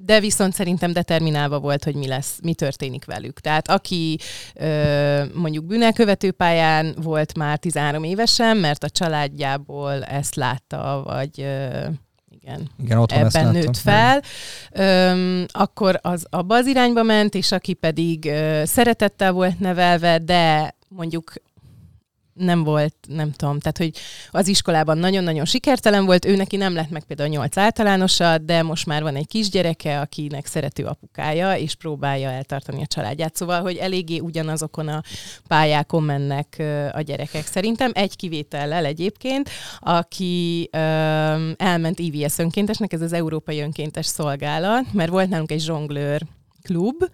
de 0.00 0.20
viszont 0.20 0.54
szerintem 0.54 0.92
determinálva 0.92 1.58
volt, 1.58 1.84
hogy 1.84 1.94
mi 1.94 2.06
lesz, 2.06 2.38
mi 2.42 2.54
történik 2.54 3.04
velük. 3.04 3.40
Tehát 3.40 3.68
aki 3.68 4.18
ö, 4.54 5.22
mondjuk 5.34 5.64
bűnelkövető 5.64 6.30
pályán 6.30 6.94
volt 7.02 7.36
már 7.36 7.58
13 7.58 8.04
évesen, 8.04 8.56
mert 8.56 8.84
a 8.84 8.90
családjából 8.90 10.04
ezt 10.04 10.34
látta, 10.34 11.02
vagy 11.04 11.40
ö, 11.40 11.68
igen, 12.30 12.70
Igen, 12.82 12.98
otthon 12.98 13.24
ezt 13.24 13.36
ebben 13.36 13.52
láttam. 13.52 13.60
nőtt 13.64 13.76
fel, 13.76 14.22
öm, 14.72 15.46
akkor 15.48 15.98
az 16.02 16.26
abba 16.30 16.54
az 16.56 16.66
irányba 16.66 17.02
ment, 17.02 17.34
és 17.34 17.52
aki 17.52 17.74
pedig 17.74 18.24
ö, 18.26 18.62
szeretettel 18.64 19.32
volt 19.32 19.60
nevelve, 19.60 20.18
de 20.18 20.76
mondjuk 20.88 21.32
nem 22.38 22.64
volt, 22.64 22.94
nem 23.08 23.32
tudom, 23.32 23.58
tehát 23.58 23.78
hogy 23.78 23.92
az 24.30 24.48
iskolában 24.48 24.98
nagyon-nagyon 24.98 25.44
sikertelen 25.44 26.04
volt, 26.04 26.24
ő 26.24 26.36
neki 26.36 26.56
nem 26.56 26.74
lett 26.74 26.90
meg 26.90 27.04
például 27.04 27.28
nyolc 27.28 27.56
általánosat, 27.56 28.44
de 28.44 28.62
most 28.62 28.86
már 28.86 29.02
van 29.02 29.16
egy 29.16 29.26
kisgyereke, 29.26 30.00
akinek 30.00 30.46
szerető 30.46 30.84
apukája, 30.84 31.56
és 31.56 31.74
próbálja 31.74 32.30
eltartani 32.30 32.82
a 32.82 32.86
családját. 32.86 33.36
Szóval, 33.36 33.60
hogy 33.60 33.76
eléggé 33.76 34.18
ugyanazokon 34.18 34.88
a 34.88 35.02
pályákon 35.46 36.02
mennek 36.02 36.62
a 36.92 37.00
gyerekek 37.00 37.46
szerintem, 37.46 37.90
egy 37.94 38.16
kivétellel 38.16 38.84
egyébként, 38.84 39.50
aki 39.78 40.68
elment 41.56 41.98
IVS 41.98 42.38
önkéntesnek, 42.38 42.92
ez 42.92 43.00
az 43.00 43.12
Európai 43.12 43.60
Önkéntes 43.60 44.06
Szolgálat, 44.06 44.92
mert 44.92 45.10
volt 45.10 45.28
nálunk 45.28 45.52
egy 45.52 45.60
zsonglőr, 45.60 46.22
klub 46.62 47.10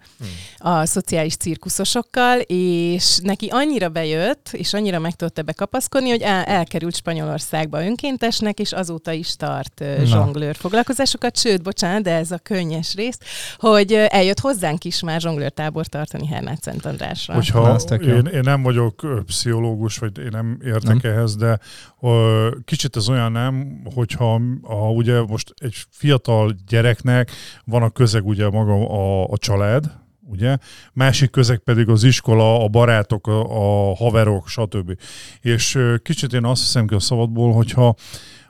a 0.57 0.85
szociális 0.85 1.35
cirkuszosokkal, 1.35 2.39
és 2.47 3.19
neki 3.23 3.47
annyira 3.51 3.89
bejött, 3.89 4.49
és 4.51 4.73
annyira 4.73 4.99
meg 4.99 5.15
tudott 5.15 5.37
ebbe 5.37 5.53
kapaszkodni, 5.53 6.09
hogy 6.09 6.21
el, 6.21 6.43
elkerült 6.43 6.95
Spanyolországba 6.95 7.85
önkéntesnek, 7.85 8.59
és 8.59 8.71
azóta 8.71 9.11
is 9.11 9.35
tart 9.35 9.79
Na. 9.97 10.05
zsonglőr 10.05 10.55
foglalkozásokat, 10.55 11.37
sőt, 11.37 11.63
bocsánat, 11.63 12.03
de 12.03 12.11
ez 12.11 12.31
a 12.31 12.37
könnyes 12.37 12.93
rész, 12.93 13.19
hogy 13.57 13.93
eljött 13.93 14.39
hozzánk 14.39 14.83
is 14.83 15.01
már 15.01 15.21
zsonglőr 15.21 15.51
tábor 15.51 15.85
tartani 15.85 16.27
Hernát 16.27 16.61
Szent 16.61 16.85
Andrásra. 16.85 17.33
Hogyha 17.33 17.79
én, 18.01 18.25
én 18.25 18.39
nem 18.43 18.61
vagyok 18.63 19.23
pszichológus, 19.25 19.97
vagy 19.97 20.17
én 20.17 20.29
nem 20.31 20.59
értek 20.65 21.01
nem. 21.01 21.11
ehhez, 21.11 21.35
de 21.35 21.59
ö, 22.01 22.49
kicsit 22.65 22.95
ez 22.95 23.09
olyan 23.09 23.31
nem, 23.31 23.81
hogyha 23.95 24.41
a, 24.61 24.75
ugye 24.75 25.21
most 25.21 25.53
egy 25.57 25.75
fiatal 25.89 26.55
gyereknek 26.67 27.31
van 27.65 27.81
a 27.81 27.89
közeg 27.89 28.25
ugye 28.25 28.49
maga 28.49 28.73
a, 28.89 29.27
a 29.35 29.37
család, 29.37 29.91
ugye? 30.27 30.57
Másik 30.93 31.29
közeg 31.29 31.57
pedig 31.57 31.89
az 31.89 32.03
iskola, 32.03 32.63
a 32.63 32.67
barátok, 32.67 33.27
a, 33.27 33.41
a 33.89 33.95
haverok, 33.95 34.47
stb. 34.47 34.97
És 35.41 35.79
kicsit 36.03 36.33
én 36.33 36.45
azt 36.45 36.61
hiszem 36.61 36.87
ki 36.87 36.93
a 36.93 36.99
szabadból, 36.99 37.53
hogyha 37.53 37.95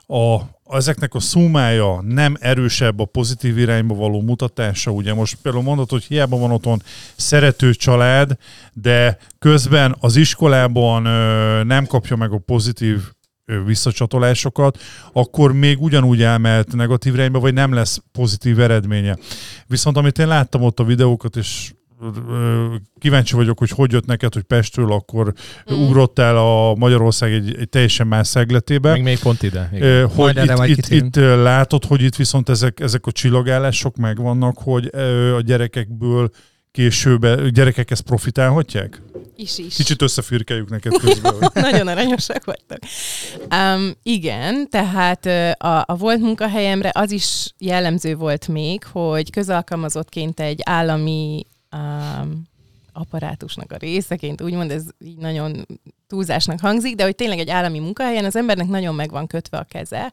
a, 0.06 0.40
ezeknek 0.68 1.14
a 1.14 1.20
szumája 1.20 2.00
nem 2.00 2.36
erősebb 2.40 3.00
a 3.00 3.04
pozitív 3.04 3.58
irányba 3.58 3.94
való 3.94 4.20
mutatása, 4.20 4.90
ugye 4.90 5.14
most 5.14 5.38
például 5.42 5.64
mondod, 5.64 5.90
hogy 5.90 6.04
hiába 6.04 6.38
van 6.38 6.50
otthon 6.50 6.82
szerető 7.16 7.74
család, 7.74 8.36
de 8.72 9.18
közben 9.38 9.96
az 10.00 10.16
iskolában 10.16 11.04
ö, 11.04 11.62
nem 11.64 11.86
kapja 11.86 12.16
meg 12.16 12.32
a 12.32 12.38
pozitív 12.38 13.00
visszacsatolásokat, 13.64 14.78
akkor 15.12 15.52
még 15.52 15.82
ugyanúgy 15.82 16.22
elmehet 16.22 16.72
negatív 16.72 17.14
irányba, 17.14 17.40
vagy 17.40 17.54
nem 17.54 17.72
lesz 17.72 18.02
pozitív 18.12 18.60
eredménye. 18.60 19.16
Viszont 19.66 19.96
amit 19.96 20.18
én 20.18 20.26
láttam 20.26 20.62
ott 20.62 20.80
a 20.80 20.84
videókat, 20.84 21.36
és 21.36 21.72
kíváncsi 22.98 23.34
vagyok, 23.34 23.58
hogy 23.58 23.70
hogy 23.70 23.92
jött 23.92 24.06
neked, 24.06 24.34
hogy 24.34 24.42
Pestről 24.42 24.92
akkor 24.92 25.32
mm. 25.72 25.82
ugrottál 25.82 26.36
a 26.36 26.74
Magyarország 26.74 27.32
egy, 27.32 27.56
egy 27.58 27.68
teljesen 27.68 28.06
más 28.06 28.26
szegletébe. 28.26 28.90
Meg 28.90 29.02
még 29.02 29.18
pont 29.18 29.42
ide. 29.42 29.70
Igen. 29.72 30.08
Hogy 30.08 30.34
Majd 30.56 30.68
itt, 30.68 30.76
itt, 30.76 30.88
itt 30.88 31.16
ö, 31.16 31.42
látod, 31.42 31.84
hogy 31.84 32.02
itt 32.02 32.16
viszont 32.16 32.48
ezek, 32.48 32.80
ezek 32.80 33.06
a 33.06 33.12
csillagállások 33.12 33.96
megvannak, 33.96 34.58
hogy 34.58 34.90
a 35.36 35.40
gyerekekből 35.40 36.30
később 36.76 37.48
gyerekek 37.50 37.90
ezt 37.90 38.02
profitálhatják? 38.02 39.02
is 39.36 39.58
is. 39.58 39.74
Kicsit 39.76 40.02
összefürkeljük 40.02 40.68
neked 40.70 40.92
közben. 41.02 41.32
hogy- 41.32 41.48
Nagyon 41.62 41.88
aranyosak 41.88 42.44
vagytok. 42.44 42.78
Um, 43.54 43.92
igen, 44.02 44.68
tehát 44.70 45.26
a, 45.60 45.84
a 45.86 45.96
volt 45.96 46.20
munkahelyemre 46.20 46.90
az 46.94 47.10
is 47.10 47.54
jellemző 47.58 48.14
volt 48.14 48.48
még, 48.48 48.84
hogy 48.84 49.30
közalkalmazottként 49.30 50.40
egy 50.40 50.60
állami 50.64 51.46
um, 51.72 52.42
apparátusnak 52.96 53.72
a 53.72 53.76
részeként, 53.76 54.42
úgymond 54.42 54.70
ez 54.70 54.82
így 54.98 55.16
nagyon 55.16 55.66
túlzásnak 56.06 56.60
hangzik, 56.60 56.94
de 56.94 57.04
hogy 57.04 57.14
tényleg 57.14 57.38
egy 57.38 57.50
állami 57.50 57.78
munkahelyen 57.78 58.24
az 58.24 58.36
embernek 58.36 58.66
nagyon 58.66 58.94
meg 58.94 59.10
van 59.10 59.26
kötve 59.26 59.58
a 59.58 59.66
keze 59.68 60.12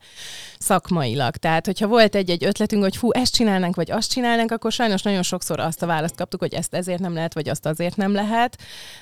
szakmailag. 0.60 1.36
Tehát, 1.36 1.65
hogyha 1.65 1.88
volt 1.88 2.15
egy-egy 2.15 2.46
ötletünk, 2.46 2.84
hogy 2.84 2.98
fú, 2.98 3.12
ezt 3.12 3.34
csinálnánk, 3.34 3.76
vagy 3.76 3.91
azt 3.91 4.12
csinálnánk, 4.12 4.52
akkor 4.52 4.72
sajnos 4.72 5.02
nagyon 5.02 5.24
sokszor 5.24 5.60
azt 5.60 5.82
a 5.82 5.86
választ 5.86 6.15
kaptuk, 6.15 6.39
hogy 6.39 6.54
ezt 6.54 6.74
ezért 6.74 7.00
nem 7.00 7.13
lehet, 7.13 7.34
vagy 7.34 7.50
azt 7.50 7.65
azért 7.65 7.96
nem 7.96 8.13
lehet. 8.13 8.62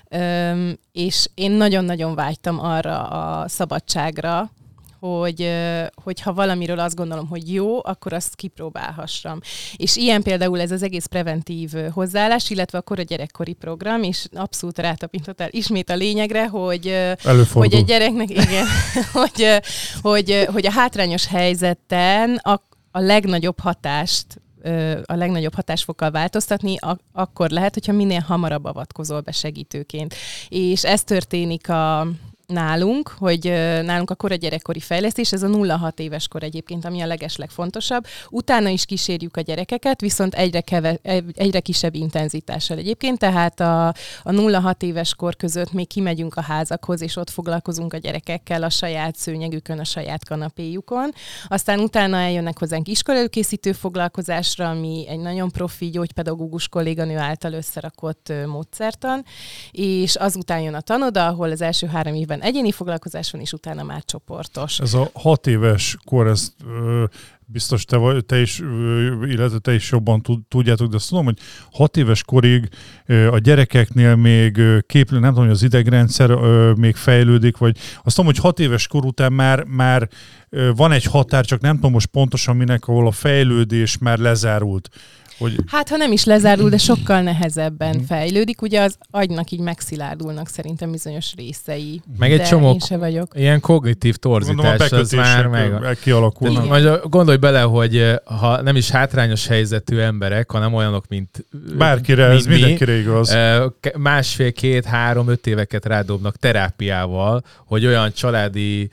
Öm, 0.09 0.77
és 0.91 1.29
én 1.33 1.51
nagyon-nagyon 1.51 2.15
vágytam 2.15 2.59
arra 2.59 3.07
a 3.07 3.47
szabadságra, 3.47 4.51
hogy, 5.01 6.21
ha 6.21 6.33
valamiről 6.33 6.79
azt 6.79 6.95
gondolom, 6.95 7.27
hogy 7.27 7.53
jó, 7.53 7.85
akkor 7.85 8.13
azt 8.13 8.35
kipróbálhassam. 8.35 9.39
És 9.75 9.95
ilyen 9.95 10.21
például 10.21 10.59
ez 10.59 10.71
az 10.71 10.83
egész 10.83 11.05
preventív 11.05 11.71
hozzáállás, 11.91 12.49
illetve 12.49 12.77
akkor 12.77 12.99
a 12.99 13.03
gyerekkori 13.03 13.53
program, 13.53 14.03
és 14.03 14.25
abszolút 14.33 14.77
rátapintottál 14.77 15.49
ismét 15.51 15.89
a 15.89 15.95
lényegre, 15.95 16.47
hogy, 16.47 16.87
Előfordul. 16.87 17.61
hogy 17.61 17.73
egy 17.73 17.85
gyereknek, 17.85 18.29
igen, 18.29 18.65
hogy, 19.13 19.47
hogy, 20.01 20.47
hogy 20.51 20.65
a 20.65 20.71
hátrányos 20.71 21.27
helyzeten 21.27 22.35
a, 22.35 22.61
a 22.91 22.99
legnagyobb 22.99 23.59
hatást 23.59 24.25
a 25.05 25.15
legnagyobb 25.15 25.53
hatásfokkal 25.53 26.11
változtatni, 26.11 26.75
ak- 26.79 27.03
akkor 27.13 27.49
lehet, 27.49 27.73
hogyha 27.73 27.91
minél 27.91 28.19
hamarabb 28.19 28.65
avatkozol 28.65 29.21
be 29.21 29.31
segítőként. 29.31 30.15
És 30.49 30.83
ez 30.83 31.03
történik 31.03 31.69
a 31.69 32.07
nálunk, 32.51 33.15
hogy 33.17 33.43
nálunk 33.83 34.09
a 34.09 34.15
kora 34.15 34.35
gyerekkori 34.35 34.79
fejlesztés, 34.79 35.31
ez 35.31 35.43
a 35.43 35.47
0-6 35.47 35.99
éves 35.99 36.27
kor 36.27 36.43
egyébként, 36.43 36.85
ami 36.85 37.01
a 37.01 37.05
legeslegfontosabb. 37.05 38.05
Utána 38.29 38.69
is 38.69 38.85
kísérjük 38.85 39.37
a 39.37 39.41
gyerekeket, 39.41 40.01
viszont 40.01 40.33
egyre, 40.33 40.61
keve, 40.61 40.99
egyre 41.33 41.59
kisebb 41.59 41.95
intenzitással 41.95 42.77
egyébként, 42.77 43.19
tehát 43.19 43.59
a, 43.59 43.87
a 44.23 44.31
0-6 44.31 44.81
éves 44.81 45.15
kor 45.15 45.35
között 45.35 45.71
még 45.71 45.87
kimegyünk 45.87 46.35
a 46.35 46.41
házakhoz, 46.41 47.01
és 47.01 47.15
ott 47.15 47.29
foglalkozunk 47.29 47.93
a 47.93 47.97
gyerekekkel 47.97 48.63
a 48.63 48.69
saját 48.69 49.15
szőnyegükön, 49.15 49.79
a 49.79 49.83
saját 49.83 50.25
kanapéjukon. 50.25 51.11
Aztán 51.47 51.79
utána 51.79 52.17
eljönnek 52.17 52.59
hozzánk 52.59 52.87
iskolelőkészítő 52.87 53.71
foglalkozásra, 53.71 54.69
ami 54.69 55.05
egy 55.07 55.19
nagyon 55.19 55.51
profi 55.51 55.89
gyógypedagógus 55.89 56.67
kolléganő 56.67 57.17
által 57.17 57.53
összerakott 57.53 58.33
módszertan, 58.45 59.25
és 59.71 60.15
azután 60.15 60.61
jön 60.61 60.73
a 60.73 60.81
tanoda, 60.81 61.27
ahol 61.27 61.51
az 61.51 61.61
első 61.61 61.87
három 61.87 62.13
évben 62.13 62.40
egyéni 62.41 62.71
foglalkozás 62.71 63.31
van, 63.31 63.41
és 63.41 63.53
utána 63.53 63.83
már 63.83 64.03
csoportos. 64.05 64.79
Ez 64.79 64.93
a 64.93 65.09
hat 65.13 65.47
éves 65.47 65.97
kor, 66.05 66.27
ezt 66.27 66.53
ö, 66.67 67.03
biztos 67.45 67.85
te, 67.85 67.97
vagy, 67.97 68.25
te 68.25 68.41
is, 68.41 68.61
ö, 68.61 69.25
illetve 69.25 69.57
te 69.57 69.73
is 69.73 69.91
jobban 69.91 70.21
tud, 70.21 70.39
tudjátok, 70.47 70.89
de 70.89 70.95
azt 70.95 71.09
tudom, 71.09 71.25
hogy 71.25 71.37
hat 71.71 71.97
éves 71.97 72.23
korig 72.23 72.69
a 73.31 73.37
gyerekeknél 73.37 74.15
még 74.15 74.57
ö, 74.57 74.77
képlő, 74.87 75.19
nem 75.19 75.29
tudom, 75.29 75.45
hogy 75.45 75.53
az 75.53 75.63
idegrendszer 75.63 76.29
még 76.75 76.95
fejlődik, 76.95 77.57
vagy 77.57 77.77
azt 78.03 78.15
tudom, 78.15 78.31
hogy 78.31 78.41
hat 78.41 78.59
éves 78.59 78.87
kor 78.87 79.05
után 79.05 79.33
már, 79.33 79.63
már 79.63 80.09
van 80.75 80.91
egy 80.91 81.05
határ, 81.05 81.45
csak 81.45 81.61
nem 81.61 81.75
tudom 81.75 81.91
most 81.91 82.07
pontosan 82.07 82.55
minek, 82.55 82.87
ahol 82.87 83.07
a 83.07 83.11
fejlődés 83.11 83.97
már 83.97 84.17
lezárult. 84.17 84.89
Hogy 85.41 85.55
Hát, 85.67 85.89
ha 85.89 85.97
nem 85.97 86.11
is 86.11 86.23
lezárul, 86.23 86.69
de 86.69 86.77
sokkal 86.77 87.21
nehezebben 87.21 88.03
fejlődik. 88.03 88.61
Ugye 88.61 88.81
az 88.81 88.97
agynak 89.09 89.51
így 89.51 89.59
megszilárdulnak 89.59 90.47
szerintem 90.47 90.91
bizonyos 90.91 91.33
részei. 91.35 92.01
Meg 92.17 92.31
egy 92.31 92.37
de 92.37 92.43
csomó 92.43 92.71
én 92.71 92.79
se 92.79 92.97
vagyok. 92.97 93.31
ilyen 93.35 93.59
kognitív 93.59 94.15
gondolom 94.19 94.65
a 94.65 94.75
torzítás, 94.75 94.99
az 94.99 95.11
már 95.11 95.47
meg... 95.47 95.97
kialakulnak. 96.01 96.67
Majd 96.67 96.99
gondolj 97.09 97.37
bele, 97.37 97.61
hogy 97.61 97.97
eh, 97.97 98.15
ha 98.23 98.61
nem 98.61 98.75
is 98.75 98.89
hátrányos 98.89 99.47
helyzetű 99.47 99.97
emberek, 99.97 100.51
hanem 100.51 100.73
olyanok, 100.73 101.07
mint 101.07 101.45
eh, 101.69 101.75
Bárkire, 101.77 102.27
mint 102.27 102.39
ez 102.39 102.45
mi, 102.45 102.53
mindenkire 102.53 102.97
igaz. 102.97 103.29
eh, 103.29 103.63
másfél, 103.97 104.51
két, 104.51 104.85
három, 104.85 105.29
öt 105.29 105.47
éveket 105.47 105.85
rádobnak 105.85 106.37
terápiával, 106.37 107.43
hogy 107.65 107.85
olyan 107.85 108.13
családi 108.13 108.89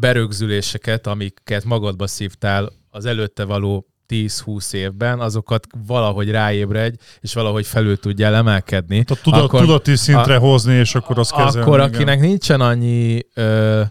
berögzüléseket, 0.00 1.06
amiket 1.06 1.64
magadba 1.64 2.06
szívtál 2.06 2.72
az 2.90 3.04
előtte 3.04 3.44
való 3.44 3.86
10-20 4.12 4.72
évben, 4.72 5.20
azokat 5.20 5.66
valahogy 5.86 6.30
ráébredj, 6.30 6.96
és 7.20 7.34
valahogy 7.34 7.66
felül 7.66 7.98
tudjál 7.98 8.34
emelkedni. 8.34 9.04
A 9.08 9.14
tudat, 9.22 9.42
akkor- 9.42 9.60
tudati 9.60 9.96
szintre 9.96 10.36
hozni, 10.36 10.74
és 10.74 10.94
akkor 10.94 11.18
azt 11.18 11.34
kezelni. 11.34 11.60
Akkor 11.68 11.78
igen. 11.78 11.94
akinek 11.94 12.20
nincsen 12.20 12.60
annyi 12.60 13.20
ö, 13.34 13.82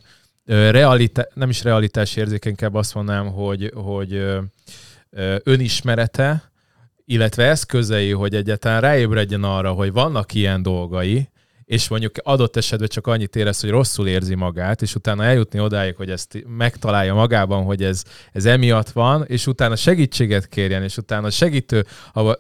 ö, 0.46 0.72
realitá- 0.72 1.30
nem 1.34 1.50
is 1.50 1.64
realitás 1.64 2.16
érzéke, 2.16 2.50
inkább 2.50 2.74
azt 2.76 2.94
mondanám, 2.94 3.28
hogy, 3.28 3.72
hogy 3.76 4.14
ö, 4.14 4.40
ö, 5.10 5.36
önismerete, 5.44 6.52
illetve 7.06 7.44
eszközei, 7.44 8.12
hogy 8.12 8.36
egyáltalán 8.36 8.82
ráébredjen 8.82 9.44
arra, 9.44 9.72
hogy 9.72 9.92
vannak 9.92 10.34
ilyen 10.34 10.62
dolgai, 10.62 11.30
és 11.72 11.88
mondjuk 11.88 12.16
adott 12.24 12.58
esetben 12.58 12.88
csak 12.88 13.08
annyit 13.08 13.36
érez, 13.36 13.62
hogy 13.62 13.70
rosszul 13.70 14.08
érzi 14.08 14.36
magát, 14.36 14.82
és 14.82 14.96
utána 14.96 15.24
eljutni 15.24 15.60
odáig, 15.60 15.96
hogy 15.96 16.10
ezt 16.10 16.44
megtalálja 16.58 17.14
magában, 17.14 17.64
hogy 17.64 17.84
ez, 17.84 18.04
ez 18.32 18.46
emiatt 18.46 18.90
van, 18.90 19.24
és 19.28 19.48
utána 19.48 19.76
segítséget 19.76 20.48
kérjen, 20.48 20.84
és 20.84 20.98
utána 20.98 21.30
segítő, 21.30 21.86
a 22.14 22.36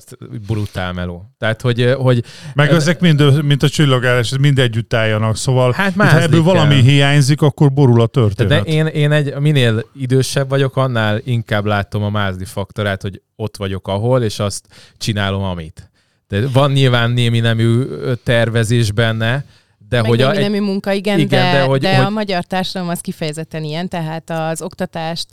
brutál 0.47 0.93
meló. 0.93 1.31
Tehát, 1.37 1.61
hogy, 1.61 1.93
hogy 1.97 2.23
Meg 2.53 2.71
ezek 2.71 2.99
mind, 2.99 3.43
mint 3.43 3.63
a 3.63 3.69
csillagállás, 3.69 4.31
ez 4.31 4.37
mind 4.37 4.59
együtt 4.59 4.93
álljanak, 4.93 5.35
szóval 5.35 5.71
hát 5.71 5.93
ha 5.95 6.21
ebből 6.21 6.43
valami 6.43 6.73
kell. 6.73 6.83
hiányzik, 6.83 7.41
akkor 7.41 7.71
borul 7.71 8.01
a 8.01 8.07
történet. 8.07 8.63
de 8.63 8.71
én, 8.71 8.85
én 8.85 9.11
egy, 9.11 9.35
minél 9.39 9.85
idősebb 9.95 10.49
vagyok, 10.49 10.75
annál 10.75 11.21
inkább 11.23 11.65
látom 11.65 12.03
a 12.03 12.09
mázli 12.09 12.45
faktorát, 12.45 13.01
hogy 13.01 13.21
ott 13.35 13.57
vagyok 13.57 13.87
ahol, 13.87 14.21
és 14.21 14.39
azt 14.39 14.67
csinálom, 14.97 15.43
amit. 15.43 15.90
De 16.31 16.47
van 16.47 16.71
nyilván 16.71 17.11
némi 17.11 17.39
nemű 17.39 17.83
tervezés 18.23 18.91
benne, 18.91 19.45
de 19.89 20.01
Meg 20.01 20.09
hogy 20.09 20.21
a, 20.21 20.31
egy, 20.31 20.39
nemű 20.39 20.59
munka, 20.59 20.91
igen, 20.91 21.19
igen, 21.19 21.29
de, 21.43 21.51
de 21.51 21.57
de, 21.57 21.63
hogy- 21.63 21.81
de 21.81 21.95
hogy- 21.95 22.05
a 22.05 22.09
magyar 22.09 22.43
társadalom 22.43 22.89
az 22.89 22.99
kifejezetten 22.99 23.63
ilyen, 23.63 23.87
tehát 23.87 24.29
az 24.29 24.61
oktatást 24.61 25.25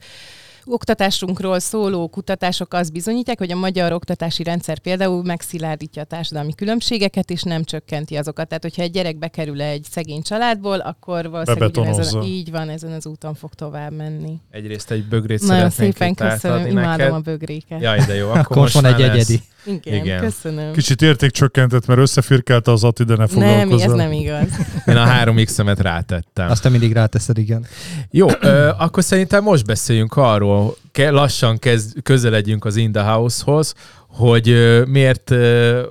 oktatásunkról 0.71 1.59
szóló 1.59 2.09
kutatások 2.09 2.73
azt 2.75 2.93
bizonyítják, 2.93 3.39
hogy 3.39 3.51
a 3.51 3.57
magyar 3.57 3.93
oktatási 3.93 4.43
rendszer 4.43 4.79
például 4.79 5.23
megszilárdítja 5.25 6.03
a 6.03 6.05
társadalmi 6.05 6.55
különbségeket, 6.55 7.31
és 7.31 7.43
nem 7.43 7.65
csökkenti 7.65 8.17
azokat. 8.17 8.49
Tehát, 8.49 8.63
hogyha 8.63 8.83
egy 8.83 8.91
gyerek 8.91 9.19
bekerül 9.19 9.63
egy 9.63 9.87
szegény 9.91 10.23
családból, 10.23 10.79
akkor 10.79 11.31
valószínűleg 11.31 11.71
Bebetonozza. 11.73 12.23
így 12.23 12.51
van, 12.51 12.69
ezen 12.69 12.93
az 12.93 13.07
úton 13.07 13.35
fog 13.35 13.55
tovább 13.55 13.93
menni. 13.93 14.37
egyrészt 14.51 14.91
egy 14.91 15.05
bögrét 15.05 15.41
Nagyon 15.41 15.71
szeretnénk 15.71 15.97
szépen 15.97 16.15
köszönöm, 16.31 16.67
imádom 16.67 16.91
neked. 16.97 17.13
a 17.13 17.19
bögréket. 17.21 17.81
Jaj, 17.83 17.99
de 18.07 18.15
jó. 18.15 18.27
Akkor, 18.29 18.41
Akkor 18.41 18.57
most 18.57 18.75
van 18.75 18.85
egy 18.85 18.99
lesz. 18.99 19.11
egyedi. 19.11 19.43
Igen, 19.67 19.95
Igen. 20.05 20.21
Köszönöm. 20.21 20.73
Kicsit 20.73 21.03
értékcsökkentett, 21.03 21.87
mert 21.87 22.01
összefirkálta 22.01 22.73
az 22.73 22.85
Ati, 22.85 23.05
de 23.05 23.13
ne 23.13 23.19
nem, 23.19 23.27
foglalkozzál. 23.29 23.89
ez 23.91 23.97
nem 23.97 24.13
igaz. 24.13 24.49
Én 24.87 24.97
a 24.97 25.07
3x-emet 25.07 25.79
rátettem. 25.79 26.51
Azt 26.51 26.63
te 26.63 26.69
mindig 26.69 26.93
ráteszed, 26.93 27.39
igen. 27.39 27.67
Jó, 28.11 28.27
ö, 28.41 28.69
akkor 28.79 29.05
szerintem 29.05 29.43
most 29.43 29.65
beszéljünk 29.67 30.17
arról, 30.17 30.58
ke- 30.93 31.11
lassan 31.11 31.59
kezd, 31.59 32.03
közeledjünk 32.03 32.65
az 32.65 32.77
In 32.77 32.93
the 32.93 33.03
House-hoz, 33.03 33.75
hogy 34.09 34.49
ö, 34.49 34.85
miért 34.85 35.31
ö, 35.31 35.83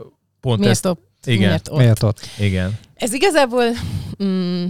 pont 0.42 0.60
Miért 0.60 0.74
ezt... 0.74 0.86
ott? 0.86 1.06
Igen, 1.26 1.48
Miért 1.48 1.68
ott? 1.70 1.78
Miért 1.78 2.04
ott? 2.04 2.20
igen. 2.40 2.80
Ez 2.96 3.14
igazából 3.14 3.64
mm, 4.24 4.66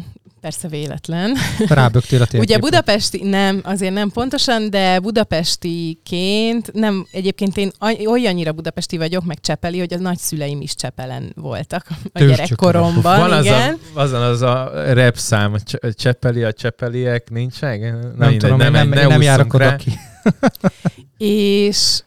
persze 0.47 0.67
véletlen. 0.67 1.35
Rábögtél 1.67 2.21
a 2.21 2.25
térképre. 2.27 2.39
Ugye 2.39 2.57
budapesti, 2.57 3.23
nem, 3.23 3.59
azért 3.63 3.93
nem 3.93 4.09
pontosan, 4.09 4.69
de 4.69 4.99
budapestiként, 4.99 6.73
nem, 6.73 7.07
egyébként 7.11 7.57
én 7.57 7.71
olyannyira 8.05 8.51
budapesti 8.51 8.97
vagyok, 8.97 9.25
meg 9.25 9.39
Csepeli, 9.39 9.79
hogy 9.79 9.93
a 9.93 9.97
nagyszüleim 9.97 10.61
is 10.61 10.75
Csepelen 10.75 11.31
voltak 11.35 11.85
a 11.89 11.93
Tőzsgyökeres. 11.93 12.35
gyerekkoromban, 12.35 13.19
Van 13.19 13.31
az 13.31 13.45
igen. 13.45 13.77
a, 13.93 13.99
azon 13.99 14.21
az 14.21 14.41
a 14.41 14.71
rap 14.93 15.15
szám, 15.17 15.53
a 15.53 15.59
Cs- 15.59 15.95
Csepeli, 15.95 16.43
a 16.43 16.53
Csepeliek, 16.53 17.29
nincs 17.29 17.61
meg? 17.61 17.81
Nem 17.81 18.11
mindegy, 18.17 18.37
tudom, 18.37 18.57
nem, 18.57 18.71
nem, 18.71 18.89
nem 18.89 19.05
ússzunk 19.07 19.23
járok 19.23 19.53
oda 19.53 19.75
ki. 19.75 19.91
És 21.17 22.01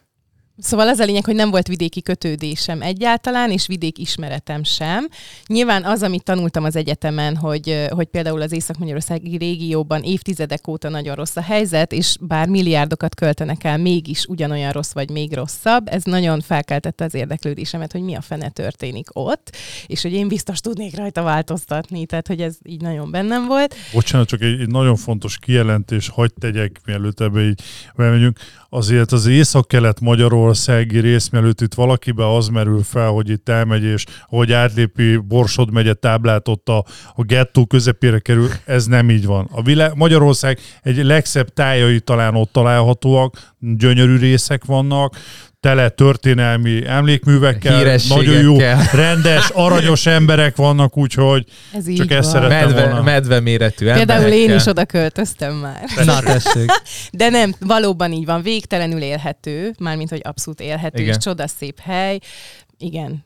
Szóval 0.61 0.88
az 0.88 0.99
a 0.99 1.05
lényeg, 1.05 1.25
hogy 1.25 1.35
nem 1.35 1.51
volt 1.51 1.66
vidéki 1.66 2.03
kötődésem 2.03 2.83
egyáltalán, 2.83 3.51
és 3.51 3.66
vidék 3.66 3.99
ismeretem 3.99 4.64
sem. 4.64 5.09
Nyilván 5.46 5.85
az, 5.85 6.03
amit 6.03 6.25
tanultam 6.25 6.64
az 6.64 6.77
egyetemen, 6.77 7.37
hogy, 7.37 7.87
hogy 7.88 8.07
például 8.07 8.40
az 8.42 8.53
Észak-Magyarországi 8.53 9.37
régióban 9.37 10.03
évtizedek 10.03 10.68
óta 10.68 10.88
nagyon 10.88 11.14
rossz 11.14 11.37
a 11.37 11.42
helyzet, 11.42 11.92
és 11.92 12.16
bár 12.20 12.49
milliárdokat 12.49 13.14
költenek 13.14 13.64
el, 13.64 13.79
mégis 13.79 14.25
ugyanolyan 14.25 14.73
rossz 14.73 14.92
vagy 14.92 15.11
még 15.11 15.35
rosszabb, 15.35 15.88
ez 15.88 16.03
nagyon 16.03 16.40
felkeltette 16.40 17.05
az 17.05 17.14
érdeklődésemet, 17.14 17.92
hogy 17.92 18.03
mi 18.03 18.14
a 18.14 18.20
fene 18.20 18.49
történik 18.49 19.09
ott, 19.12 19.57
és 19.87 20.03
hogy 20.03 20.12
én 20.12 20.29
biztos 20.29 20.61
tudnék 20.61 20.96
rajta 20.96 21.23
változtatni, 21.23 22.07
tehát 22.07 22.27
hogy 22.27 22.40
ez 22.40 22.57
így 22.64 22.81
nagyon 22.81 23.11
bennem 23.11 23.46
volt. 23.46 23.75
Bocsánat, 23.92 24.29
csak 24.29 24.40
egy, 24.40 24.61
egy 24.61 24.70
nagyon 24.70 24.96
fontos 24.96 25.38
kijelentés, 25.38 26.09
hagyd 26.09 26.33
tegyek, 26.40 26.81
mielőtt 26.85 27.20
ebbe 27.20 27.40
így 27.46 27.61
bemegyünk. 27.96 28.38
Azért 28.72 29.12
az 29.12 29.26
észak-kelet 29.26 30.00
magyarországi 30.00 30.98
rész, 30.98 31.28
mielőtt 31.28 31.61
itt 31.61 31.74
valakibe 31.74 32.35
az 32.35 32.48
merül 32.48 32.83
fel, 32.83 33.09
hogy 33.09 33.30
itt 33.30 33.48
elmegy, 33.48 33.83
és 33.83 34.04
hogy 34.26 34.52
átlépi 34.52 35.16
Borsod 35.16 35.72
megye 35.72 35.94
táblát 35.94 36.48
ott 36.48 36.68
a, 36.68 36.85
a 37.14 37.22
gettó 37.22 37.66
közepére 37.66 38.18
kerül, 38.18 38.48
ez 38.64 38.87
nem 38.87 39.11
így 39.11 39.26
van. 39.26 39.48
A 39.52 39.62
világ, 39.62 39.96
Magyarország 39.96 40.59
egy 40.83 41.04
legszebb 41.04 41.48
tájai 41.48 42.00
talán 42.00 42.35
ott 42.35 42.52
találhatóak, 42.52 43.52
gyönyörű 43.59 44.16
részek 44.16 44.64
vannak, 44.64 45.16
tele 45.61 45.88
történelmi 45.88 46.87
emlékművekkel, 46.87 47.96
nagyon 48.09 48.40
jó, 48.40 48.57
rendes, 48.92 49.49
aranyos 49.51 50.07
emberek 50.07 50.57
vannak, 50.57 50.96
úgyhogy 50.96 51.44
Ez 51.75 51.88
így 51.88 51.96
Csak 51.96 52.11
ezt 52.11 52.33
van. 52.33 52.42
szeretem 52.42 52.68
Medve, 52.68 52.85
volna. 52.85 53.03
medve 53.03 53.40
méretű 53.40 53.85
Például 53.85 54.20
én 54.20 54.25
emberekkel. 54.27 54.57
is 54.57 54.66
oda 54.66 54.85
költöztem 54.85 55.55
már. 55.55 55.85
Na 56.05 56.20
tessék. 56.33 56.70
De 57.12 57.29
nem, 57.29 57.55
valóban 57.61 58.12
így 58.12 58.25
van, 58.25 58.42
végtelenül 58.42 59.01
élhető, 59.03 59.75
mármint, 59.79 60.11
hogy 60.11 60.20
abszolút 60.23 60.61
élhető, 60.61 60.99
Igen. 61.03 61.11
és 61.14 61.16
csodaszép 61.25 61.81
hely. 61.81 62.18
Igen, 62.79 63.25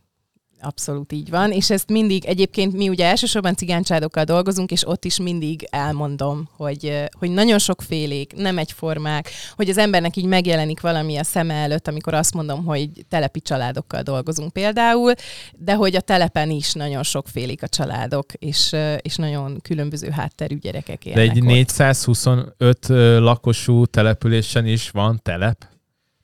abszolút 0.64 1.12
így 1.12 1.30
van, 1.30 1.52
és 1.52 1.70
ezt 1.70 1.90
mindig, 1.90 2.24
egyébként 2.24 2.76
mi 2.76 2.88
ugye 2.88 3.06
elsősorban 3.06 3.54
cigánycsádokkal 3.54 4.24
dolgozunk, 4.24 4.70
és 4.70 4.86
ott 4.86 5.04
is 5.04 5.18
mindig 5.18 5.66
elmondom, 5.70 6.48
hogy, 6.56 7.08
hogy 7.18 7.30
nagyon 7.30 7.58
sokfélék, 7.58 8.32
nem 8.36 8.58
egyformák, 8.58 9.30
hogy 9.56 9.68
az 9.68 9.78
embernek 9.78 10.16
így 10.16 10.24
megjelenik 10.24 10.80
valami 10.80 11.16
a 11.16 11.24
szeme 11.24 11.54
előtt, 11.54 11.88
amikor 11.88 12.14
azt 12.14 12.34
mondom, 12.34 12.64
hogy 12.64 12.90
telepi 13.08 13.40
családokkal 13.40 14.02
dolgozunk 14.02 14.52
például, 14.52 15.12
de 15.56 15.74
hogy 15.74 15.96
a 15.96 16.00
telepen 16.00 16.50
is 16.50 16.72
nagyon 16.72 17.02
sokfélék 17.02 17.62
a 17.62 17.68
családok, 17.68 18.32
és, 18.32 18.74
és 19.00 19.16
nagyon 19.16 19.60
különböző 19.62 20.10
hátterű 20.10 20.58
gyerekek 20.58 21.04
De 21.04 21.10
élnek 21.10 21.36
egy 21.36 21.42
ott. 21.42 21.48
425 21.48 22.88
ö, 22.88 23.18
lakosú 23.20 23.86
településen 23.86 24.66
is 24.66 24.90
van 24.90 25.20
telep? 25.22 25.72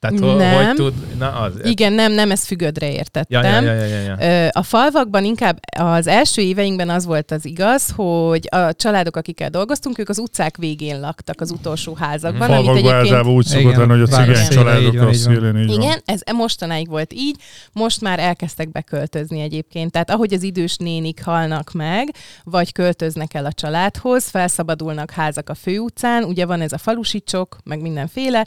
Tehát 0.01 0.19
ho- 0.19 0.37
Nem. 0.37 0.67
hogy 0.67 0.75
tud... 0.75 0.95
Na, 1.19 1.33
az, 1.33 1.53
Igen, 1.63 1.93
nem, 1.93 2.13
nem, 2.13 2.31
ezt 2.31 2.47
fügödre 2.47 2.93
értettem. 2.93 3.43
Ja, 3.45 3.61
ja, 3.61 3.73
ja, 3.73 3.85
ja, 3.85 4.23
ja, 4.23 4.49
A 4.49 4.63
falvakban 4.63 5.25
inkább 5.25 5.59
az 5.79 6.07
első 6.07 6.43
éveinkben 6.43 6.89
az 6.91 7.05
volt 7.05 7.31
az 7.31 7.45
igaz, 7.45 7.91
hogy 7.97 8.49
a 8.51 8.73
családok, 8.73 9.17
akikkel 9.17 9.51
dolgoztunk, 9.51 9.99
ők 9.99 10.09
az 10.09 10.19
utcák 10.19 10.57
végén 10.57 11.01
laktak, 11.01 11.41
az 11.41 11.51
utolsó 11.51 11.95
házakban, 11.95 12.51
amit 12.51 12.65
Falvakban 12.65 12.77
egyébként 12.77 12.95
általában 12.97 13.33
úgy 13.33 13.45
szokott 13.47 13.75
lenni, 13.77 13.91
hogy 13.91 14.01
a 14.01 14.07
cigány 14.07 14.35
szélén, 14.35 14.51
családok 14.51 14.93
így 14.93 14.99
van, 14.99 15.07
a 15.07 15.11
így 15.11 15.25
van. 15.25 15.35
szélén, 15.35 15.57
így 15.57 15.67
van. 15.67 15.81
Igen, 15.81 16.01
ez 16.05 16.21
mostanáig 16.35 16.89
volt 16.89 17.13
így, 17.13 17.37
most 17.73 18.01
már 18.01 18.19
elkezdtek 18.19 18.71
beköltözni 18.71 19.41
egyébként. 19.41 19.91
Tehát 19.93 20.11
ahogy 20.11 20.33
az 20.33 20.43
idős 20.43 20.77
nénik 20.77 21.25
halnak 21.25 21.73
meg, 21.73 22.09
vagy 22.45 22.73
költöznek 22.73 23.35
el 23.35 23.45
a 23.45 23.53
családhoz, 23.53 24.29
felszabadulnak 24.29 25.11
házak 25.11 25.49
a 25.49 25.55
főutcán, 25.55 26.25
ugye 26.25 26.47
van 26.47 26.61
ez 26.61 26.73
a 26.73 26.79
falusicsok, 26.79 27.57
meg 27.65 27.81
mindenféle, 27.81 28.47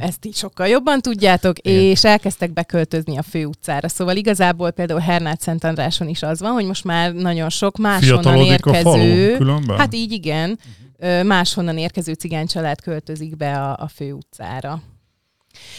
ezt 0.00 0.24
így 0.24 0.36
sokkal 0.36 0.66
jobban 0.66 0.91
tudjátok, 1.00 1.58
Igen. 1.58 1.80
és 1.80 2.04
elkezdtek 2.04 2.52
beköltözni 2.52 3.18
a 3.18 3.22
főutcára. 3.22 3.88
Szóval 3.88 4.16
igazából 4.16 4.70
például 4.70 5.00
Hernát 5.00 5.40
Szentandráson 5.40 6.08
is 6.08 6.22
az 6.22 6.40
van, 6.40 6.52
hogy 6.52 6.66
most 6.66 6.84
már 6.84 7.12
nagyon 7.12 7.48
sok 7.48 7.76
máshonnan 7.76 8.22
falu 8.22 8.44
érkező... 8.44 9.36
különben? 9.36 9.78
Hát 9.78 9.94
így 9.94 10.12
igen. 10.12 10.58
Ö, 10.98 11.22
Máshonnan 11.22 11.78
érkező 11.78 12.12
cigány 12.12 12.46
család 12.46 12.80
költözik 12.80 13.36
be 13.36 13.52
a, 13.52 13.76
a 13.80 13.88
főutcára. 13.88 14.82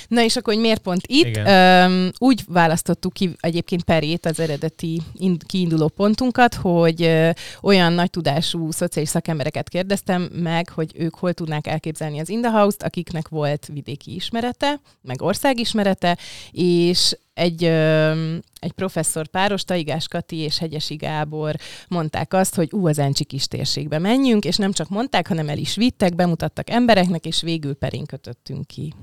Na 0.07 0.23
és 0.23 0.36
akkor, 0.36 0.53
hogy 0.53 0.62
miért 0.62 0.81
pont 0.81 1.01
itt? 1.07 1.25
Igen. 1.25 1.47
Öm, 1.47 2.12
úgy 2.17 2.43
választottuk 2.47 3.13
ki 3.13 3.36
egyébként 3.39 3.83
Perét, 3.83 4.25
az 4.25 4.39
eredeti 4.39 5.01
in- 5.13 5.43
kiinduló 5.45 5.88
pontunkat, 5.88 6.53
hogy 6.53 7.03
ö, 7.03 7.29
olyan 7.62 7.93
nagy 7.93 8.09
tudású 8.09 8.71
szociális 8.71 9.09
szakembereket 9.09 9.69
kérdeztem 9.69 10.29
meg, 10.33 10.69
hogy 10.69 10.91
ők 10.95 11.15
hol 11.15 11.33
tudnák 11.33 11.67
elképzelni 11.67 12.19
az 12.19 12.29
Indahouse-t, 12.29 12.83
akiknek 12.83 13.27
volt 13.27 13.69
vidéki 13.73 14.15
ismerete, 14.15 14.79
meg 15.01 15.21
országismerete, 15.21 16.17
és 16.51 17.15
egy, 17.33 17.63
öm, 17.63 18.41
egy 18.59 18.71
professzor 18.71 19.27
páros, 19.27 19.63
Taigás 19.63 20.07
Kati 20.07 20.38
és 20.38 20.57
Hegyesi 20.57 20.95
Gábor 20.95 21.55
mondták 21.88 22.33
azt, 22.33 22.55
hogy 22.55 22.69
ú, 22.71 22.88
az 22.88 22.99
Encsi 22.99 23.23
kis 23.23 23.47
térségbe 23.47 23.99
menjünk, 23.99 24.45
és 24.45 24.55
nem 24.55 24.71
csak 24.71 24.89
mondták, 24.89 25.27
hanem 25.27 25.49
el 25.49 25.57
is 25.57 25.75
vittek, 25.75 26.15
bemutattak 26.15 26.69
embereknek, 26.69 27.25
és 27.25 27.41
végül 27.41 27.73
perén 27.75 28.05
kötöttünk 28.05 28.67
ki. 28.67 28.93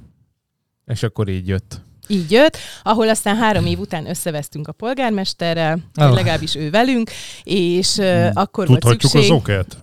És 0.90 1.03
akkor 1.03 1.29
így 1.29 1.48
jött. 1.48 1.81
Így 2.07 2.31
jött, 2.31 2.57
ahol 2.83 3.09
aztán 3.09 3.37
három 3.37 3.66
év 3.66 3.79
után 3.79 4.09
összevesztünk 4.09 4.68
a 4.68 4.72
polgármesterrel, 4.72 5.79
vagy 5.94 6.12
legalábbis 6.12 6.55
ő 6.55 6.70
velünk, 6.70 7.11
és 7.42 7.96
uh, 7.96 8.31
akkor 8.33 8.66
volt 8.66 8.81
Tudhatjuk 8.81 9.12
szükség... 9.12 9.31
az 9.31 9.37
okát? 9.37 9.76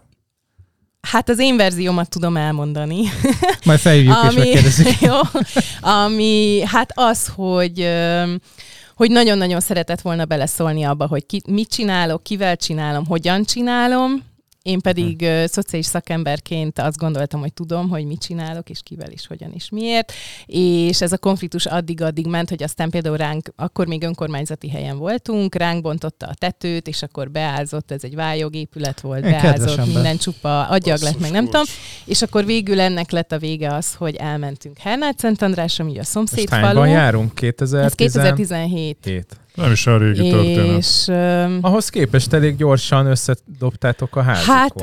Hát 1.02 1.30
az 1.30 1.40
én 1.40 1.58
verziómat 1.58 2.10
tudom 2.10 2.38
elmondani. 2.38 3.04
Majd 3.66 3.80
felhívjuk 3.80 4.18
és 4.30 4.36
megkérdezzük. 4.36 5.02
jó, 5.10 5.16
ami 5.82 6.62
hát 6.66 6.92
az, 6.94 7.32
hogy 7.36 7.90
hogy 8.96 9.12
nagyon-nagyon 9.12 9.60
szeretett 9.60 10.02
volna 10.02 10.26
beleszólni 10.26 10.84
abba, 10.84 11.08
hogy 11.08 11.26
ki, 11.26 11.42
mit 11.50 11.70
csinálok, 11.70 12.24
kivel 12.24 12.56
csinálom, 12.56 13.06
hogyan 13.06 13.44
csinálom, 13.44 14.24
én 14.68 14.80
pedig 14.80 15.22
ö, 15.22 15.44
szociális 15.48 15.86
szakemberként 15.86 16.80
azt 16.80 16.98
gondoltam, 16.98 17.40
hogy 17.40 17.54
tudom, 17.54 17.90
hogy 17.90 18.06
mit 18.06 18.20
csinálok, 18.20 18.70
és 18.70 18.80
kivel 18.84 19.12
is, 19.12 19.28
hogyan 19.28 19.52
is, 19.54 19.70
miért. 19.70 20.14
És 20.46 21.02
ez 21.02 21.12
a 21.12 21.18
konfliktus 21.18 21.66
addig-addig 21.66 22.28
ment, 22.28 22.50
hogy 22.50 22.64
aztán 22.64 22.90
például 22.90 23.18
ránk, 23.18 23.50
akkor 23.56 23.88
még 23.88 24.04
önkormányzati 24.04 24.70
helyen 24.70 24.98
voltunk, 24.98 25.56
ránk 25.56 25.82
bontotta 25.82 26.26
a 26.26 26.34
tetőt, 26.34 26.88
és 26.88 27.02
akkor 27.02 27.32
beázott, 27.32 27.92
ez 27.92 28.04
egy 28.04 28.16
vályogépület 28.16 29.02
volt, 29.02 29.22
Kedves 29.22 29.42
beázott, 29.42 29.86
minden 29.86 30.18
csupa 30.18 30.68
agyag 30.68 31.00
lett, 31.02 31.20
meg 31.20 31.32
nem 31.32 31.46
tudom. 31.46 31.64
És 32.06 32.22
akkor 32.22 32.46
végül 32.46 32.80
ennek 32.80 33.12
lett 33.12 33.32
a 33.32 33.38
vége 33.38 33.74
az, 33.74 33.96
hogy 33.96 34.16
elmentünk 34.16 34.78
Hernát 34.78 35.20
Szent 35.20 35.42
András, 35.42 35.80
ami 35.80 36.00
a 36.00 36.04
szomszéd 36.04 36.50
falu. 36.50 36.84
járunk? 36.84 37.42
Ez 37.86 37.96
2017? 37.96 38.98
2017. 39.02 39.47
Nem 39.58 39.72
is 39.72 39.86
olyan 39.86 40.00
régi 40.00 40.30
történet. 40.30 40.78
És 40.78 41.08
Ahhoz 41.62 41.90
képest 41.90 42.34
elég 42.34 42.56
gyorsan 42.56 43.06
összedobtátok 43.06 44.16
a 44.16 44.22
házikot. 44.22 44.56
Hát, 44.56 44.74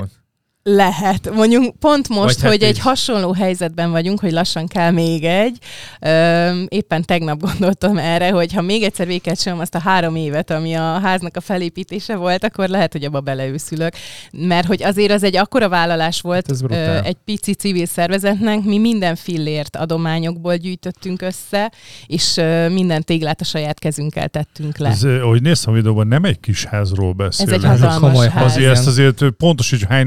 lehet. 0.66 1.30
Mondjuk 1.34 1.78
pont 1.78 2.08
most, 2.08 2.34
Vagy 2.34 2.42
hát 2.42 2.50
hogy 2.50 2.62
egy 2.62 2.74
így. 2.76 2.78
hasonló 2.78 3.32
helyzetben 3.32 3.90
vagyunk, 3.90 4.20
hogy 4.20 4.32
lassan 4.32 4.66
kell 4.66 4.90
még 4.90 5.24
egy. 5.24 5.58
Öm, 6.00 6.66
éppen 6.68 7.04
tegnap 7.04 7.40
gondoltam 7.50 7.98
erre, 7.98 8.30
hogy 8.30 8.52
ha 8.52 8.60
még 8.62 8.82
egyszer 8.82 9.06
csinálnom 9.06 9.60
azt 9.60 9.74
a 9.74 9.78
három 9.78 10.16
évet, 10.16 10.50
ami 10.50 10.74
a 10.74 10.98
háznak 10.98 11.36
a 11.36 11.40
felépítése 11.40 12.16
volt, 12.16 12.44
akkor 12.44 12.68
lehet, 12.68 12.92
hogy 12.92 13.04
abba 13.04 13.20
beleőszülök. 13.20 13.92
Mert 14.32 14.66
hogy 14.66 14.82
azért 14.82 15.12
az 15.12 15.22
egy 15.22 15.36
akkora 15.36 15.68
vállalás 15.68 16.20
volt 16.20 16.46
Hát 16.46 16.70
ö, 16.70 17.06
egy 17.06 17.16
pici 17.24 17.54
civil 17.54 17.86
szervezetnek, 17.86 18.62
mi 18.62 18.78
minden 18.78 19.16
fillért 19.16 19.76
adományokból 19.76 20.56
gyűjtöttünk 20.56 21.22
össze, 21.22 21.72
és 22.06 22.36
ö, 22.36 22.68
minden 22.68 23.02
téglát 23.02 23.40
a 23.40 23.44
saját 23.44 23.78
kezünkkel 23.78 24.28
tettünk 24.28 24.78
le. 24.78 24.88
Ez, 24.88 25.02
ahogy 25.02 25.42
néztem 25.42 25.72
a 25.72 25.76
videóban, 25.76 26.06
nem 26.06 26.24
egy 26.24 26.40
kis 26.40 26.64
házról 26.64 27.10
Ez 27.10 27.16
beszélünk. 27.16 27.54
egy 27.64 27.70
Ez 27.70 27.80
egy 27.82 27.88
hatalmas 27.88 28.26
ház. 28.26 28.44
Azért 28.56 28.70
ezt 28.70 28.86
azért 28.86 29.24
pontos, 29.36 29.70
hogy 29.70 29.84
hány 29.88 30.06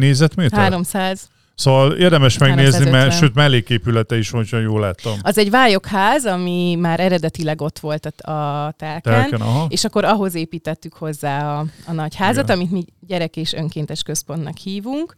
négyzetméter? 0.52 0.72
300. 0.72 1.30
Szóval 1.56 1.92
érdemes 1.92 2.38
megnézni, 2.38 2.84
mert 2.84 2.94
350. 2.94 3.20
sőt 3.20 3.36
melléképülete 3.36 4.18
is 4.18 4.30
van, 4.30 4.42
hogyha 4.42 4.60
jól 4.60 4.80
láttam. 4.80 5.14
Az 5.22 5.38
egy 5.38 5.50
vályokház, 5.50 6.26
ami 6.26 6.76
már 6.76 7.00
eredetileg 7.00 7.62
ott 7.62 7.80
volt 7.80 8.06
a, 8.06 8.32
a 8.32 8.72
telken, 8.72 9.14
Telken, 9.14 9.42
aha. 9.42 9.66
és 9.70 9.84
akkor 9.86 10.06
ahhoz 10.06 10.36
építettük 10.36 10.94
hozzá 10.94 11.60
a, 11.60 11.66
a 11.86 11.92
nagy 11.92 12.16
házat, 12.16 12.44
Igen. 12.44 12.56
amit 12.58 12.72
mi 12.72 12.86
gyerek 13.08 13.38
és 13.38 13.54
önkéntes 13.54 14.04
központnak 14.04 14.58
hívunk, 14.58 15.16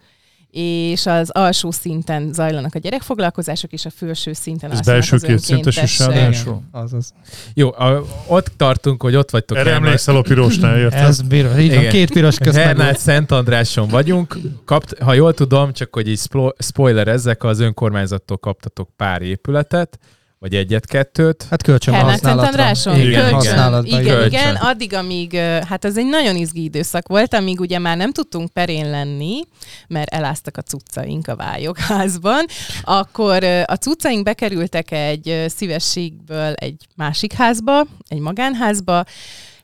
és 0.52 1.06
az 1.06 1.30
alsó 1.30 1.72
szinten 1.72 2.34
zajlanak 2.34 2.76
a 2.76 2.80
gyerekfoglalkozások, 2.80 3.72
és 3.72 3.86
a 3.86 3.90
felső 3.90 4.34
szinten 4.34 4.72
Ez 4.72 4.78
alszanak 4.78 5.00
belső 5.00 5.16
az 5.16 5.22
kétszintes 5.22 5.84
is 5.84 6.00
ráadásul. 6.00 6.62
Azaz. 6.72 7.14
Jó, 7.54 7.72
a, 7.74 8.04
ott 8.28 8.52
tartunk, 8.58 9.02
hogy 9.02 9.16
ott 9.16 9.32
vagytok. 9.32 9.58
Erre 9.58 9.72
emlékszel 9.72 10.16
a 10.16 10.22
pirosnál, 10.22 10.78
érted? 10.78 11.04
Ez 11.04 11.28
piros, 11.28 11.60
így 11.60 11.70
van, 11.70 11.80
Igen. 11.80 11.92
két 11.92 12.12
piros 12.12 12.38
közben. 12.38 12.64
Hernát 12.64 13.00
Szent 13.00 13.32
Andráson 13.32 13.88
vagyunk. 13.88 14.38
Kapt, 14.66 15.00
ha 15.00 15.14
jól 15.14 15.34
tudom, 15.34 15.74
csak 15.74 15.94
hogy 15.94 16.08
így 16.08 16.22
spoiler 16.58 17.08
ezek, 17.08 17.44
az 17.44 17.60
önkormányzattól 17.60 18.38
kaptatok 18.38 18.90
pár 18.96 19.22
épületet, 19.22 20.00
vagy 20.40 20.56
egyet-kettőt. 20.56 21.46
Hát 21.50 21.64
kölcsön 21.64 21.94
használatra. 21.94 22.48
Andráson? 22.48 23.00
Igen, 23.00 23.30
Kölcsön. 23.30 23.86
Igen, 23.86 24.04
Kölcsön. 24.04 24.28
igen, 24.28 24.56
addig, 24.56 24.94
amíg, 24.94 25.36
hát 25.68 25.86
az 25.86 25.98
egy 25.98 26.06
nagyon 26.06 26.36
izgi 26.36 26.64
időszak 26.64 27.08
volt, 27.08 27.34
amíg 27.34 27.60
ugye 27.60 27.80
már 27.80 27.98
nem 27.98 28.12
tudtunk 28.12 28.50
perén 28.50 28.90
lenni, 28.90 29.42
mert 29.88 30.14
eláztak 30.14 30.58
a 30.58 30.62
cuccaink 30.62 31.28
a 31.28 31.36
vályogházban, 31.36 32.46
akkor 32.82 33.44
a 33.44 33.76
cuccaink 33.76 34.24
bekerültek 34.24 34.92
egy 34.92 35.46
szívességből 35.48 36.54
egy 36.54 36.88
másik 36.96 37.34
házba, 37.34 37.86
egy 38.08 38.20
magánházba, 38.20 39.04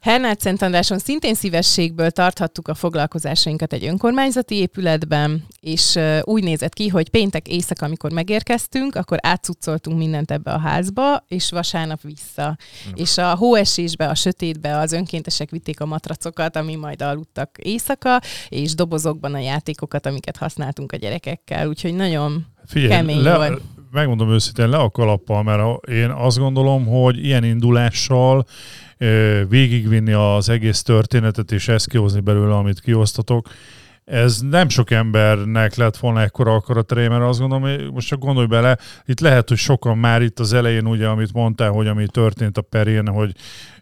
Hernát 0.05 0.39
Szent 0.39 0.61
Andráson 0.61 0.99
szintén 0.99 1.33
szívességből 1.33 2.11
tarthattuk 2.11 2.67
a 2.67 2.73
foglalkozásainkat 2.73 3.73
egy 3.73 3.85
önkormányzati 3.85 4.55
épületben, 4.55 5.45
és 5.59 5.99
úgy 6.21 6.43
nézett 6.43 6.73
ki, 6.73 6.87
hogy 6.87 7.09
péntek 7.09 7.47
éjszaka, 7.47 7.85
amikor 7.85 8.11
megérkeztünk, 8.11 8.95
akkor 8.95 9.17
átcuccoltunk 9.21 9.97
mindent 9.97 10.31
ebbe 10.31 10.51
a 10.51 10.59
házba, 10.59 11.23
és 11.27 11.49
vasárnap 11.49 12.01
vissza. 12.01 12.57
És 12.93 13.17
a 13.17 13.35
hóesésbe, 13.35 14.07
a 14.07 14.15
sötétbe 14.15 14.77
az 14.77 14.91
önkéntesek 14.91 15.49
vitték 15.49 15.79
a 15.79 15.85
matracokat, 15.85 16.55
ami 16.55 16.75
majd 16.75 17.01
aludtak 17.01 17.57
éjszaka, 17.61 18.21
és 18.49 18.75
dobozokban 18.75 19.33
a 19.33 19.39
játékokat, 19.39 20.05
amiket 20.05 20.37
használtunk 20.37 20.91
a 20.91 20.97
gyerekekkel, 20.97 21.67
úgyhogy 21.67 21.95
nagyon 21.95 22.45
Figyelj, 22.65 22.91
Kemény 22.91 23.21
le, 23.21 23.35
volt. 23.35 23.61
Megmondom 23.95 24.31
őszintén, 24.31 24.69
le 24.69 24.77
a 24.77 24.89
kalappal, 24.89 25.43
mert 25.43 25.87
én 25.87 26.09
azt 26.09 26.37
gondolom, 26.37 26.85
hogy 26.85 27.25
ilyen 27.25 27.43
indulással 27.43 28.45
végigvinni 29.49 30.11
az 30.11 30.49
egész 30.49 30.81
történetet, 30.81 31.51
és 31.51 31.67
ezt 31.67 31.89
kihozni 31.89 32.19
belőle, 32.19 32.55
amit 32.55 32.79
kiosztatok, 32.79 33.47
ez 34.05 34.39
nem 34.39 34.69
sok 34.69 34.91
embernek 34.91 35.75
lett 35.75 35.97
volna 35.97 36.21
ekkora 36.21 36.53
akaratereje, 36.53 37.09
mert 37.09 37.23
azt 37.23 37.39
gondolom, 37.39 37.63
hogy 37.63 37.91
most 37.91 38.07
csak 38.07 38.19
gondolj 38.19 38.47
bele, 38.47 38.77
itt 39.05 39.19
lehet, 39.19 39.49
hogy 39.49 39.57
sokan 39.57 39.97
már 39.97 40.21
itt 40.21 40.39
az 40.39 40.53
elején, 40.53 40.87
ugye, 40.87 41.07
amit 41.07 41.33
mondtál, 41.33 41.69
hogy 41.69 41.87
ami 41.87 42.05
történt 42.07 42.57
a 42.57 42.61
perén, 42.61 43.07
hogy 43.07 43.31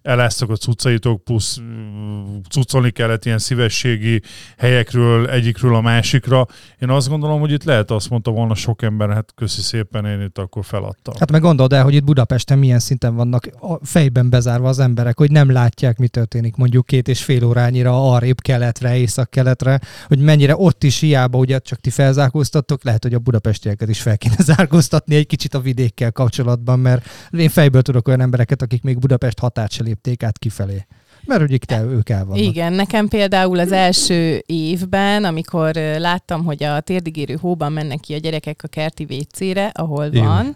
eláztak 0.03 0.49
a 0.49 0.55
cuccaitok, 0.55 1.23
plusz 1.23 1.59
mm, 1.61 2.35
cuccolni 2.49 2.91
kellett 2.91 3.25
ilyen 3.25 3.37
szívességi 3.37 4.21
helyekről 4.57 5.29
egyikről 5.29 5.75
a 5.75 5.81
másikra. 5.81 6.47
Én 6.79 6.89
azt 6.89 7.09
gondolom, 7.09 7.39
hogy 7.39 7.51
itt 7.51 7.63
lehet 7.63 7.91
azt 7.91 8.09
mondta 8.09 8.31
volna 8.31 8.55
sok 8.55 8.81
ember, 8.81 9.09
hát 9.09 9.31
köszi 9.35 9.61
szépen, 9.61 10.05
én 10.05 10.21
itt 10.21 10.37
akkor 10.37 10.65
feladtam. 10.65 11.13
Hát 11.19 11.31
meg 11.31 11.41
gondold 11.41 11.73
el, 11.73 11.83
hogy 11.83 11.93
itt 11.93 12.03
Budapesten 12.03 12.57
milyen 12.59 12.79
szinten 12.79 13.15
vannak 13.15 13.49
a 13.59 13.85
fejben 13.85 14.29
bezárva 14.29 14.67
az 14.67 14.79
emberek, 14.79 15.17
hogy 15.17 15.31
nem 15.31 15.51
látják, 15.51 15.97
mi 15.97 16.07
történik 16.07 16.55
mondjuk 16.55 16.85
két 16.85 17.07
és 17.07 17.23
fél 17.23 17.43
órányira 17.43 18.11
arrébb 18.11 18.41
keletre, 18.41 18.97
észak-keletre, 18.97 19.79
hogy 20.07 20.19
mennyire 20.19 20.55
ott 20.57 20.83
is 20.83 20.99
hiába, 20.99 21.37
ugye 21.37 21.59
csak 21.59 21.79
ti 21.79 21.89
felzárkóztattok, 21.89 22.83
lehet, 22.83 23.03
hogy 23.03 23.13
a 23.13 23.19
budapestieket 23.19 23.89
is 23.89 24.01
fel 24.01 24.17
kéne 24.17 24.35
zárkóztatni 24.39 25.15
egy 25.15 25.27
kicsit 25.27 25.53
a 25.53 25.59
vidékkel 25.59 26.11
kapcsolatban, 26.11 26.79
mert 26.79 27.05
én 27.31 27.49
fejből 27.49 27.81
tudok 27.81 28.07
olyan 28.07 28.21
embereket, 28.21 28.61
akik 28.61 28.83
még 28.83 28.99
Budapest 28.99 29.39
határt 29.39 29.71
se 29.71 29.83
lépték 29.93 30.23
át 30.23 30.37
kifelé. 30.37 30.85
Mert 31.25 31.41
ugye 31.41 31.57
te, 31.57 31.81
ők 31.81 32.09
el 32.09 32.25
vannak. 32.25 32.43
Igen, 32.43 32.73
nekem 32.73 33.07
például 33.07 33.59
az 33.59 33.71
első 33.71 34.43
évben, 34.45 35.23
amikor 35.23 35.75
láttam, 35.75 36.43
hogy 36.43 36.63
a 36.63 36.79
térdigérő 36.79 37.37
hóban 37.41 37.71
mennek 37.71 37.99
ki 37.99 38.13
a 38.13 38.17
gyerekek 38.17 38.61
a 38.63 38.67
kerti 38.67 39.05
vécére, 39.05 39.71
ahol 39.73 40.05
Igen. 40.05 40.25
van, 40.25 40.55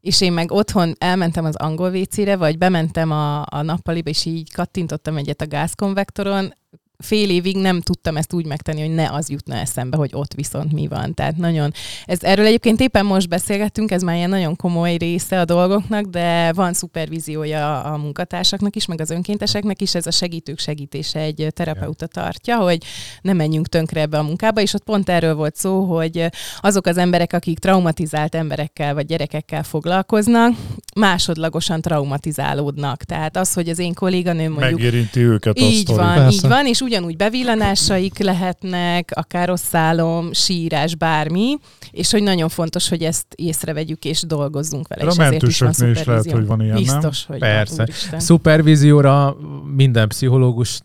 és 0.00 0.20
én 0.20 0.32
meg 0.32 0.52
otthon 0.52 0.94
elmentem 0.98 1.44
az 1.44 1.56
angol 1.56 1.90
vécére, 1.90 2.36
vagy 2.36 2.58
bementem 2.58 3.10
a, 3.10 3.40
a 3.40 3.62
nappaliba, 3.62 4.10
és 4.10 4.24
így 4.24 4.52
kattintottam 4.52 5.16
egyet 5.16 5.40
a 5.40 5.46
gázkonvektoron, 5.46 6.54
fél 6.98 7.30
évig 7.30 7.56
nem 7.56 7.80
tudtam 7.80 8.16
ezt 8.16 8.32
úgy 8.32 8.46
megtenni, 8.46 8.80
hogy 8.80 8.94
ne 8.94 9.10
az 9.10 9.28
jutna 9.28 9.54
eszembe, 9.54 9.96
hogy 9.96 10.10
ott 10.12 10.34
viszont 10.34 10.72
mi 10.72 10.86
van. 10.86 11.14
Tehát 11.14 11.36
nagyon, 11.36 11.72
ez, 12.04 12.22
erről 12.22 12.46
egyébként 12.46 12.80
éppen 12.80 13.06
most 13.06 13.28
beszélgettünk, 13.28 13.90
ez 13.90 14.02
már 14.02 14.16
ilyen 14.16 14.28
nagyon 14.28 14.56
komoly 14.56 14.96
része 14.96 15.40
a 15.40 15.44
dolgoknak, 15.44 16.04
de 16.04 16.52
van 16.52 16.72
szupervíziója 16.72 17.82
a 17.82 17.96
munkatársaknak 17.96 18.76
is, 18.76 18.86
meg 18.86 19.00
az 19.00 19.10
önkénteseknek 19.10 19.80
is, 19.80 19.94
ez 19.94 20.06
a 20.06 20.10
segítők 20.10 20.58
segítése 20.58 21.18
egy 21.18 21.46
terapeuta 21.50 22.06
tartja, 22.06 22.56
hogy 22.56 22.84
ne 23.22 23.32
menjünk 23.32 23.68
tönkre 23.68 24.00
ebbe 24.00 24.18
a 24.18 24.22
munkába, 24.22 24.60
és 24.60 24.74
ott 24.74 24.84
pont 24.84 25.08
erről 25.08 25.34
volt 25.34 25.56
szó, 25.56 25.84
hogy 25.84 26.26
azok 26.60 26.86
az 26.86 26.96
emberek, 26.96 27.32
akik 27.32 27.58
traumatizált 27.58 28.34
emberekkel 28.34 28.94
vagy 28.94 29.06
gyerekekkel 29.06 29.62
foglalkoznak, 29.62 30.54
másodlagosan 30.94 31.80
traumatizálódnak. 31.80 33.02
Tehát 33.02 33.36
az, 33.36 33.52
hogy 33.52 33.68
az 33.68 33.78
én 33.78 33.94
kolléganőm 33.94 34.52
mondjuk 34.52 34.80
Megérinti 34.80 35.20
őket 35.20 35.58
a 35.58 35.60
így 35.60 35.76
sztori. 35.76 35.98
van, 35.98 36.14
Persze. 36.14 36.34
így 36.34 36.48
van, 36.48 36.66
és 36.66 36.82
ugyanúgy 36.84 37.16
bevillanásaik 37.16 38.18
lehetnek, 38.18 39.10
akár 39.14 39.48
rossz 39.48 39.74
álom, 39.74 40.32
sírás, 40.32 40.94
bármi, 40.94 41.56
és 41.90 42.10
hogy 42.10 42.22
nagyon 42.22 42.48
fontos, 42.48 42.88
hogy 42.88 43.02
ezt 43.02 43.26
észrevegyük 43.34 44.04
és 44.04 44.22
dolgozzunk 44.22 44.88
vele. 44.88 45.02
A 45.02 45.06
ezért 45.06 45.42
is 45.42 45.60
mentősöknél 45.60 45.90
is 45.90 46.04
lehet, 46.04 46.30
hogy 46.30 46.46
van 46.46 46.60
ilyen, 46.60 46.74
nem? 46.74 46.82
Biztos, 46.82 47.24
hogy 47.26 47.38
Persze. 47.38 47.88
Van. 48.10 48.20
Szupervízióra 48.20 49.36
minden 49.74 50.08
pszichológus 50.08 50.80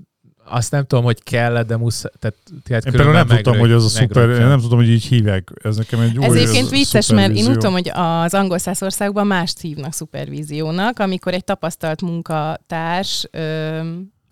azt 0.51 0.71
nem 0.71 0.85
tudom, 0.85 1.03
hogy 1.03 1.23
kell, 1.23 1.63
de 1.63 1.77
musz, 1.77 2.05
tehát, 2.19 2.35
tehát 2.63 2.85
Én 2.85 2.91
például 2.91 3.13
nem 3.13 3.27
tudtam, 3.27 3.57
hogy 3.57 3.71
ez 3.71 3.83
a 3.83 3.87
szuper, 3.87 4.29
én 4.29 4.47
nem 4.47 4.59
tudom, 4.59 4.77
hogy 4.77 4.89
így 4.89 5.05
hívják. 5.05 5.51
Ez 5.63 5.77
nekem 5.77 5.99
egy 5.99 6.17
új 6.17 6.25
Ez 6.25 6.33
egyébként 6.33 6.69
vicces, 6.69 7.11
mert 7.11 7.35
én 7.35 7.45
úgy 7.47 7.53
tudom, 7.53 7.71
hogy 7.71 7.91
az 7.93 8.33
angol 8.33 8.57
száz 8.57 8.83
országban 8.83 9.27
mást 9.27 9.59
hívnak 9.59 9.93
szupervíziónak, 9.93 10.99
amikor 10.99 11.33
egy 11.33 11.43
tapasztalt 11.43 12.01
munkatárs 12.01 13.27
ö, 13.31 13.79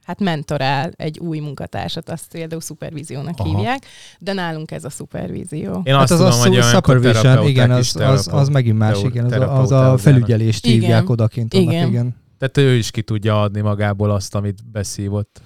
hát 0.08 0.20
mentorál 0.20 0.92
egy 0.96 1.20
új 1.20 1.40
munkatársat, 1.40 2.10
azt 2.10 2.32
például 2.32 2.62
szupervíziónak 2.62 3.34
Aha. 3.40 3.50
hívják, 3.56 3.86
de 4.20 4.34
nálunk 4.34 4.72
ez 4.72 4.84
a 4.84 4.90
szupervízió. 4.90 5.82
Én 5.84 5.94
Hát 5.94 6.04
azt 6.04 6.12
az 6.12 6.18
tudom, 6.18 6.54
a 6.54 6.56
hogy 6.56 6.64
supervision, 6.64 7.48
igen, 7.48 7.72
az, 7.72 7.96
az, 7.96 8.28
az 8.32 8.50
megint 8.50 8.78
más, 8.78 9.04
igen, 9.04 9.26
az, 9.26 9.32
a- 9.42 9.60
az 9.60 9.72
a 9.72 9.98
felügyelést 9.98 10.66
Igen. 10.66 10.80
hívják 10.80 11.10
odakint. 11.10 11.54
Annak, 11.54 11.72
Igen. 11.74 11.88
igen. 11.88 12.16
Tehát 12.40 12.58
ő 12.58 12.76
is 12.76 12.92
ki 12.92 13.02
tudja 13.02 13.42
adni 13.42 13.62
magából 13.62 14.12
azt, 14.12 14.36
amit 14.36 14.60
beszívott. 14.72 15.42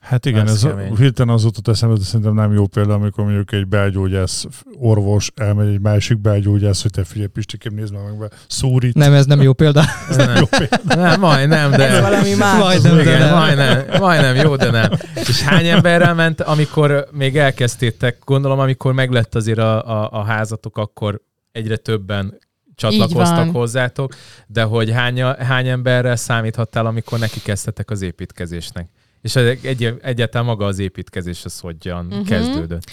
Hát 0.00 0.26
igen, 0.26 0.46
Ez 0.46 0.64
ez 0.64 0.98
hirtelen 0.98 1.34
az 1.34 1.44
jutott 1.44 1.68
eszembe, 1.68 1.96
de 1.96 2.04
szerintem 2.04 2.34
nem 2.34 2.52
jó 2.52 2.66
példa, 2.66 2.94
amikor 2.94 3.24
mondjuk 3.24 3.52
egy 3.52 3.66
belgyógyász 3.66 4.46
orvos 4.78 5.30
elmegy 5.34 5.68
egy 5.68 5.80
másik 5.80 6.18
belgyógyász, 6.18 6.82
hogy 6.82 6.90
te 6.90 7.04
figyelj, 7.04 7.26
Pistikém, 7.28 7.74
nézd 7.74 7.92
meg 7.92 8.18
be, 8.18 8.28
szúrít. 8.48 8.94
Nem, 8.94 9.12
ez 9.12 9.26
nem 9.26 9.42
jó 9.42 9.52
példa. 9.52 9.82
Ez 10.08 10.16
nem, 10.16 10.44
nem, 10.84 11.20
majdnem, 11.20 11.70
de... 11.70 11.88
Ez 11.88 12.00
valami 12.00 12.34
más. 12.34 12.58
Majdnem, 12.58 12.94
de 12.94 13.02
Igen, 13.02 13.18
nem. 13.18 13.34
majdnem, 13.34 13.84
majdnem, 13.98 14.34
jó, 14.34 14.56
de 14.56 14.70
nem. 14.70 14.90
És 15.14 15.42
hány 15.42 15.66
emberrel 15.66 16.14
ment, 16.14 16.40
amikor 16.40 17.08
még 17.12 17.36
elkezdtétek, 17.36 18.18
gondolom, 18.24 18.58
amikor 18.58 18.92
meglett 18.92 19.34
azért 19.34 19.58
a, 19.58 20.02
a, 20.02 20.08
a 20.12 20.22
házatok, 20.22 20.78
akkor 20.78 21.20
egyre 21.52 21.76
többen 21.76 22.38
csatlakoztak 22.74 23.50
hozzátok, 23.52 24.14
de 24.46 24.62
hogy 24.62 24.90
hány, 24.90 25.22
hány 25.22 25.68
emberrel 25.68 26.16
számíthattál, 26.16 26.86
amikor 26.86 27.18
neki 27.18 27.40
kezdtetek 27.40 27.90
az 27.90 28.02
építkezésnek? 28.02 28.88
És 29.22 29.36
egy, 29.36 29.98
egyáltalán 30.02 30.46
maga 30.46 30.66
az 30.66 30.78
építkezés 30.78 31.44
az 31.44 31.60
hogyan 31.60 32.06
uh-huh. 32.06 32.26
kezdődött? 32.26 32.90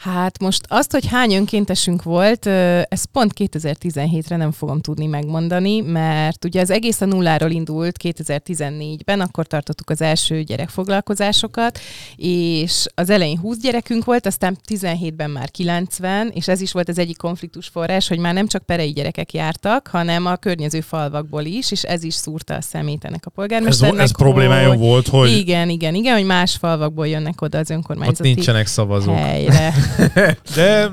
Hát 0.00 0.40
most 0.40 0.64
azt, 0.68 0.92
hogy 0.92 1.06
hány 1.06 1.34
önkéntesünk 1.34 2.02
volt, 2.02 2.46
ezt 2.88 3.06
pont 3.12 3.32
2017-re 3.38 4.36
nem 4.36 4.52
fogom 4.52 4.80
tudni 4.80 5.06
megmondani, 5.06 5.80
mert 5.80 6.44
ugye 6.44 6.60
az 6.60 6.70
egész 6.70 7.00
a 7.00 7.04
nulláról 7.04 7.50
indult 7.50 7.96
2014-ben, 8.02 9.20
akkor 9.20 9.46
tartottuk 9.46 9.90
az 9.90 10.00
első 10.02 10.42
gyerekfoglalkozásokat, 10.42 11.78
és 12.16 12.86
az 12.94 13.10
elején 13.10 13.38
20 13.38 13.58
gyerekünk 13.58 14.04
volt, 14.04 14.26
aztán 14.26 14.58
17-ben 14.68 15.30
már 15.30 15.50
90, 15.50 16.30
és 16.34 16.48
ez 16.48 16.60
is 16.60 16.72
volt 16.72 16.88
az 16.88 16.98
egyik 16.98 17.16
konfliktus 17.16 17.66
forrás, 17.68 18.08
hogy 18.08 18.18
már 18.18 18.34
nem 18.34 18.46
csak 18.46 18.62
perei 18.62 18.90
gyerekek 18.90 19.32
jártak, 19.32 19.86
hanem 19.86 20.26
a 20.26 20.36
környező 20.36 20.80
falvakból 20.80 21.44
is, 21.44 21.70
és 21.70 21.82
ez 21.82 22.04
is 22.04 22.14
szúrta 22.14 22.54
a 22.54 22.60
szemét 22.60 23.04
ennek 23.04 23.22
a 23.24 23.28
ez, 23.28 23.34
polgármesternek. 23.34 24.00
ez 24.00 24.12
problémája 24.12 24.68
hogy... 24.68 24.78
volt, 24.78 25.08
hogy 25.08 25.30
Igen, 25.30 25.68
igen, 25.68 25.94
igen, 25.94 26.14
hogy 26.14 26.24
más 26.26 26.56
falvakból 26.56 27.08
jönnek 27.08 27.40
oda 27.40 27.58
az 27.58 27.70
Ott 27.70 27.76
önkormányzati 27.76 28.32
nincsenek 28.32 28.66
szavazók. 28.66 29.16
helyre. 29.16 29.72
de 30.56 30.90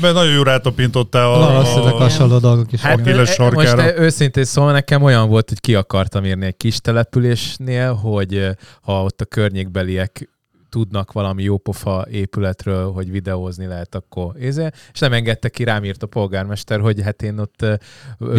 mert 0.00 0.14
nagyon 0.14 0.32
jó 0.32 0.42
rátapintottál 0.42 1.32
a, 1.32 1.38
Valószínűleg 1.38 1.84
ezek 1.84 1.94
a, 1.94 1.98
hasonló 1.98 2.38
dolgok 2.38 2.72
is. 2.72 2.80
Hát 2.80 3.06
ö- 3.06 3.16
most 3.16 3.32
sarkára. 3.32 3.86
ö- 3.86 3.98
őszintén 3.98 4.44
szóval 4.44 4.72
nekem 4.72 5.02
olyan 5.02 5.28
volt, 5.28 5.48
hogy 5.48 5.60
ki 5.60 5.74
akartam 5.74 6.24
érni 6.24 6.46
egy 6.46 6.56
kis 6.56 6.80
településnél, 6.80 7.94
hogy 7.94 8.46
ha 8.82 9.02
ott 9.02 9.20
a 9.20 9.24
környékbeliek 9.24 10.28
tudnak 10.68 11.12
valami 11.12 11.42
jópofa 11.42 12.06
épületről, 12.10 12.92
hogy 12.92 13.10
videózni 13.10 13.66
lehet, 13.66 13.94
akkor 13.94 14.34
éze, 14.38 14.72
és 14.92 14.98
nem 14.98 15.12
engedte 15.12 15.48
ki, 15.48 15.64
rám 15.64 15.84
írt 15.84 16.02
a 16.02 16.06
polgármester, 16.06 16.80
hogy 16.80 17.02
hát 17.02 17.22
én 17.22 17.38
ott 17.38 17.64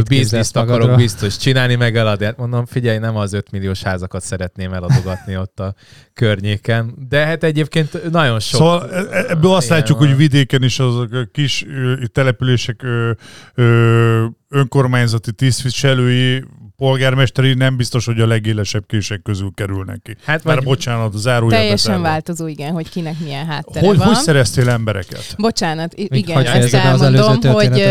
bizniszt 0.07 0.55
akarok 0.55 0.71
magadról? 0.71 0.97
biztos 0.97 1.37
csinálni, 1.37 1.75
meg 1.75 1.95
eladni. 1.95 2.25
Hát 2.25 2.37
mondom, 2.37 2.65
figyelj, 2.65 2.97
nem 2.97 3.15
az 3.15 3.33
5 3.33 3.51
milliós 3.51 3.83
házakat 3.83 4.21
szeretném 4.21 4.73
eladogatni 4.73 5.37
ott 5.37 5.59
a 5.59 5.73
környéken. 6.13 6.93
De 7.09 7.25
hát 7.25 7.43
egyébként 7.43 8.11
nagyon 8.11 8.39
sok. 8.39 8.59
Szóval 8.59 8.91
e- 8.91 9.07
e- 9.11 9.25
ebből 9.29 9.53
azt 9.53 9.69
látjuk, 9.69 9.99
van. 9.99 10.07
hogy 10.07 10.17
vidéken 10.17 10.63
is 10.63 10.79
azok 10.79 11.13
a 11.13 11.25
kis 11.31 11.65
települések 12.11 12.83
ö, 12.83 13.11
ö, 13.53 14.25
önkormányzati 14.49 15.31
tisztviselői, 15.31 16.43
polgármesteri 16.79 17.53
nem 17.53 17.77
biztos, 17.77 18.05
hogy 18.05 18.19
a 18.19 18.27
legélesebb 18.27 18.83
kések 18.87 19.21
közül 19.21 19.51
kerülnek 19.55 20.01
ki. 20.03 20.15
Hát 20.25 20.43
Már 20.43 20.63
bocsánat, 20.63 21.17
zárójelbe 21.17 21.55
Teljesen 21.55 22.01
változó, 22.01 22.47
igen, 22.47 22.71
hogy 22.71 22.89
kinek 22.89 23.19
milyen 23.19 23.45
háttere 23.45 23.87
Hogy, 23.87 23.97
van. 23.97 24.07
hogy 24.07 24.15
szereztél 24.15 24.69
embereket? 24.69 25.35
Bocsánat, 25.37 25.95
Még 25.95 26.09
igen, 26.11 26.45
ezt 26.45 26.73
elmondom, 26.73 27.53
hogy, 27.53 27.83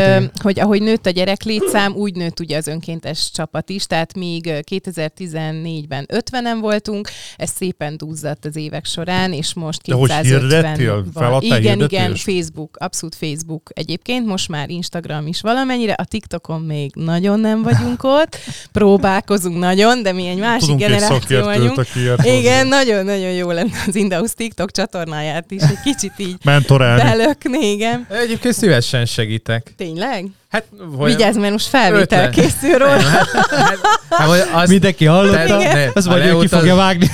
hogy 0.43 0.61
ahogy 0.61 0.82
nőtt 0.82 1.07
a 1.07 1.11
gyereklétszám, 1.11 1.93
úgy 1.93 2.14
nőtt 2.14 2.41
ugye 2.41 2.57
az 2.57 2.66
önkéntes 2.66 3.30
csapat 3.32 3.70
is, 3.70 3.86
tehát 3.86 4.14
míg 4.14 4.47
ö, 4.47 4.59
2014-ben 4.70 6.07
50-en 6.12 6.57
voltunk, 6.61 7.09
ez 7.36 7.51
szépen 7.51 7.97
duzzadt 7.97 8.45
az 8.45 8.57
évek 8.57 8.84
során, 8.84 9.32
és 9.32 9.55
most 9.55 9.82
De 9.86 9.95
hogy 9.95 10.09
250 10.09 10.41
hirdettél? 10.51 10.95
van. 11.12 11.22
Feladtál 11.22 11.59
Igen, 11.59 11.80
igen? 11.80 12.14
Facebook, 12.14 12.76
abszolút 12.76 13.14
Facebook 13.14 13.70
egyébként, 13.74 14.26
most 14.26 14.49
már 14.49 14.70
Instagram 14.70 15.26
is 15.26 15.41
valamennyire, 15.41 15.93
a 15.93 16.05
TikTokon 16.05 16.61
még 16.61 16.93
nagyon 16.95 17.41
nem 17.41 17.62
vagyunk 17.62 18.03
ott, 18.03 18.36
próbálkozunk 18.79 19.59
nagyon, 19.59 20.03
de 20.03 20.12
mi 20.12 20.26
egy 20.29 20.39
másik 20.39 20.61
Tudunk 20.61 20.81
generáció 20.81 21.43
vagyunk. 21.43 21.81
Igen, 22.22 22.66
nagyon-nagyon 22.66 23.31
jó 23.31 23.51
lenne 23.51 23.70
az 23.87 23.95
Indaus 23.95 24.31
TikTok 24.35 24.70
csatornáját 24.70 25.51
is 25.51 25.62
egy 25.62 25.81
kicsit 25.85 26.12
így 26.16 26.37
Mentorálni. 26.45 27.03
belökni, 27.03 27.70
igen. 27.70 28.07
Egyébként 28.22 28.55
szívesen 28.55 29.05
segítek. 29.05 29.72
Tényleg? 29.76 30.26
Hát, 30.49 30.64
Vigyázz, 31.05 31.37
mert 31.37 31.53
most 31.53 31.66
felvétel 31.66 32.24
Ötlet. 32.26 32.45
készül 32.45 32.79
róla. 32.79 32.97
Hát, 33.09 33.26
hát, 33.51 33.79
hát, 34.11 34.26
vagy 34.26 34.43
az, 34.53 34.68
Mindenki 34.70 35.05
hallotta, 35.05 35.57
az 35.95 36.07
vagy 36.07 36.26
ő 36.26 36.39
ki 36.39 36.47
fogja 36.47 36.74
vágni. 36.74 37.11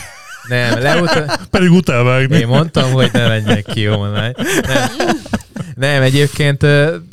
Nem, 0.49 0.79
leutaz, 0.83 1.39
Pedig 1.51 1.71
utálvágni. 1.71 2.37
Én 2.37 2.47
mondtam, 2.47 2.93
hogy 2.93 3.11
ne 3.13 3.29
menjek 3.29 3.65
ki 3.65 3.89
online. 3.89 4.33
Nem. 4.67 4.89
Nem, 5.75 6.03
egyébként 6.03 6.67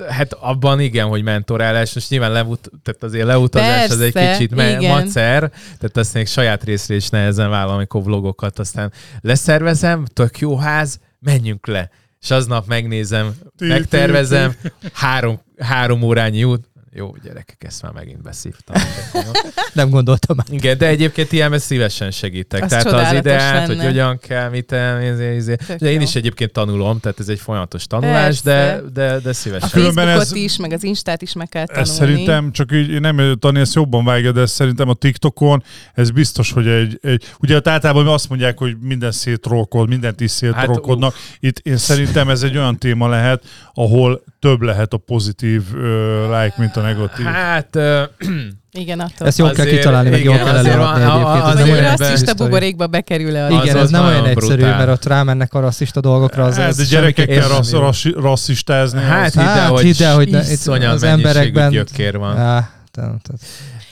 hát 0.09 0.33
abban 0.33 0.79
igen, 0.79 1.07
hogy 1.07 1.23
mentorálás, 1.23 1.93
most 1.93 2.09
nyilván 2.09 2.31
leut, 2.31 2.69
tehát 2.83 3.03
azért 3.03 3.25
leutazás 3.25 3.89
az 3.89 4.01
egy 4.01 4.11
Persze, 4.11 4.31
kicsit 4.37 4.55
me- 4.55 4.81
igen. 4.81 4.91
macer, 4.91 5.39
tehát 5.79 5.97
azt 5.97 6.13
még 6.13 6.27
saját 6.27 6.63
részre 6.63 6.95
is 6.95 7.09
nehezen 7.09 7.49
vállalom, 7.49 7.75
amikor 7.75 8.03
vlogokat, 8.03 8.59
aztán 8.59 8.91
leszervezem, 9.21 10.05
tök 10.13 10.39
jó 10.39 10.57
ház, 10.57 10.99
menjünk 11.19 11.67
le. 11.67 11.89
És 12.21 12.31
aznap 12.31 12.67
megnézem, 12.67 13.33
megtervezem, 13.59 14.53
három, 14.93 15.41
három 15.59 16.01
órányi 16.01 16.43
út, 16.43 16.69
jó 16.93 17.15
gyerekek, 17.23 17.63
ezt 17.63 17.81
már 17.81 17.91
megint 17.91 18.21
beszívtam. 18.21 18.75
Nem 19.73 19.89
gondoltam 19.89 20.35
már. 20.35 20.45
Igen, 20.49 20.77
de 20.77 20.87
egyébként 20.87 21.31
ilyenben 21.31 21.59
szívesen 21.59 22.11
segítek. 22.11 22.63
Az 22.63 22.69
tehát 22.69 22.85
az 22.85 23.13
ideát, 23.13 23.65
hogy 23.67 23.75
lenne. 23.75 23.87
hogyan 23.89 24.17
kell, 24.17 24.49
mit 24.49 24.71
el, 24.71 25.13
izé, 25.13 25.35
izé. 25.35 25.55
De 25.77 25.91
én 25.91 26.01
is 26.01 26.15
egyébként 26.15 26.51
tanulom, 26.51 26.99
tehát 26.99 27.19
ez 27.19 27.29
egy 27.29 27.39
folyamatos 27.39 27.87
tanulás, 27.87 28.41
de, 28.41 28.53
Persze. 28.53 28.89
de, 28.93 29.19
de 29.19 29.29
A 29.29 29.33
szívesen. 29.33 29.69
Különben 29.69 30.05
Facebookot 30.05 30.37
ez- 30.37 30.43
is, 30.51 30.57
meg 30.57 30.71
az 30.71 30.83
Instát 30.83 31.21
is 31.21 31.33
meg 31.33 31.49
kell 31.49 31.65
tanulni. 31.65 31.89
Ez 31.89 31.95
szerintem, 31.95 32.51
csak 32.51 32.71
így 32.71 32.99
nem 32.99 33.35
Tani, 33.39 33.59
ezt 33.59 33.73
jobban 33.73 34.05
vágja, 34.05 34.31
de 34.31 34.45
szerintem 34.45 34.89
a 34.89 34.93
TikTokon, 34.93 35.63
ez 35.93 36.11
biztos, 36.11 36.51
hogy 36.51 36.67
egy, 36.67 36.99
egy 37.01 37.33
ugye 37.39 37.59
általában 37.63 38.07
azt 38.07 38.29
mondják, 38.29 38.57
hogy 38.57 38.77
minden 38.79 39.11
szétrolkod, 39.11 39.89
mindent 39.89 40.21
is 40.21 40.31
szétrolkodnak. 40.31 41.15
Itt 41.39 41.59
én 41.59 41.77
szerintem 41.77 42.29
ez 42.29 42.43
egy 42.43 42.57
olyan 42.57 42.77
téma 42.77 43.07
lehet, 43.07 43.43
ahol 43.73 44.23
több 44.41 44.61
lehet 44.61 44.93
a 44.93 44.97
pozitív 44.97 45.61
uh, 45.73 45.81
like, 46.41 46.53
mint 46.57 46.75
a 46.75 46.81
negatív. 46.81 47.25
Hát, 47.25 47.75
ö, 47.75 48.03
Igen, 48.73 48.99
attól. 48.99 49.27
Ezt 49.27 49.37
jól 49.37 49.51
kell 49.51 49.65
kitalálni, 49.65 50.09
meg 50.09 50.23
jól 50.23 50.35
kell 50.35 50.47
előadni 50.65 51.01
egyébként. 51.01 51.43
Az, 51.43 51.59
hogy 51.59 51.69
olyan 51.69 51.83
ebben- 51.83 51.97
rasszista 51.97 52.29
egyszerű. 52.31 52.43
buborékba 52.49 52.87
bekerül-e 52.87 53.45
az 53.45 53.51
Igen, 53.63 53.75
az 53.75 53.81
ez 53.83 53.89
nem 53.89 54.05
olyan 54.05 54.25
egyszerű, 54.25 54.55
brutál. 54.61 54.77
mert 54.77 54.89
ott 54.89 55.05
rámennek 55.05 55.53
a 55.53 55.59
rasszista 55.59 55.99
dolgokra, 55.99 56.43
az, 56.43 56.55
Hát, 56.57 56.67
az 56.69 56.77
de 56.77 56.83
gyerekekkel 56.83 57.47
rassz, 57.47 57.71
rassz, 57.71 58.05
rasszistázni. 58.15 59.01
hát 59.01 59.25
az- 59.25 59.33
hidd 59.33 59.41
el, 59.41 59.47
Hát, 59.59 59.69
hogy, 59.69 59.81
hidd 59.83 60.03
el, 60.03 60.15
hogy 60.15 60.29
ne- 60.29 60.41
itt 60.43 60.49
iszonyat 60.49 60.93
az 60.93 61.03
emberekben- 61.03 61.71
gyökér 61.71 62.17
van. 62.17 62.37
Á, 62.37 62.69
tehát- 62.91 63.29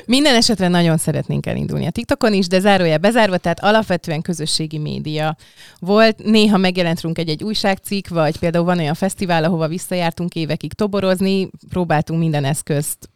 Minden 0.10 0.36
esetre 0.36 0.68
nagyon 0.68 0.98
szeretnénk 0.98 1.46
elindulni 1.46 1.86
a 1.86 1.92
TikTokon 1.92 2.34
is, 2.34 2.48
de 2.48 2.60
zárójel 2.60 2.98
bezárva, 2.98 3.38
tehát 3.38 3.60
alapvetően 3.60 4.22
közösségi 4.22 4.78
média. 4.78 5.36
Volt, 5.80 6.24
néha 6.24 6.58
megjelent 6.58 7.02
runk 7.02 7.18
egy-egy 7.18 7.44
újságcikk, 7.44 8.08
vagy 8.08 8.40
például 8.40 8.66
van 8.66 8.78
olyan 8.78 8.94
fesztivál, 8.94 9.44
ahova 9.44 9.68
visszajártunk 9.68 10.36
évekig 10.36 10.74
toborozni, 10.74 11.50
próbáltunk 11.70 12.20
minden 12.20 12.46
eszközt 12.46 13.09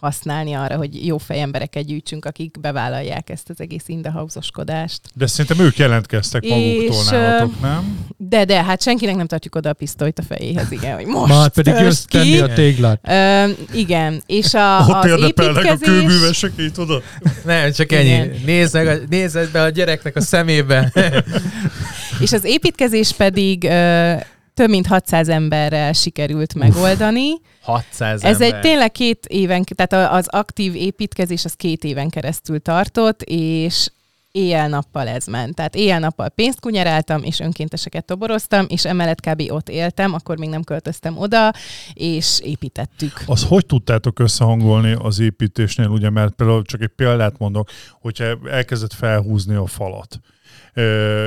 használni 0.00 0.52
arra, 0.52 0.76
hogy 0.76 1.06
jó 1.06 1.18
fejembereket 1.18 1.84
gyűjtsünk, 1.84 2.24
akik 2.24 2.60
bevállalják 2.60 3.30
ezt 3.30 3.50
az 3.50 3.60
egész 3.60 3.84
indahausoskodást. 3.86 5.00
De 5.14 5.26
szerintem 5.26 5.66
ők 5.66 5.76
jelentkeztek 5.76 6.42
És, 6.44 6.50
maguktól 6.50 7.18
nálatok, 7.18 7.60
nem? 7.60 8.06
De, 8.16 8.44
de, 8.44 8.64
hát 8.64 8.82
senkinek 8.82 9.16
nem 9.16 9.26
tartjuk 9.26 9.54
oda 9.54 9.68
a 9.68 9.72
pisztolyt 9.72 10.18
a 10.18 10.22
fejéhez, 10.22 10.72
igen, 10.72 10.94
hogy 10.94 11.06
most 11.06 11.32
Már 11.32 11.48
pedig 11.48 11.74
jössz 11.74 12.04
tenni 12.04 12.38
a 12.38 12.52
téglát. 12.52 13.00
Ö, 13.08 13.50
igen, 13.72 14.22
és 14.26 14.54
a, 14.54 14.84
Ott 14.88 15.04
az 15.04 15.10
érdepelnek 15.10 15.64
a 15.64 15.66
építkezés... 15.66 15.88
kőművesek, 15.88 16.52
így 16.60 16.72
tudod? 16.72 17.02
Nem, 17.44 17.72
csak 17.72 17.92
Igen. 17.92 18.20
ennyi. 18.20 18.30
Nézd, 18.44 18.74
meg, 18.74 18.86
a- 18.86 19.04
nézd 19.08 19.50
be 19.52 19.62
a 19.62 19.68
gyereknek 19.68 20.16
a 20.16 20.20
szemébe. 20.20 20.92
És 22.20 22.32
az 22.32 22.44
építkezés 22.44 23.12
pedig 23.12 23.64
ö, 23.64 24.14
több 24.58 24.70
mint 24.70 24.86
600 24.86 25.28
emberrel 25.28 25.92
sikerült 25.92 26.54
megoldani. 26.54 27.40
600 27.62 28.24
Ez 28.24 28.40
ember. 28.40 28.54
egy 28.54 28.60
tényleg 28.60 28.92
két 28.92 29.26
éven, 29.26 29.64
tehát 29.74 30.12
az 30.12 30.26
aktív 30.28 30.74
építkezés 30.74 31.44
az 31.44 31.52
két 31.52 31.84
éven 31.84 32.08
keresztül 32.08 32.60
tartott, 32.60 33.22
és 33.22 33.88
éjjel-nappal 34.30 35.08
ez 35.08 35.26
ment. 35.26 35.54
Tehát 35.54 35.74
éjjel-nappal 35.74 36.28
pénzt 36.28 36.60
kunyeráltam, 36.60 37.22
és 37.22 37.40
önkénteseket 37.40 38.04
toboroztam, 38.04 38.66
és 38.68 38.84
emellett 38.84 39.20
kb. 39.20 39.42
ott 39.48 39.68
éltem, 39.68 40.14
akkor 40.14 40.38
még 40.38 40.48
nem 40.48 40.62
költöztem 40.62 41.18
oda, 41.18 41.52
és 41.92 42.40
építettük. 42.42 43.22
Az 43.26 43.44
hogy 43.44 43.66
tudtátok 43.66 44.18
összehangolni 44.18 44.96
az 44.98 45.18
építésnél, 45.18 45.86
ugye, 45.86 46.10
mert 46.10 46.34
például 46.34 46.62
csak 46.62 46.80
egy 46.80 46.92
példát 46.96 47.38
mondok, 47.38 47.68
hogyha 48.00 48.24
elkezdett 48.50 48.92
felhúzni 48.92 49.54
a 49.54 49.66
falat, 49.66 50.20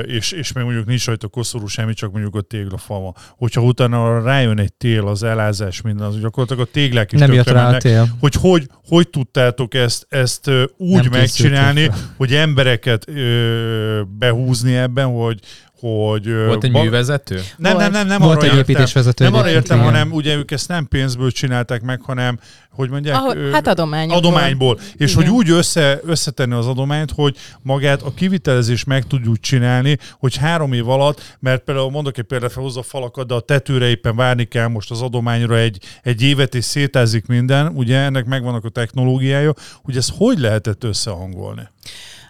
és, 0.06 0.32
és 0.32 0.52
még 0.52 0.64
mondjuk 0.64 0.86
nincs 0.86 1.06
rajta 1.06 1.28
koszorú 1.28 1.66
semmi, 1.66 1.94
csak 1.94 2.12
mondjuk 2.12 2.34
a 2.34 2.40
téglafal 2.40 3.00
van. 3.00 3.14
Hogyha 3.36 3.60
utána 3.60 4.22
rájön 4.22 4.58
egy 4.58 4.72
tél, 4.72 5.06
az 5.06 5.22
elázás, 5.22 5.80
minden, 5.80 6.06
az 6.06 6.20
gyakorlatilag 6.20 6.66
a 6.68 6.70
téglák 6.72 7.12
is 7.12 7.18
Nem 7.18 7.32
jött 7.32 7.50
rá 7.50 7.68
a 7.68 7.76
tél. 7.76 8.08
hogy, 8.20 8.34
hogy 8.34 8.66
hogy 8.86 9.08
tudtátok 9.08 9.74
ezt, 9.74 10.06
ezt 10.08 10.50
úgy 10.76 11.02
Nem 11.02 11.10
megcsinálni, 11.10 11.90
hogy 12.16 12.34
embereket 12.34 13.08
ö, 13.08 14.02
behúzni 14.18 14.74
ebben, 14.74 15.06
hogy, 15.06 15.40
hogy 15.82 16.34
Volt 16.46 16.64
egy 16.64 16.72
ba- 16.72 16.82
művezető? 16.82 17.34
nem, 17.34 17.42
nem, 17.56 17.76
Volt. 17.76 17.90
nem, 17.92 18.06
nem 18.06 18.20
Volt 18.20 18.42
arra 18.42 18.50
egy 18.52 18.58
építésvezető. 18.58 19.24
Nem 19.24 19.34
arra 19.34 19.48
értem, 19.50 19.76
igen. 19.78 19.90
hanem 19.90 20.12
ugye 20.12 20.34
ők 20.36 20.50
ezt 20.50 20.68
nem 20.68 20.86
pénzből 20.88 21.30
csinálták 21.30 21.82
meg, 21.82 22.00
hanem, 22.00 22.38
hogy 22.70 22.90
mondják? 22.90 23.14
Ahol, 23.16 23.36
ö, 23.36 23.50
hát 23.50 23.66
adományokból. 23.66 24.16
adományból. 24.18 24.78
És 24.96 25.12
Igen. 25.12 25.14
hogy 25.24 25.32
úgy 25.34 25.50
össze, 25.50 26.00
összetenni 26.04 26.54
az 26.54 26.66
adományt, 26.66 27.10
hogy 27.10 27.36
magát 27.62 28.02
a 28.02 28.14
kivitelezést 28.14 28.86
meg 28.86 29.06
tudjuk 29.06 29.40
csinálni, 29.40 29.98
hogy 30.18 30.36
három 30.36 30.72
év 30.72 30.88
alatt, 30.88 31.36
mert 31.40 31.62
például 31.64 31.90
mondok 31.90 32.18
egy 32.18 32.24
példát, 32.24 32.52
felhozza 32.52 32.80
a 32.80 32.82
falakat, 32.82 33.26
de 33.26 33.34
a 33.34 33.40
tetőre 33.40 33.88
éppen 33.88 34.16
várni 34.16 34.44
kell 34.44 34.66
most 34.66 34.90
az 34.90 35.02
adományra 35.02 35.56
egy, 35.58 35.78
egy 36.02 36.22
évet, 36.22 36.54
és 36.54 36.64
szétázik 36.64 37.26
minden, 37.26 37.66
ugye 37.74 37.98
ennek 37.98 38.24
megvannak 38.24 38.64
a 38.64 38.68
technológiája, 38.68 39.54
hogy 39.82 39.96
ezt 39.96 40.12
hogy 40.16 40.38
lehetett 40.38 40.84
összehangolni? 40.84 41.68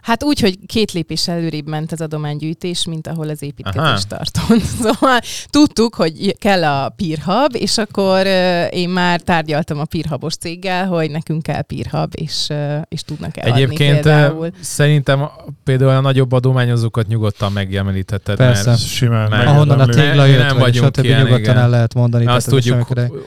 Hát 0.03 0.24
úgy, 0.24 0.40
hogy 0.40 0.59
két 0.66 0.92
lépés 0.92 1.28
előrébb 1.28 1.66
ment 1.68 1.92
az 1.92 2.00
adománygyűjtés, 2.00 2.86
mint 2.86 3.07
ahol 3.07 3.28
az 3.28 3.42
építkezés 3.42 4.05
tartott. 4.09 4.61
Szóval 4.82 5.20
tudtuk, 5.50 5.94
hogy 5.94 6.36
kell 6.38 6.64
a 6.64 6.88
PeerHub, 6.96 7.55
és 7.55 7.78
akkor 7.78 8.26
én 8.70 8.88
már 8.88 9.20
tárgyaltam 9.20 9.78
a 9.78 9.84
PeerHubos 9.84 10.34
céggel, 10.34 10.86
hogy 10.86 11.11
nekünk 11.11 11.42
kell 11.42 11.62
PeerHub, 11.62 12.12
és, 12.16 12.48
és 12.88 13.03
tudnak 13.03 13.36
eladni 13.36 13.62
Egyébként 13.62 14.00
például. 14.00 14.50
szerintem 14.61 15.28
például 15.64 15.90
a 15.90 16.00
nagyobb 16.00 16.32
adományozókat 16.32 17.07
nyugodtan 17.07 17.53
megjelenítheted, 17.53 18.36
Persze. 18.36 18.68
mert 18.70 18.80
Simán. 18.86 19.28
Mert- 19.30 19.46
Ahonnan 19.48 19.80
a 19.80 19.86
tégla 19.86 20.24
jött, 20.24 20.38
nem 20.38 20.48
vagy 20.48 20.59
vagyunk 20.59 20.94
stb. 20.94 21.05
ilyen, 21.05 21.18
nyugodtan 21.18 21.40
igen. 21.40 21.57
el 21.59 21.70
lehet 21.70 21.94
mondani. 21.94 22.26
azt 22.26 22.48
tudjuk, 22.48 22.86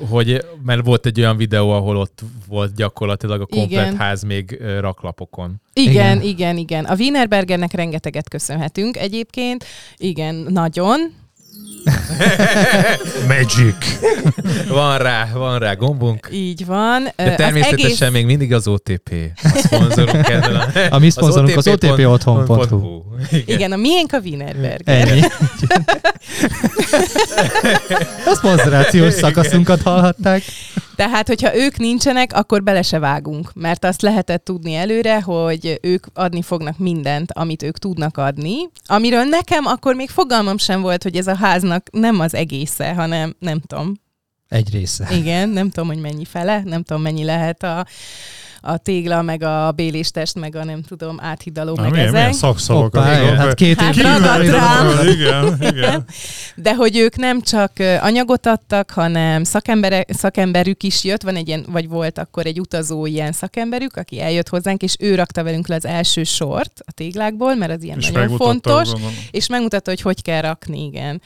hogy 0.10 0.46
mert 0.64 0.86
volt 0.86 1.06
egy 1.06 1.20
olyan 1.20 1.38
videó, 1.38 1.70
ahol 1.72 1.98
ott 1.98 2.22
volt 2.48 2.76
gyakorlatilag 2.76 3.42
a 3.42 3.46
komplet 3.46 3.86
Igen. 3.86 3.98
ház 3.98 4.24
még 4.24 4.62
raklapokon. 4.80 5.62
Igen, 5.80 6.22
Igen. 6.22 6.58
igen. 6.58 6.86
A 6.86 6.96
Wienerbergernek 6.96 7.74
rengeteget 7.74 8.30
köszönhetünk 8.30 8.98
egyébként. 8.98 9.66
Igen, 9.98 10.36
nagyon. 10.36 11.00
Magic. 13.28 14.00
Van 14.68 14.98
rá, 14.98 15.30
van 15.34 15.60
rá 15.60 15.74
gombunk. 15.74 16.30
Így 16.32 16.66
van. 16.66 17.04
De 17.16 17.24
az 17.24 17.36
természetesen 17.36 17.86
egész- 17.86 18.12
még 18.12 18.26
mindig 18.26 18.54
az 18.54 18.68
OTP. 18.68 19.12
A 19.44 19.48
szponzorunk 19.58 20.28
a, 20.28 20.68
A 20.90 21.00
mi 21.00 21.10
szponzorunk 21.10 21.58
az 21.58 21.68
otpotthon.hu. 21.68 23.02
Igen, 23.46 23.72
a 23.72 23.76
miénk 23.76 24.14
a 24.14 24.20
Wienerberger. 24.20 25.08
Ennyi. 25.08 25.22
a 28.32 28.34
szponzorációs 28.36 29.14
szakaszunkat 29.14 29.82
hallhatták. 29.82 30.44
Tehát, 30.96 31.28
hogyha 31.28 31.56
ők 31.56 31.78
nincsenek, 31.78 32.34
akkor 32.34 32.64
bele 32.64 32.82
se 32.82 33.00
vágunk, 33.00 33.54
mert 33.54 33.86
azt 33.86 34.02
lehetett 34.02 34.46
tudni 34.46 34.74
előre, 34.74 35.22
hogy 35.22 35.80
ők 35.82 36.06
adni 36.14 36.42
fognak 36.42 36.78
mindent, 36.78 37.32
amit 37.32 37.64
ők 37.64 37.78
tudnak 37.78 38.18
adni, 38.18 38.56
amiről 38.86 39.24
nekem 39.24 39.66
akkor 39.66 39.96
még 39.96 40.10
fogalmam 40.10 40.58
sem 40.58 40.82
volt, 40.82 41.04
hogy 41.04 41.16
ez 41.16 41.28
a 41.28 41.36
háznak 41.36 41.88
nem 41.92 42.20
az 42.20 42.34
egésze, 42.34 42.94
hanem 42.94 43.36
nem 43.40 43.60
tudom. 43.60 43.94
Egy 44.50 44.72
része. 44.72 45.08
Igen, 45.12 45.50
nem 45.50 45.70
tudom, 45.70 45.88
hogy 45.88 46.00
mennyi 46.00 46.26
fele, 46.26 46.62
nem 46.64 46.84
tudom, 46.84 47.02
mennyi 47.02 47.24
lehet 47.24 47.64
a, 47.64 47.86
a 48.62 48.78
tégla, 48.78 49.22
meg 49.22 49.44
a 49.44 49.72
béléstest, 49.72 50.36
meg 50.36 50.56
a 50.56 50.64
nem 50.64 50.82
tudom, 50.82 51.18
áthidaló, 51.22 51.76
Na, 51.76 51.82
meg 51.82 51.92
milyen, 51.92 52.06
ezek. 52.06 52.18
milyen 52.20 52.34
szakszavak. 52.34 52.82
Hoppá, 52.96 53.22
azok. 53.22 53.36
hát 53.36 53.54
két 53.54 53.80
Hát 53.82 53.96
év 53.96 54.04
ragadt 54.04 54.48
rám. 54.48 55.08
Igen, 55.08 55.58
igen. 55.62 56.06
De 56.56 56.76
hogy 56.76 56.98
ők 56.98 57.16
nem 57.16 57.42
csak 57.42 57.72
anyagot 58.02 58.46
adtak, 58.46 58.92
hanem 58.92 59.44
szakembere, 59.44 60.06
szakemberük 60.08 60.84
is 60.84 61.04
jött, 61.04 61.22
van 61.22 61.36
egy 61.36 61.48
ilyen, 61.48 61.66
vagy 61.70 61.88
volt 61.88 62.18
akkor 62.18 62.46
egy 62.46 62.60
utazó 62.60 63.06
ilyen 63.06 63.32
szakemberük, 63.32 63.96
aki 63.98 64.22
eljött 64.22 64.50
hozzánk, 64.50 64.82
és 64.82 64.96
ő 65.00 65.16
rakta 65.16 65.44
velünk 65.44 65.68
le 65.68 65.76
az 65.76 65.86
első 65.86 66.24
sort 66.24 66.80
a 66.86 66.92
téglákból, 66.92 67.56
mert 67.56 67.72
az 67.72 67.84
ilyen 67.84 67.98
És 67.98 68.12
nagyon 68.12 68.38
fontos, 68.38 68.90
gondolom. 68.92 69.16
és 69.32 69.48
megmutatta, 69.48 69.90
hogy 69.90 70.02
hogy 70.02 70.22
kell 70.22 70.42
rakni, 70.42 70.84
igen. 70.86 71.22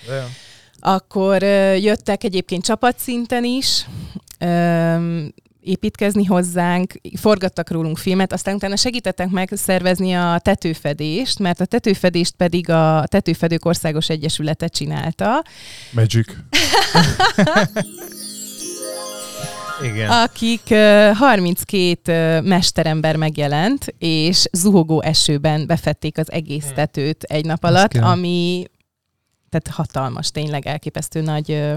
Akkor 0.79 1.41
jöttek 1.77 2.23
egyébként 2.23 2.63
csapatszinten 2.63 3.43
is, 3.43 3.85
építkezni 5.61 6.25
hozzánk, 6.25 6.93
forgattak 7.19 7.71
rólunk 7.71 7.97
filmet, 7.97 8.33
aztán 8.33 8.55
utána 8.55 8.75
segítettek 8.75 9.29
megszervezni 9.29 10.13
a 10.13 10.39
tetőfedést, 10.43 11.39
mert 11.39 11.59
a 11.59 11.65
tetőfedést 11.65 12.35
pedig 12.35 12.69
a 12.69 13.03
Tetőfedők 13.07 13.65
Országos 13.65 14.09
Egyesülete 14.09 14.67
csinálta, 14.67 15.43
Magic. 15.91 16.27
Igen. 19.83 20.09
akik 20.09 20.61
ö, 20.69 21.11
32 21.13 22.11
ö, 22.11 22.41
mesterember 22.41 23.15
megjelent, 23.15 23.93
és 23.97 24.45
zuhogó 24.51 25.01
esőben 25.01 25.67
befették 25.67 26.17
az 26.17 26.31
egész 26.31 26.71
tetőt 26.75 27.23
egy 27.23 27.45
nap 27.45 27.63
alatt, 27.63 27.93
ami 27.93 28.65
tehát 29.49 29.67
hatalmas, 29.71 30.31
tényleg 30.31 30.67
elképesztő 30.67 31.21
nagy 31.21 31.51
ö, 31.51 31.75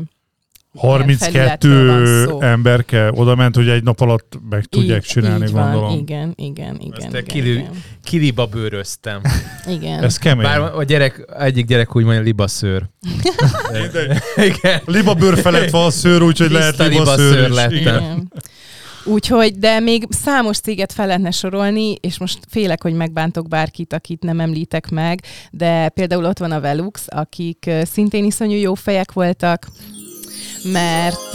felületről 0.81 1.27
32 1.31 1.87
van 1.87 2.27
szó. 2.27 2.41
ember 2.41 2.85
kell 2.85 3.11
oda 3.11 3.35
ment, 3.35 3.55
hogy 3.55 3.69
egy 3.69 3.83
nap 3.83 4.01
alatt 4.01 4.39
meg 4.51 4.65
tudják 4.65 5.05
így, 5.05 5.11
csinálni, 5.11 5.47
így 5.47 5.53
gondolom. 5.53 5.83
Van, 5.83 5.99
igen, 5.99 6.33
igen, 6.37 6.81
igen. 6.81 7.15
Ezt 7.15 7.29
igen, 7.31 7.47
igen. 7.47 7.71
Kiliba 8.05 8.47
bőröztem. 8.47 9.21
igen. 9.77 10.03
Ez 10.03 10.19
kemény. 10.19 10.45
Bár 10.45 10.61
a 10.61 10.83
gyerek, 10.83 11.27
egyik 11.39 11.67
gyerek 11.67 11.97
úgy 11.97 12.05
mondja, 12.05 12.23
libaszőr. 12.23 12.83
Igen. 14.37 14.81
Libabőr 14.85 15.39
felett 15.39 15.71
van 15.71 15.87
a 15.87 15.91
szőr, 15.91 16.23
úgyhogy 16.23 16.51
lehet 16.51 16.77
libaszőr 16.77 16.99
libaszőr 16.99 17.49
is. 17.49 17.55
lettem. 17.55 17.77
Igen. 17.77 18.33
Úgyhogy, 19.05 19.59
de 19.59 19.81
még 19.81 20.07
számos 20.11 20.59
céget 20.59 20.93
fel 20.93 21.07
lehetne 21.07 21.31
sorolni, 21.31 21.95
és 22.01 22.19
most 22.19 22.39
félek, 22.49 22.83
hogy 22.83 22.95
megbántok 22.95 23.49
bárkit, 23.49 23.93
akit 23.93 24.23
nem 24.23 24.41
említek 24.41 24.91
meg, 24.91 25.23
de 25.51 25.89
például 25.89 26.25
ott 26.25 26.39
van 26.39 26.53
a 26.53 26.61
Velux, 26.61 27.05
akik 27.09 27.71
szintén 27.83 28.25
iszonyú 28.25 28.57
jó 28.57 28.75
fejek 28.75 29.13
voltak, 29.13 29.67
mert 30.73 31.33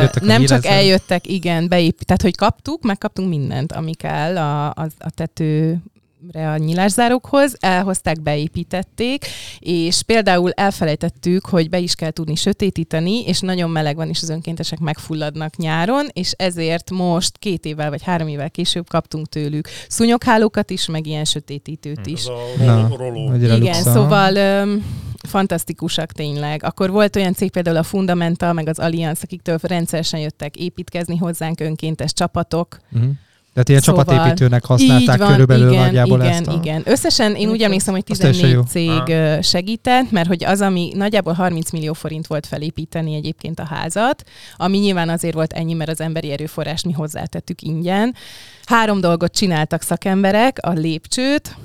Jöttek 0.00 0.22
nem 0.22 0.44
csak 0.44 0.62
nyílezzel. 0.62 0.72
eljöttek, 0.72 1.26
igen, 1.26 1.68
beép, 1.68 2.02
tehát 2.02 2.22
hogy 2.22 2.36
kaptuk, 2.36 2.82
megkaptunk 2.82 3.28
mindent, 3.28 3.72
ami 3.72 3.94
kell 3.94 4.36
a, 4.36 4.66
a, 4.66 4.86
a 4.98 5.10
tető 5.10 5.82
a 6.32 6.56
nyilászárókhoz, 6.56 7.56
elhozták, 7.60 8.22
beépítették, 8.22 9.26
és 9.58 10.02
például 10.02 10.50
elfelejtettük, 10.50 11.46
hogy 11.46 11.68
be 11.68 11.78
is 11.78 11.94
kell 11.94 12.10
tudni 12.10 12.34
sötétíteni, 12.34 13.26
és 13.26 13.40
nagyon 13.40 13.70
meleg 13.70 13.96
van, 13.96 14.08
és 14.08 14.22
az 14.22 14.28
önkéntesek 14.28 14.78
megfulladnak 14.78 15.56
nyáron, 15.56 16.06
és 16.12 16.32
ezért 16.32 16.90
most 16.90 17.38
két 17.38 17.64
évvel 17.64 17.90
vagy 17.90 18.02
három 18.02 18.28
évvel 18.28 18.50
később 18.50 18.88
kaptunk 18.88 19.28
tőlük 19.28 19.68
szúnyoghálókat 19.88 20.70
is, 20.70 20.86
meg 20.86 21.06
ilyen 21.06 21.24
sötétítőt 21.24 22.06
is. 22.06 22.20
Ez 22.20 22.26
a 22.26 22.64
Na. 22.64 22.96
roló. 22.96 23.34
Igen, 23.34 23.58
luxa. 23.58 23.92
szóval 23.92 24.36
öm, 24.36 24.84
fantasztikusak 25.28 26.12
tényleg. 26.12 26.62
Akkor 26.64 26.90
volt 26.90 27.16
olyan 27.16 27.34
cég, 27.34 27.50
például 27.50 27.76
a 27.76 27.82
Fundamental, 27.82 28.52
meg 28.52 28.68
az 28.68 28.78
Allianz, 28.78 29.20
akiktől 29.22 29.58
rendszeresen 29.62 30.20
jöttek 30.20 30.56
építkezni 30.56 31.16
hozzánk 31.16 31.60
önkéntes 31.60 32.12
csapatok. 32.12 32.80
Mhm. 32.88 33.04
Tehát 33.54 33.68
ilyen 33.68 33.80
Szóval 33.80 34.04
csapatépítőnek 34.04 34.64
használták 34.64 35.18
van, 35.18 35.30
körülbelül 35.30 35.70
igen, 35.70 35.84
nagyjából 35.84 36.20
igen, 36.20 36.32
ezt 36.32 36.46
a... 36.46 36.52
igen. 36.62 36.82
Összesen 36.84 37.34
én 37.34 37.48
úgy 37.48 37.62
emlékszem, 37.62 37.94
hogy 37.94 38.04
Az 38.08 38.18
teljesen 38.18 38.48
14 38.48 38.54
jó. 38.54 39.02
cég 39.04 39.16
segített, 39.42 40.10
mert 40.10 40.28
hogy 40.28 40.44
az, 40.44 40.60
ami 40.60 40.92
nagyjából 40.94 41.32
30 41.32 41.70
millió 41.70 41.92
forint 41.92 42.26
volt 42.26 42.46
felépíteni 42.46 43.14
egyébként 43.14 43.58
a 43.58 43.64
házat, 43.64 44.24
ami 44.56 44.78
nyilván 44.78 45.08
azért 45.08 45.34
volt 45.34 45.52
ennyi, 45.52 45.72
mert 45.72 45.90
az 45.90 46.00
emberi 46.00 46.30
erőforrást 46.30 46.84
mi 46.84 46.92
hozzátettük 46.92 47.62
ingyen. 47.62 48.14
Három 48.64 49.00
dolgot 49.00 49.32
csináltak 49.32 49.82
szakemberek, 49.82 50.58
a 50.62 50.70
lépcsőt, 50.70 51.56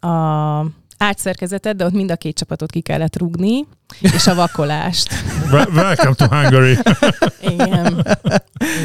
a 0.00 0.66
ágyszerkezetet, 0.98 1.76
de 1.76 1.84
ott 1.84 1.92
mind 1.92 2.10
a 2.10 2.16
két 2.16 2.36
csapatot 2.36 2.70
ki 2.70 2.80
kellett 2.80 3.18
rugni, 3.18 3.66
és 4.00 4.26
a 4.26 4.34
vakolást. 4.34 5.08
Wel- 5.52 5.68
Welcome 5.74 6.14
to 6.14 6.26
Hungary. 6.26 6.78
Igen. 7.52 8.06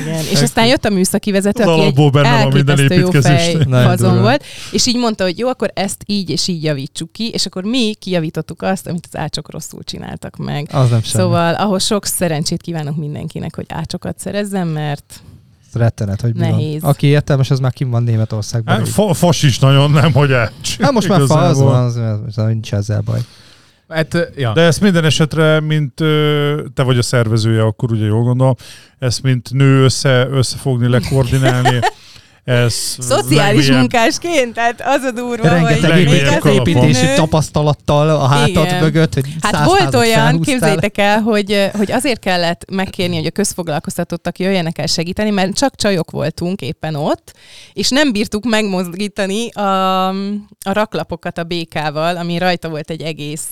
Igen. 0.01 0.23
És 0.31 0.41
aztán 0.41 0.65
jött 0.67 0.85
a 0.85 0.89
műszaki 0.89 1.31
vezető, 1.31 1.63
aki 1.63 1.81
egy 1.81 2.15
elképesztő 2.25 2.93
jó 2.93 3.11
fej 3.11 3.57
fazon 3.69 4.21
volt, 4.21 4.43
és 4.71 4.85
így 4.85 4.97
mondta, 4.97 5.23
hogy 5.23 5.37
jó, 5.37 5.47
akkor 5.47 5.71
ezt 5.73 6.03
így 6.05 6.29
és 6.29 6.47
így 6.47 6.63
javítsuk 6.63 7.11
ki, 7.11 7.29
és 7.29 7.45
akkor 7.45 7.63
mi 7.63 7.93
kijavítottuk 7.99 8.61
azt, 8.61 8.87
amit 8.87 9.07
az 9.11 9.19
ácsok 9.19 9.51
rosszul 9.51 9.83
csináltak 9.83 10.37
meg. 10.37 10.69
Az 10.71 10.89
nem 10.89 11.01
semmi. 11.01 11.23
Szóval 11.23 11.53
ahhoz 11.53 11.83
sok 11.85 12.05
szerencsét 12.05 12.61
kívánok 12.61 12.95
mindenkinek, 12.95 13.55
hogy 13.55 13.65
ácsokat 13.69 14.19
szerezzen, 14.19 14.67
mert 14.67 15.21
Rettenet, 15.73 16.21
hogy 16.21 16.33
mi 16.33 16.39
Nehéz. 16.39 16.81
van. 16.81 16.91
Aki 16.91 17.07
értelmes, 17.07 17.51
az 17.51 17.59
már 17.59 17.73
kim 17.73 17.89
van 17.89 18.03
Németországban. 18.03 18.75
Hát, 18.75 18.87
fa, 18.87 19.13
fas 19.13 19.43
is 19.43 19.59
nagyon, 19.59 19.91
nem, 19.91 20.13
hogy 20.13 20.31
elcs. 20.31 20.79
Hát 20.79 20.91
most 20.91 21.07
már 21.07 21.21
fa, 21.27 21.39
az 21.39 21.59
van, 21.59 21.83
az, 21.83 21.95
az, 21.95 22.37
az, 22.37 22.45
nincs 22.45 22.73
ezzel 22.73 23.01
baj. 23.01 23.19
Hát, 23.89 24.31
ja. 24.35 24.53
De 24.53 24.61
ezt 24.61 24.81
minden 24.81 25.05
esetre, 25.05 25.59
mint 25.59 25.93
te 26.73 26.83
vagy 26.83 26.97
a 26.97 27.01
szervezője, 27.01 27.63
akkor 27.63 27.91
ugye 27.91 28.05
jól 28.05 28.23
gondolom, 28.23 28.55
ezt 28.99 29.21
mint 29.21 29.51
nő 29.51 29.83
össze, 29.83 30.27
összefogni, 30.31 30.87
lekoordinálni, 30.87 31.79
ez 32.49 32.73
szociális 32.99 33.35
legmélyebb- 33.35 33.77
munkásként, 33.77 34.53
tehát 34.53 34.81
az 34.85 35.01
a 35.03 35.11
durva, 35.11 35.47
Rengeteg 35.47 35.91
hogy 35.91 36.21
az 36.41 36.45
építési 36.53 37.05
nő- 37.05 37.15
tapasztalattal 37.15 38.09
a 38.09 38.27
hátad 38.27 38.65
Igen. 38.65 38.83
mögött, 38.83 39.13
hogy 39.13 39.23
Hát 39.41 39.65
volt 39.65 39.95
olyan, 39.95 40.13
felhúztál. 40.19 40.53
képzeljétek 40.53 40.97
el, 40.97 41.19
hogy, 41.21 41.69
hogy 41.77 41.91
azért 41.91 42.19
kellett 42.19 42.65
megkérni, 42.71 43.15
hogy 43.15 43.25
a 43.25 43.29
közfoglalkoztatottak 43.31 44.39
jöjjenek 44.39 44.77
el 44.77 44.85
segíteni, 44.85 45.29
mert 45.29 45.53
csak 45.55 45.75
csajok 45.75 46.11
voltunk 46.11 46.61
éppen 46.61 46.95
ott, 46.95 47.33
és 47.73 47.89
nem 47.89 48.11
bírtuk 48.11 48.45
megmozdítani 48.45 49.49
a, 49.51 50.07
a 50.09 50.13
raklapokat 50.63 51.37
a 51.37 51.43
békával, 51.43 52.17
ami 52.17 52.37
rajta 52.37 52.69
volt 52.69 52.89
egy 52.89 53.01
egész, 53.01 53.47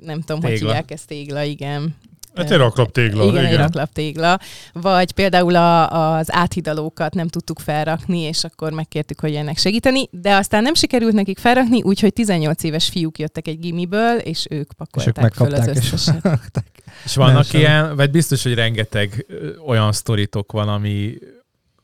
nem 0.00 0.20
tudom, 0.20 0.42
hogy 0.42 0.50
Tégla. 0.52 0.66
hívják 0.66 0.90
ezt 0.90 1.06
tégla, 1.06 1.42
igen. 1.42 1.96
Hát 2.34 2.50
egy 2.50 2.58
raklaptégla. 2.58 3.24
Igen, 3.24 3.36
egy 3.36 3.44
igen. 3.44 3.62
raklaptégla. 3.62 4.38
Vagy 4.72 5.12
például 5.12 5.56
a, 5.56 5.90
az 6.16 6.32
áthidalókat 6.32 7.14
nem 7.14 7.28
tudtuk 7.28 7.58
felrakni, 7.58 8.18
és 8.18 8.44
akkor 8.44 8.72
megkértük, 8.72 9.20
hogy 9.20 9.32
jönnek 9.32 9.58
segíteni, 9.58 10.08
de 10.10 10.34
aztán 10.34 10.62
nem 10.62 10.74
sikerült 10.74 11.12
nekik 11.12 11.38
felrakni, 11.38 11.82
úgyhogy 11.82 12.12
18 12.12 12.62
éves 12.62 12.88
fiúk 12.88 13.18
jöttek 13.18 13.48
egy 13.48 13.58
gimiből, 13.58 14.18
és 14.18 14.46
ők 14.50 14.68
és 14.94 15.06
ők 15.06 15.12
pakolták 15.12 15.34
föl 15.34 15.46
az 15.46 15.52
megkapták, 15.52 15.84
és 15.84 15.92
összeset. 15.92 16.64
És 17.04 17.14
vannak 17.14 17.34
Lehessen. 17.34 17.60
ilyen, 17.60 17.96
vagy 17.96 18.10
biztos, 18.10 18.42
hogy 18.42 18.54
rengeteg 18.54 19.26
olyan 19.66 19.92
sztoritok 19.92 20.52
van, 20.52 20.68
ami 20.68 21.14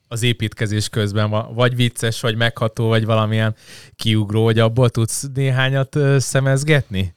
az 0.08 0.22
építkezés 0.22 0.88
közben 0.88 1.30
van, 1.30 1.54
vagy 1.54 1.76
vicces, 1.76 2.20
vagy 2.20 2.36
megható, 2.36 2.88
vagy 2.88 3.04
valamilyen 3.04 3.54
kiugró, 3.96 4.44
hogy 4.44 4.58
abból 4.58 4.90
tudsz 4.90 5.26
néhányat 5.34 5.96
szemezgetni? 6.18 7.12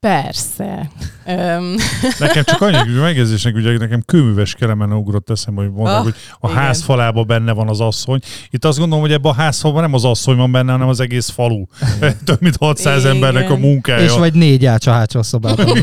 Persze. 0.00 0.90
Nekem 2.18 2.42
csak 2.44 2.60
annyi 2.60 2.92
megjegyzésnek, 3.00 3.54
ugye 3.54 3.78
nekem 3.78 4.02
kőműves 4.06 4.54
kelemen 4.54 4.92
ugrott 4.92 5.30
eszembe, 5.30 5.60
hogy 5.60 5.70
mondom, 5.70 5.94
Ah, 5.94 6.02
hogy 6.02 6.14
a 6.40 6.50
igen. 6.50 6.62
ház 6.62 6.82
falába 6.82 7.22
benne 7.24 7.52
van 7.52 7.68
az 7.68 7.80
asszony. 7.80 8.18
Itt 8.50 8.64
azt 8.64 8.78
gondolom, 8.78 9.04
hogy 9.04 9.12
ebben 9.12 9.32
a 9.32 9.34
házfalban 9.34 9.82
nem 9.82 9.94
az 9.94 10.04
asszony 10.04 10.36
van 10.36 10.52
benne, 10.52 10.72
hanem 10.72 10.88
az 10.88 11.00
egész 11.00 11.28
falu. 11.28 11.64
Több 12.24 12.40
mint 12.40 12.56
600 12.56 13.00
Igen. 13.00 13.14
embernek 13.14 13.50
a 13.50 13.56
munkája. 13.56 14.04
és 14.04 14.12
vagy 14.12 14.34
négy 14.34 14.64
ács 14.66 14.86
a 14.86 14.92
hátsó 14.92 15.22
szobában. 15.22 15.66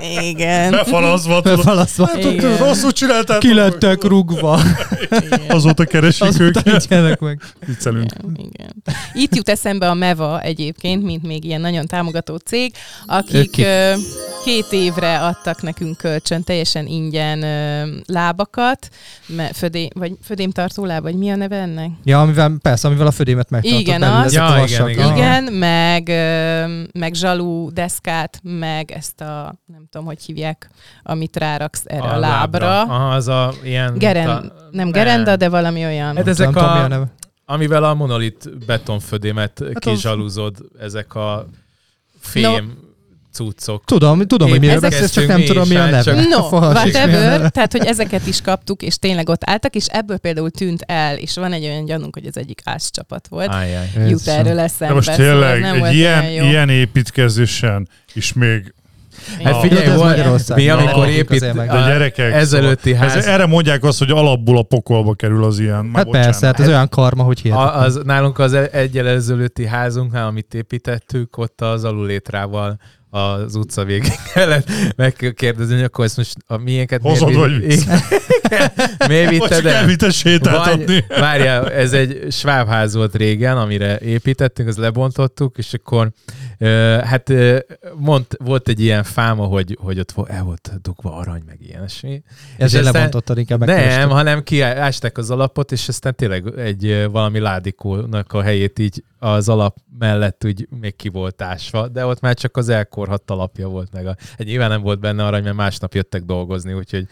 Igen. 0.00 0.70
Befalaszva. 0.70 1.36
Ott 1.36 2.16
Igen. 2.24 2.56
rosszul 2.56 2.92
csináltál. 2.92 3.38
Ki 3.38 3.54
lettek 3.54 4.04
rugva. 4.04 4.60
Azóta 5.48 5.84
keresik 5.84 6.22
Azóta 6.22 6.60
őket. 6.64 7.20
meg. 7.20 7.40
Viccelünk. 7.66 8.10
Igen, 8.22 8.50
igen. 8.54 8.82
Itt 9.14 9.34
jut 9.34 9.48
eszembe 9.48 9.88
a 9.88 9.94
MEVA 9.94 10.40
egyébként, 10.40 11.02
mint 11.02 11.26
még 11.26 11.44
ilyen 11.44 11.60
nagyon 11.60 11.86
támogató 11.86 12.36
cég, 12.36 12.72
akik 13.06 13.50
kik? 13.50 13.64
ö, 13.64 13.92
két 14.44 14.66
évre 14.70 15.18
adtak 15.20 15.62
nekünk 15.62 15.96
kölcsön 15.96 16.42
teljesen 16.42 16.86
ingyen 16.86 17.42
ö, 17.42 17.86
lábakat, 18.06 18.88
me, 19.26 19.50
födé, 19.52 19.88
vagy 19.94 20.12
födémtartó 20.22 20.84
láb, 20.84 21.02
vagy 21.02 21.14
mi 21.14 21.30
a 21.30 21.36
neve 21.36 21.56
ennek? 21.56 21.90
Ja, 22.04 22.20
amivel, 22.20 22.56
persze, 22.62 22.88
amivel 22.88 23.06
a 23.06 23.10
födémet 23.10 23.50
megtartott 23.50 23.80
Igen, 23.80 24.02
az. 24.02 24.32
Ja, 24.32 24.44
igen, 24.48 24.58
vasak. 24.58 24.90
igen. 24.90 25.16
Igen, 25.16 25.44
meg, 25.52 26.08
ö, 26.08 26.82
meg 26.98 27.14
zsalú 27.14 27.70
deszkát, 27.72 28.40
meg 28.42 28.90
ezt 28.90 29.20
a, 29.20 29.54
nem 29.66 29.86
tudom, 29.90 30.06
hogy 30.06 30.22
hívják, 30.22 30.70
amit 31.02 31.36
ráraksz 31.36 31.82
erre 31.84 32.02
a, 32.02 32.14
a 32.14 32.18
lábra. 32.18 32.80
Aha, 32.82 33.14
az 33.14 33.28
a 33.28 33.52
ilyen... 33.62 33.98
Geren, 33.98 34.26
ta- 34.26 34.52
nem 34.70 34.90
gerenda, 34.90 35.36
de 35.36 35.48
valami 35.48 35.84
olyan. 35.84 36.16
Hát 36.16 36.28
ezek 36.28 36.46
tudom, 36.46 36.64
a 36.64 36.82
a, 36.82 36.86
neve. 36.86 37.06
amivel 37.44 37.84
a 37.84 37.94
monolit 37.94 38.66
betonfödémet 38.66 39.62
Hát 39.64 39.78
kizsaluzod, 39.78 40.56
ezek 40.78 41.14
a 41.14 41.46
fém 42.20 42.86
cuccok. 43.38 43.84
Tudom, 43.84 44.26
tudom, 44.26 44.48
hogy 44.48 44.60
miről 44.60 44.80
beszélsz, 44.80 45.10
csak 45.10 45.26
nem 45.26 45.44
tudom, 45.44 45.68
mi 45.68 45.76
a 45.76 45.86
neve. 45.86 46.24
No, 46.28 46.46
a 46.56 46.70
whatever, 46.70 47.50
tehát, 47.50 47.72
hogy 47.72 47.86
ezeket 47.86 48.26
is 48.26 48.40
kaptuk, 48.40 48.82
és 48.82 48.98
tényleg 48.98 49.28
ott 49.28 49.42
álltak, 49.44 49.74
és 49.74 49.86
ebből 49.86 50.18
például 50.18 50.50
tűnt 50.50 50.82
el, 50.86 51.16
és 51.16 51.34
van 51.34 51.52
egy 51.52 51.64
olyan 51.64 51.84
gyanunk, 51.84 52.14
hogy 52.14 52.26
az 52.26 52.36
egyik 52.36 52.60
ázcsapat 52.64 53.28
volt. 53.28 53.50
Ájjáj. 53.50 53.90
Jut 54.08 54.26
erről 54.26 54.58
eszembe. 54.58 54.86
De 54.86 54.94
most 54.94 55.12
szóval 55.12 55.26
tényleg, 55.26 55.60
nem 55.60 55.84
egy 55.84 55.94
ilyen, 55.94 56.24
ilyen 56.24 56.68
építkezésen 56.68 57.88
is 58.12 58.32
még 58.32 58.74
Hát 59.44 59.54
Ah. 59.54 59.60
figyelj, 59.60 59.96
volt, 59.96 60.54
mi 60.54 60.68
amikor 60.68 61.06
nekünk 61.06 61.16
épít 61.16 61.42
a 61.42 61.64
gyerekek. 61.88 62.32
ezelőtti 62.32 62.90
szóval, 62.92 63.08
ház, 63.08 63.16
ez, 63.16 63.26
erre 63.26 63.46
mondják 63.46 63.84
azt, 63.84 63.98
hogy 63.98 64.10
alapból 64.10 64.58
a 64.58 64.62
pokolba 64.62 65.14
kerül 65.14 65.44
az 65.44 65.58
ilyen. 65.58 65.84
Már 65.84 65.94
Hát 65.94 66.04
bocsánat. 66.04 66.26
persze, 66.28 66.46
hát 66.46 66.60
ez 66.60 66.68
olyan 66.68 66.88
karma, 66.88 67.22
hogy 67.22 67.40
hihetetlen. 67.40 67.82
az, 67.82 68.00
nálunk 68.04 68.38
az 68.38 68.52
egyel 68.52 69.08
ezelőtti 69.08 69.66
házunknál, 69.66 70.26
amit 70.26 70.54
építettük, 70.54 71.36
ott 71.36 71.60
az 71.60 71.84
alulétrával 71.84 72.78
az 73.10 73.54
utca 73.54 73.84
végén 73.84 74.12
kellett 74.34 74.68
megkérdezni, 74.96 75.74
hogy 75.74 75.82
akkor 75.84 76.04
ezt 76.04 76.16
most 76.16 76.36
a 76.46 76.56
miénket 76.56 77.00
Hozod, 77.02 77.28
miért, 77.34 77.40
vagy 77.40 77.66
visz? 77.66 77.86
miért 79.08 79.30
vitted 79.30 79.66
el? 79.66 80.10
sétáltatni. 80.10 81.04
Várjál, 81.08 81.70
ez 81.70 81.92
egy 81.92 82.26
svábház 82.30 82.94
volt 82.94 83.14
régen, 83.16 83.56
amire 83.58 83.98
építettünk, 83.98 84.68
az 84.68 84.76
lebontottuk, 84.76 85.58
és 85.58 85.74
akkor 85.74 86.10
hát 87.04 87.32
mond, 87.96 88.24
volt 88.38 88.68
egy 88.68 88.80
ilyen 88.80 89.02
fáma, 89.02 89.44
hogy, 89.44 89.78
hogy 89.80 89.98
ott 89.98 90.14
el 90.26 90.42
volt 90.42 90.72
dugva 90.82 91.16
arany, 91.16 91.42
meg 91.46 91.58
ilyesmi. 91.60 92.22
Ezért 92.56 92.84
aztán- 92.84 92.94
lebontottad 92.94 93.38
inkább 93.38 93.58
Nem, 93.58 93.68
megkerested. 93.68 94.10
hanem 94.10 94.42
kiásták 94.42 95.18
az 95.18 95.30
alapot, 95.30 95.72
és 95.72 95.88
aztán 95.88 96.14
tényleg 96.14 96.58
egy 96.58 97.06
valami 97.10 97.38
ládikónak 97.38 98.32
a 98.32 98.42
helyét 98.42 98.78
így 98.78 99.02
az 99.18 99.48
alap 99.48 99.76
mellett 99.98 100.44
úgy 100.44 100.68
még 100.80 100.96
ki 100.96 101.08
volt 101.08 101.42
ásva, 101.42 101.88
de 101.88 102.06
ott 102.06 102.20
már 102.20 102.34
csak 102.34 102.56
az 102.56 102.68
elkorhadt 102.68 103.30
alapja 103.30 103.68
volt 103.68 103.92
meg. 103.92 104.06
A, 104.06 104.16
egy 104.36 104.46
nyilván 104.46 104.68
nem 104.68 104.82
volt 104.82 105.00
benne 105.00 105.26
arany, 105.26 105.42
mert 105.42 105.56
másnap 105.56 105.94
jöttek 105.94 106.22
dolgozni, 106.22 106.72
úgyhogy 106.72 107.06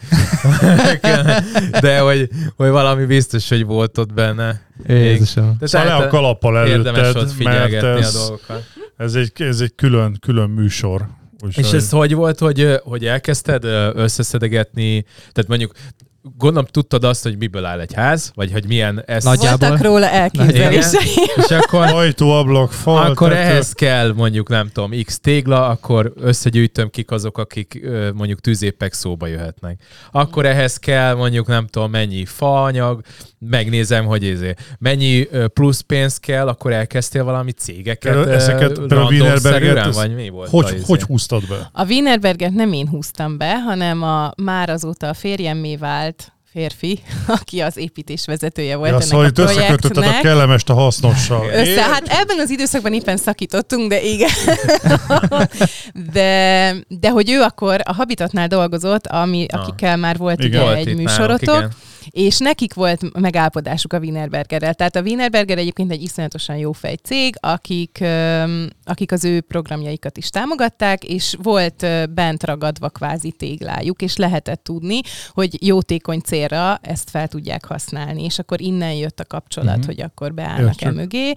de 1.81 1.99
hogy, 1.99 2.29
hogy 2.55 2.69
valami 2.69 3.05
biztos, 3.05 3.49
hogy 3.49 3.65
volt 3.65 3.97
ott 3.97 4.13
benne. 4.13 4.61
Jézusom. 4.87 5.57
Szóval 5.61 5.87
le 5.87 5.95
a 5.95 6.07
kalappal 6.07 6.67
érdemes 6.67 6.99
ott 6.99 7.03
előtted, 7.03 7.23
mert 7.23 7.31
figyelgetni 7.31 7.87
a 7.87 7.97
ez, 7.97 8.13
dolgokat. 8.13 8.63
Ez, 8.97 9.15
egy, 9.15 9.31
ez 9.35 9.59
egy 9.59 9.75
külön, 9.75 10.17
külön 10.19 10.49
műsor. 10.49 11.07
Úgyhogy 11.43 11.63
És 11.63 11.71
ez 11.71 11.89
hogy 11.89 12.13
volt, 12.13 12.39
hogy, 12.39 12.79
hogy 12.83 13.05
elkezdted 13.05 13.63
összeszedegetni, 13.95 15.01
tehát 15.31 15.47
mondjuk 15.47 15.71
gondolom 16.37 16.65
tudtad 16.71 17.03
azt, 17.03 17.23
hogy 17.23 17.37
miből 17.37 17.65
áll 17.65 17.79
egy 17.79 17.93
ház, 17.93 18.31
vagy 18.35 18.51
hogy 18.51 18.67
milyen 18.67 19.03
ez. 19.05 19.23
Nagy- 19.23 19.37
Voltak 19.37 19.59
nagyjából. 19.59 19.87
róla 19.87 20.09
elképzeléseim. 20.09 21.25
És 21.37 21.49
akkor 21.51 21.81
ajtó, 21.85 22.31
ablak, 22.31 22.71
fal, 22.71 23.05
akkor 23.05 23.29
tető. 23.29 23.41
ehhez 23.41 23.71
kell 23.73 24.13
mondjuk 24.13 24.49
nem 24.49 24.69
tudom, 24.73 24.91
x 25.03 25.19
tégla, 25.19 25.67
akkor 25.67 26.13
összegyűjtöm 26.19 26.89
kik 26.89 27.11
azok, 27.11 27.37
akik 27.37 27.81
mondjuk 28.13 28.39
tűzépek 28.39 28.93
szóba 28.93 29.27
jöhetnek. 29.27 29.81
Akkor 30.11 30.45
ehhez 30.45 30.77
kell 30.77 31.15
mondjuk 31.15 31.47
nem 31.47 31.67
tudom 31.67 31.91
mennyi 31.91 32.25
faanyag, 32.25 33.01
megnézem, 33.39 34.05
hogy 34.05 34.25
ezé, 34.25 34.53
mennyi 34.79 35.27
plusz 35.53 35.79
pénz 35.81 36.17
kell, 36.17 36.47
akkor 36.47 36.71
elkezdtél 36.71 37.23
valami 37.23 37.51
cégeket 37.51 38.27
ezeket, 38.27 38.77
a 38.77 39.05
Wienerberget, 39.09 39.93
vagy 39.93 40.15
mi 40.15 40.29
volt? 40.29 40.47
a 40.47 40.51
Hogy, 40.51 40.73
izé? 40.73 40.83
hogy 40.87 41.01
húztad 41.01 41.47
be? 41.47 41.69
A 41.73 41.85
Wienerberget 41.85 42.53
nem 42.53 42.73
én 42.73 42.87
húztam 42.87 43.37
be, 43.37 43.59
hanem 43.59 44.03
a 44.03 44.31
már 44.37 44.69
azóta 44.69 45.07
a 45.07 45.13
férjemmé 45.13 45.75
vált 45.75 46.16
férfi, 46.57 46.99
aki 47.39 47.59
az 47.59 47.77
építés 47.77 48.25
vezetője 48.25 48.75
volt 48.75 48.89
Ja, 48.89 48.95
ennek 48.95 49.07
szóval 49.07 49.25
a 49.25 49.27
itt 49.27 49.37
összekötötted 49.37 50.03
a 50.03 50.19
kellemest 50.21 50.69
a 50.69 50.73
hasznossal. 50.73 51.49
Össze, 51.53 51.81
hát 51.81 52.07
ebben 52.07 52.39
az 52.39 52.49
időszakban 52.49 52.93
éppen 52.93 53.17
szakítottunk, 53.17 53.89
de 53.89 54.01
igen. 54.01 54.29
de, 56.13 56.73
de 56.87 57.09
hogy 57.09 57.31
ő 57.31 57.41
akkor 57.41 57.81
a 57.83 57.93
Habitatnál 57.93 58.47
dolgozott, 58.47 59.07
ami, 59.07 59.45
akikkel 59.49 59.97
már 59.97 60.17
volt 60.17 60.43
Igen. 60.43 60.49
ugye 60.49 60.59
Volt 60.61 60.77
egy 60.77 60.87
itt 60.87 60.97
műsorotok, 60.97 61.45
nálunk, 61.45 61.71
igen. 61.71 61.75
És 62.09 62.37
nekik 62.37 62.73
volt 62.73 63.19
megállapodásuk 63.19 63.93
a 63.93 63.99
Wienerbergerrel. 63.99 64.73
Tehát 64.73 64.95
a 64.95 65.01
Wienerberger 65.01 65.57
egyébként 65.57 65.91
egy 65.91 66.01
iszonyatosan 66.01 66.57
jó 66.57 66.71
fej 66.71 66.95
cég, 67.03 67.35
akik, 67.39 68.03
akik 68.83 69.11
az 69.11 69.23
ő 69.23 69.41
programjaikat 69.41 70.17
is 70.17 70.29
támogatták, 70.29 71.03
és 71.03 71.35
volt 71.41 71.87
bent 72.13 72.43
ragadva 72.43 72.89
kvázi 72.89 73.31
téglájuk, 73.31 74.01
és 74.01 74.15
lehetett 74.15 74.63
tudni, 74.63 74.99
hogy 75.29 75.67
jótékony 75.67 76.19
célra 76.19 76.79
ezt 76.81 77.09
fel 77.09 77.27
tudják 77.27 77.65
használni, 77.65 78.23
és 78.23 78.39
akkor 78.39 78.61
innen 78.61 78.93
jött 78.93 79.19
a 79.19 79.25
kapcsolat, 79.25 79.69
uh-huh. 79.69 79.85
hogy 79.85 80.01
akkor 80.01 80.33
beállnak-e 80.33 80.91
mögé. 80.91 81.33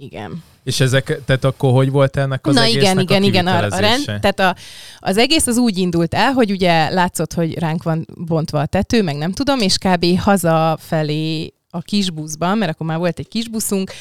Igen. 0.00 0.42
És 0.64 0.80
ezek, 0.80 1.20
tehát 1.24 1.44
akkor 1.44 1.72
hogy 1.72 1.90
volt 1.90 2.16
ennek 2.16 2.46
az 2.46 2.54
Na 2.54 2.66
igen, 2.66 2.98
igen, 2.98 3.22
igen. 3.22 3.46
A, 3.46 3.62
a 3.62 3.78
rend, 3.78 4.04
tehát 4.04 4.40
a, 4.40 4.56
az 4.98 5.16
egész 5.16 5.46
az 5.46 5.56
úgy 5.56 5.78
indult 5.78 6.14
el, 6.14 6.32
hogy 6.32 6.50
ugye 6.50 6.90
látszott, 6.90 7.32
hogy 7.32 7.58
ránk 7.58 7.82
van 7.82 8.06
bontva 8.26 8.60
a 8.60 8.66
tető, 8.66 9.02
meg 9.02 9.16
nem 9.16 9.32
tudom, 9.32 9.60
és 9.60 9.76
kb. 9.78 10.18
hazafelé 10.18 11.52
a 11.70 11.80
kisbuszban, 11.80 12.58
mert 12.58 12.70
akkor 12.70 12.86
már 12.86 12.98
volt 12.98 13.18
egy 13.18 13.28
kisbuszunk, 13.28 13.92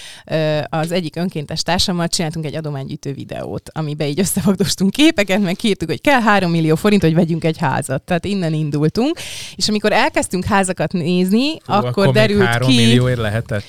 az 0.70 0.92
egyik 0.92 1.16
önkéntes 1.16 1.62
társammal 1.62 2.08
csináltunk 2.08 2.46
egy 2.46 2.56
adománygyűjtő 2.56 3.14
videót, 3.14 3.70
amiben 3.74 4.08
így 4.08 4.20
összefogdostunk 4.20 4.92
képeket, 4.92 5.42
meg 5.42 5.56
kiírtuk, 5.56 5.90
hogy 5.90 6.02
kell 6.02 6.22
3 6.22 6.52
millió 6.52 6.76
forint, 6.76 7.02
hogy 7.02 7.14
vegyünk 7.14 7.44
egy 7.44 7.58
házat. 7.58 8.02
Tehát 8.02 8.26
innen 8.26 8.54
indultunk. 8.54 9.20
És 9.56 9.70
amikor 9.70 9.92
elkezdtünk 9.92 10.44
házakat 10.44 10.94
nézni, 10.94 11.60
Fú, 11.60 11.74
akkor, 11.74 12.06
még 12.06 12.14
derült 12.14 12.46
három 12.46 12.70
ki... 12.70 12.76
millióért 12.76 13.20
lehetett? 13.20 13.66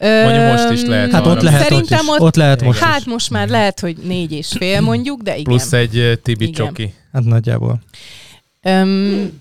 Mondjuk 0.00 0.44
most 0.46 0.70
is 0.70 0.82
lehet 0.88 1.10
Hát 1.12 1.26
ott 1.26 1.40
lehet 1.42 1.60
ott 1.60 1.68
Szerintem 1.68 1.98
is. 2.02 2.08
ott- 2.08 2.20
Ott 2.20 2.36
lehet 2.36 2.62
most 2.62 2.78
Hát 2.78 2.98
is. 2.98 3.04
most 3.04 3.30
már 3.30 3.48
lehet, 3.48 3.80
hogy 3.80 3.96
négy 3.96 4.32
és 4.32 4.48
fél 4.58 4.80
mondjuk, 4.80 5.22
de 5.22 5.32
igen. 5.32 5.44
Plusz 5.44 5.72
egy 5.72 6.18
Tibi 6.22 6.44
Igen. 6.46 6.66
csoki. 6.66 6.94
Hát 7.12 7.24
nagyjából. 7.24 7.80
Öm, 8.62 9.39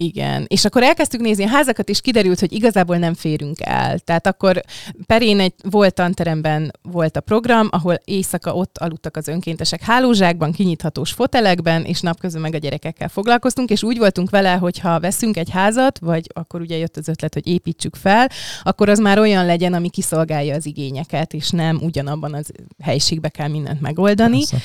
igen. 0.00 0.44
És 0.48 0.64
akkor 0.64 0.82
elkezdtük 0.82 1.20
nézni 1.20 1.44
a 1.44 1.48
házakat, 1.48 1.88
és 1.88 2.00
kiderült, 2.00 2.40
hogy 2.40 2.52
igazából 2.52 2.96
nem 2.96 3.14
férünk 3.14 3.56
el. 3.60 3.98
Tehát 3.98 4.26
akkor 4.26 4.62
Perén 5.06 5.40
egy 5.40 5.52
volt 5.62 5.94
tanteremben 5.94 6.72
volt 6.82 7.16
a 7.16 7.20
program, 7.20 7.68
ahol 7.70 8.00
éjszaka 8.04 8.54
ott 8.54 8.78
aludtak 8.78 9.16
az 9.16 9.28
önkéntesek 9.28 9.82
hálózsákban, 9.82 10.52
kinyithatós 10.52 11.12
fotelekben, 11.12 11.84
és 11.84 12.00
napközben 12.00 12.42
meg 12.42 12.54
a 12.54 12.58
gyerekekkel 12.58 13.08
foglalkoztunk, 13.08 13.70
és 13.70 13.82
úgy 13.82 13.98
voltunk 13.98 14.30
vele, 14.30 14.52
hogy 14.52 14.78
ha 14.78 15.00
veszünk 15.00 15.36
egy 15.36 15.50
házat, 15.50 15.98
vagy 15.98 16.26
akkor 16.34 16.60
ugye 16.60 16.76
jött 16.76 16.96
az 16.96 17.08
ötlet, 17.08 17.34
hogy 17.34 17.46
építsük 17.46 17.94
fel, 17.94 18.28
akkor 18.62 18.88
az 18.88 18.98
már 18.98 19.18
olyan 19.18 19.46
legyen, 19.46 19.72
ami 19.72 19.88
kiszolgálja 19.90 20.54
az 20.54 20.66
igényeket, 20.66 21.32
és 21.32 21.50
nem 21.50 21.78
ugyanabban 21.82 22.34
az 22.34 22.50
helyiségbe 22.82 23.28
kell 23.28 23.48
mindent 23.48 23.80
megoldani. 23.80 24.38
Persze. 24.38 24.56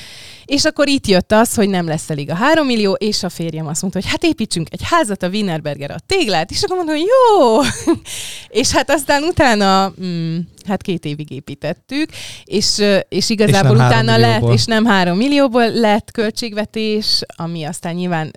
És 0.44 0.64
akkor 0.64 0.88
itt 0.88 1.06
jött 1.06 1.32
az, 1.32 1.54
hogy 1.54 1.68
nem 1.68 1.86
lesz 1.86 2.10
elég 2.10 2.30
a 2.30 2.34
három 2.34 2.66
millió, 2.66 2.92
és 2.92 3.22
a 3.22 3.28
férjem 3.28 3.66
azt 3.66 3.80
mondta, 3.80 4.00
hogy 4.00 4.10
hát 4.10 4.24
építsünk 4.24 4.68
egy 4.70 4.80
házat 4.82 5.22
a 5.26 5.28
Wienerberger 5.28 5.90
a 5.90 5.98
téglát, 6.06 6.50
és 6.50 6.62
akkor 6.62 6.76
mondom, 6.76 6.96
jó! 6.96 7.60
és 8.60 8.70
hát 8.70 8.90
aztán 8.90 9.22
utána, 9.22 9.92
mm, 10.00 10.38
hát 10.66 10.82
két 10.82 11.04
évig 11.04 11.30
építettük, 11.30 12.08
és, 12.44 12.82
és 13.08 13.30
igazából 13.30 13.76
És 13.76 13.82
utána 13.82 14.16
lett, 14.16 14.52
és 14.52 14.64
nem 14.64 14.84
három 14.84 15.16
millióból 15.16 15.70
lett 15.72 16.10
költségvetés, 16.10 17.22
ami 17.36 17.64
aztán 17.64 17.94
nyilván 17.94 18.30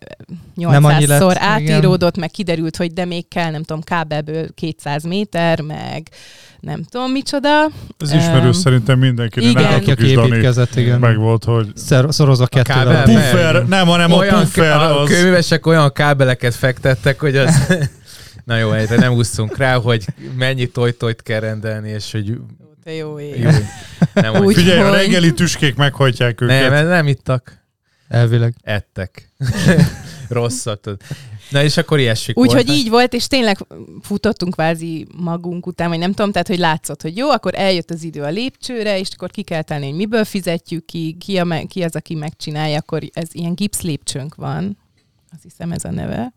ö, 0.57 0.69
Nem 0.69 0.83
annyi 0.83 1.05
lett, 1.05 1.21
800-szor 1.21 1.31
igen. 1.35 1.49
átíródott, 1.49 2.17
meg 2.17 2.31
kiderült, 2.31 2.75
hogy 2.75 2.93
de 2.93 3.05
még 3.05 3.27
kell, 3.27 3.51
nem 3.51 3.63
tudom, 3.63 3.81
kábelből 3.81 4.47
200 4.53 5.03
méter, 5.03 5.61
meg 5.61 6.09
nem 6.59 6.83
tudom 6.83 7.11
micsoda. 7.11 7.65
Ez 7.97 8.11
ismerő 8.13 8.45
Öm, 8.45 8.51
szerintem 8.51 8.99
mindenkinek. 8.99 9.49
igen. 9.49 9.63
Nálatok 9.63 9.87
Aki, 9.91 10.07
építkezett, 10.07 10.75
igen. 10.75 10.99
Meg 10.99 11.17
volt, 11.17 11.43
hogy 11.43 11.67
Szer- 11.75 12.11
szorozva 12.11 12.47
kettővel. 12.47 12.83
kábel- 12.83 13.03
puffer, 13.03 13.65
nem, 13.65 13.87
hanem 13.87 14.13
a 14.13 14.15
olyan, 14.15 14.39
puffer 14.39 14.71
a 14.71 15.01
az... 15.01 15.09
kőművesek 15.09 15.65
olyan 15.65 15.91
kábeleket 15.93 16.55
fektettek, 16.55 17.19
hogy 17.19 17.37
az... 17.37 17.55
Na 18.49 18.57
jó, 18.57 18.71
erre 18.71 18.95
nem 18.95 19.13
úszunk 19.13 19.57
rá, 19.57 19.75
hogy 19.77 20.05
mennyi 20.37 20.67
tojtojt 20.67 21.21
kell 21.21 21.39
rendelni, 21.39 21.89
és 21.89 22.11
hogy 22.11 22.37
Te 22.83 22.91
jó 22.93 23.19
ég. 23.19 23.39
jó, 23.39 23.49
nem, 24.13 24.33
hogy 24.33 24.45
Úgy- 24.45 24.55
Figyelj, 24.55 24.79
a 24.79 24.87
hogy- 24.89 24.97
reggeli 24.97 25.33
tüskék 25.33 25.75
meghajtják 25.75 26.41
őket. 26.41 26.69
nem, 26.69 26.87
nem 26.87 27.07
ittak. 27.07 27.63
Elvileg. 28.07 28.53
ettek. 28.61 29.31
Rosszat. 30.29 30.89
Na 31.49 31.63
és 31.63 31.77
akkor 31.77 31.99
ilyesmik 31.99 32.37
Úgyhogy 32.37 32.69
így 32.69 32.89
volt, 32.89 33.13
és 33.13 33.27
tényleg 33.27 33.57
futottunk 34.01 34.53
kvázi 34.53 35.07
magunk 35.17 35.65
után, 35.67 35.89
vagy 35.89 35.99
nem 35.99 36.13
tudom, 36.13 36.31
tehát 36.31 36.47
hogy 36.47 36.59
látszott, 36.59 37.01
hogy 37.01 37.17
jó, 37.17 37.29
akkor 37.29 37.53
eljött 37.55 37.89
az 37.91 38.03
idő 38.03 38.21
a 38.21 38.29
lépcsőre, 38.29 38.99
és 38.99 39.07
akkor 39.15 39.29
ki 39.31 39.41
kell 39.41 39.61
tenni, 39.61 39.85
hogy 39.85 39.95
miből 39.95 40.23
fizetjük 40.25 40.85
ki, 40.85 41.15
ki, 41.19 41.37
a, 41.37 41.43
me- 41.43 41.67
ki 41.67 41.83
az, 41.83 41.95
aki 41.95 42.15
megcsinálja, 42.15 42.77
akkor 42.77 43.01
ez 43.13 43.27
ilyen 43.31 43.53
gipsz 43.55 43.81
lépcsőnk 43.81 44.35
van, 44.35 44.77
azt 45.33 45.43
hiszem 45.43 45.71
ez 45.71 45.83
a 45.83 45.91
neve. 45.91 46.33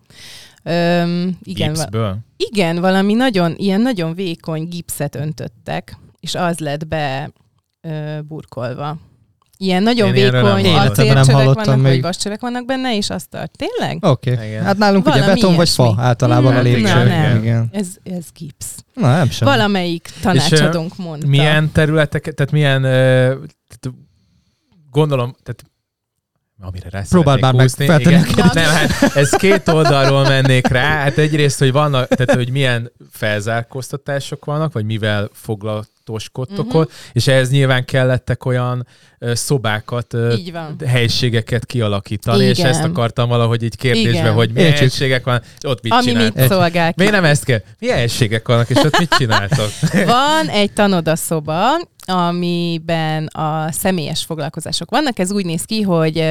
Öm, 0.64 1.38
igen, 1.42 1.68
va- 1.72 1.76
Gipszből? 1.78 2.18
igen, 2.36 2.80
valami 2.80 3.12
nagyon, 3.14 3.54
ilyen 3.56 3.80
nagyon 3.80 4.14
vékony 4.14 4.68
gipszet 4.68 5.14
öntöttek, 5.14 5.96
és 6.20 6.34
az 6.34 6.58
lett 6.58 6.86
be 6.86 7.30
ö, 7.80 8.18
burkolva. 8.28 8.96
Ilyen 9.58 9.82
nagyon 9.82 10.06
Én 10.06 10.12
vékony 10.12 10.66
acélcsövek 10.74 11.24
hallottam 11.24 11.54
vannak, 11.64 11.82
vagy 11.82 11.90
még. 11.92 12.02
vascsövek 12.02 12.40
vannak 12.40 12.64
benne, 12.64 12.96
és 12.96 13.10
azt 13.10 13.28
tart. 13.28 13.50
Tényleg? 13.58 14.04
Oké. 14.04 14.32
Okay. 14.32 14.46
Igen. 14.48 14.64
Hát 14.64 14.76
nálunk 14.78 15.06
ugye 15.06 15.18
Valami 15.20 15.40
beton 15.40 15.56
vagy 15.56 15.68
fa 15.68 15.82
ilyesmi. 15.84 16.02
általában 16.02 16.50
a 16.52 16.54
Nem, 16.54 16.62
lépcső. 16.62 16.82
nem, 16.82 17.06
nem. 17.08 17.36
Igen. 17.42 17.68
Ez, 17.72 17.88
ez 18.02 18.24
gipsz. 18.36 18.84
Na, 18.94 19.16
nem 19.16 19.30
sem. 19.30 19.48
Valamelyik 19.48 20.10
tanácsadónk 20.22 20.96
mondta. 20.96 21.26
Milyen 21.26 21.72
területek, 21.72 22.22
tehát 22.22 22.52
milyen, 22.52 22.82
tehát 22.82 23.96
gondolom, 24.90 25.34
tehát 25.42 25.64
amire 26.62 26.88
rá 26.90 27.02
Próbáld 27.08 27.40
már 27.40 27.52
meg 27.52 27.62
húzni, 27.62 27.86
feltenni 27.86 28.14
igen. 28.14 28.22
a 28.22 28.34
kérdést. 28.34 28.54
Nem, 28.54 28.74
hát 28.74 29.16
ez 29.16 29.30
két 29.30 29.68
oldalról 29.68 30.22
mennék 30.22 30.66
rá. 30.66 31.02
Hát 31.02 31.18
egyrészt, 31.18 31.58
hogy 31.58 31.72
vannak, 31.72 32.08
tehát 32.08 32.34
hogy 32.34 32.50
milyen 32.50 32.92
felzárkóztatások 33.10 34.44
vannak, 34.44 34.72
vagy 34.72 34.84
mivel 34.84 35.28
foglalatoskodtok 35.32 36.01
Mhm. 36.08 36.76
ott, 36.76 36.92
és 37.12 37.26
ehhez 37.26 37.50
nyilván 37.50 37.84
kellettek 37.84 38.44
olyan 38.44 38.86
szobákat, 39.32 40.14
ö, 40.14 40.32
Így 40.32 40.52
van. 40.52 40.76
helységeket 40.86 41.66
kialakítani, 41.66 42.44
és 42.44 42.58
Igen. 42.58 42.70
ezt 42.70 42.84
akartam 42.84 43.28
valahogy 43.28 43.62
így 43.62 43.76
kérdésbe, 43.76 44.10
Igen. 44.10 44.32
hogy 44.32 44.52
milyen 44.52 44.72
helységek 44.72 45.24
van, 45.24 45.40
és 45.42 45.68
ott 45.68 45.82
mit 45.82 45.92
Ami 45.92 46.04
csináltok? 46.04 46.34
mit 46.36 46.46
szolgál 46.48 46.88
ki. 46.88 46.94
Miért 46.96 47.12
nem 47.12 47.24
ezt 47.24 47.44
kell? 47.44 47.60
Milyen 47.78 47.96
helységek 47.96 48.48
vannak, 48.48 48.70
és 48.70 48.76
ott 48.76 48.98
mit 48.98 49.14
csináltok? 49.14 49.70
Van 50.06 50.48
egy 50.48 50.72
tanodaszoba, 50.72 51.60
amiben 52.06 53.26
a 53.26 53.72
személyes 53.72 54.24
foglalkozások 54.24 54.90
vannak. 54.90 55.18
Ez 55.18 55.32
úgy 55.32 55.44
néz 55.44 55.64
ki, 55.64 55.82
hogy 55.82 56.24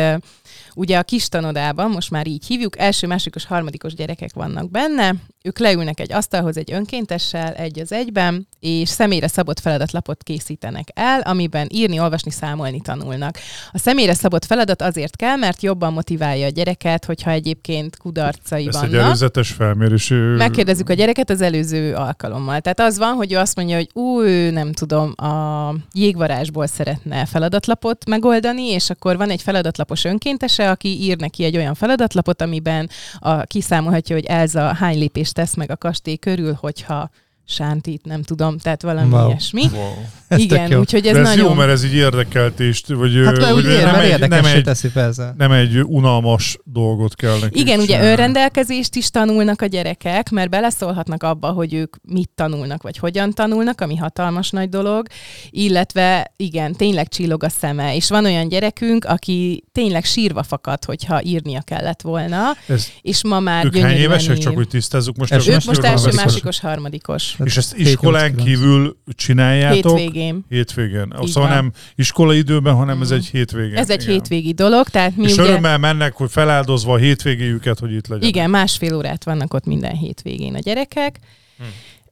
ugye 0.76 0.97
a 0.97 1.03
kis 1.03 1.28
tanodában, 1.30 1.89
most 1.89 2.11
már 2.11 2.28
így 2.28 2.45
hívjuk, 2.47 2.80
első, 2.80 3.07
másodikos, 3.07 3.45
harmadikos 3.45 3.93
gyerekek 3.93 4.34
vannak 4.34 4.72
benne, 4.72 5.15
ők 5.44 5.60
leülnek 5.60 6.00
egy 6.00 6.14
asztalhoz 6.14 6.58
egy 6.58 6.72
önkéntessel, 6.72 7.54
egy 7.54 7.80
az 7.80 7.92
egyben, 7.92 8.48
és 8.60 8.89
személyre 8.89 9.28
szabott 9.28 9.60
feladatlapot 9.60 10.24
készítenek 10.24 10.88
el, 10.94 11.20
amiben 11.20 11.68
írni, 11.72 12.00
olvasni, 12.00 12.32
számolni 12.32 12.82
tanulnak. 12.82 13.38
A 13.72 13.78
személyre 13.78 14.14
szabott 14.14 14.46
feladat 14.46 14.82
azért 14.82 15.16
kell, 15.16 15.36
mert 15.36 15.62
jobban 15.62 15.94
motiválja 15.94 16.46
a 16.46 16.50
gyereket, 16.50 17.06
hogyha 17.06 17.32
egyébként 17.32 17.98
kudarcai 17.98 18.68
Ez 18.68 18.74
vannak. 18.74 18.89
egy 18.89 18.96
előzetes 19.00 19.52
felmérés. 19.52 20.14
Megkérdezzük 20.38 20.89
a 20.89 20.94
gyereket 20.94 21.30
az 21.30 21.42
előző 21.42 21.94
alkalommal. 21.94 22.60
Tehát 22.60 22.80
az 22.80 22.98
van, 22.98 23.14
hogy 23.14 23.34
ő 23.34 23.38
azt 23.38 23.56
mondja, 23.56 23.76
hogy 23.76 23.89
ú, 23.94 24.22
nem 24.52 24.72
tudom, 24.72 25.14
a 25.18 25.74
jégvarásból 25.94 26.68
szeretne 26.68 27.26
feladatlapot 27.26 28.06
megoldani, 28.06 28.64
és 28.64 28.89
akkor 28.89 29.18
van 29.18 29.30
egy 29.30 29.42
feladatlapos 29.42 30.04
önkéntese, 30.04 30.70
aki 30.70 31.02
ír 31.02 31.18
neki 31.18 31.44
egy 31.44 31.58
olyan 31.58 31.74
feladatlapot, 31.74 32.42
amiben 32.42 32.89
a, 33.20 33.42
kiszámolhatja, 33.42 34.16
hogy 34.16 34.26
Elza 34.26 34.74
hány 34.74 34.98
lépést 34.98 35.31
tesz 35.32 35.54
meg 35.56 35.72
a 35.72 35.78
kastély 35.78 36.18
körül, 36.18 36.54
hogyha 36.54 37.10
sántít, 37.52 38.06
nem 38.06 38.22
tudom, 38.24 38.58
tehát 38.58 38.82
valami 38.82 39.14
Wow. 39.14 39.28
ilyesmi. 39.30 39.64
Wow. 39.74 39.91
Ez 40.28 40.39
Igen, 40.39 40.72
jó. 40.72 40.80
úgyhogy 40.80 41.06
ez 41.08 41.16
Ez, 41.16 41.22
ez 41.22 41.28
nagyon... 41.28 41.45
jó, 41.49 41.54
mert 41.54 41.72
ez 41.72 41.84
így 41.84 41.93
érdekelt, 41.93 42.60
és 42.60 42.82
vagy, 42.88 43.12
Hát 43.26 43.52
úgy 43.54 43.66
ér, 43.66 43.84
mert 43.84 44.22
egy, 44.22 44.30
nem, 44.30 44.45
egy, 44.45 44.64
teszi 44.64 44.89
persze. 44.91 45.34
nem 45.38 45.52
egy 45.52 45.80
unalmas 45.84 46.58
dolgot 46.64 47.16
kell 47.16 47.38
neki 47.41 47.60
Igen, 47.60 47.80
ugye 47.80 47.86
csinálni. 47.86 48.12
önrendelkezést 48.12 48.95
is 48.95 49.10
tanulnak 49.10 49.62
a 49.62 49.66
gyerekek, 49.66 50.30
mert 50.30 50.49
beleszólhatnak 50.49 51.24
abba, 51.24 51.47
hogy 51.52 51.74
ők 51.74 51.95
mit 52.02 52.30
tanulnak, 52.36 52.82
vagy 52.82 52.97
hogyan 52.97 53.32
tanulnak, 53.34 53.82
ami 53.82 53.95
hatalmas 53.95 54.49
nagy 54.49 54.70
dolog, 54.70 55.08
illetve 55.49 56.34
igen, 56.36 56.74
tényleg 56.74 57.08
csillog 57.08 57.43
a 57.43 57.49
szeme, 57.49 57.95
és 57.95 58.10
van 58.10 58.26
olyan 58.26 58.47
gyerekünk, 58.47 59.06
aki 59.06 59.64
tényleg 59.72 60.04
sírva 60.06 60.43
fakad, 60.43 60.86
hogyha 60.86 61.22
írnia 61.24 61.62
kellett 61.62 62.02
volna, 62.02 62.39
Ez, 62.68 62.88
és 63.02 63.24
ma 63.24 63.39
már 63.39 63.66
ők 63.66 63.78
hány 63.78 63.95
évesek, 63.97 64.38
ír. 64.38 64.43
csak 64.43 64.56
hogy 64.56 64.68
tisztázzuk 64.68 65.18
most. 65.18 65.32
Ez 65.32 65.47
Ők 65.47 65.64
most 65.66 65.84
első, 65.84 66.10
másodikos, 66.16 66.60
harmadikos. 66.60 67.36
És 67.46 67.58
ezt 67.58 67.76
iskolán 67.78 68.32
nyolc, 68.32 68.44
kívül 68.44 68.98
csináljátok? 69.16 69.98
Hétvégén. 69.98 70.46
Hétvégén. 70.50 71.14
Így 71.22 71.28
Szóval 71.28 71.50
van. 71.50 71.58
nem 71.58 71.72
iskolai 71.96 72.38
időben, 72.38 72.74
hanem 72.74 73.02
ez 73.02 73.12
Mm. 73.12 73.16
egy 73.16 73.26
hétvégén. 73.26 73.78
Ez 73.78 73.89
egy 73.89 74.02
Igen. 74.02 74.14
hétvégi 74.14 74.54
dolog, 74.54 74.89
tehát 74.89 75.16
mi 75.16 75.24
És 75.24 75.34
ugye... 75.34 75.42
örömmel 75.44 75.78
mennek, 75.78 76.14
hogy 76.14 76.32
feláldozva 76.32 76.94
a 76.94 76.98
hétvégéjüket, 76.98 77.80
hogy 77.80 77.94
itt 77.94 78.08
legyen. 78.08 78.28
Igen, 78.30 78.50
másfél 78.50 78.96
órát 78.96 79.24
vannak 79.24 79.54
ott 79.54 79.66
minden 79.66 79.96
hétvégén 79.96 80.56
a 80.56 80.60
gyerekek. 80.60 81.20
Hm. 81.58 81.64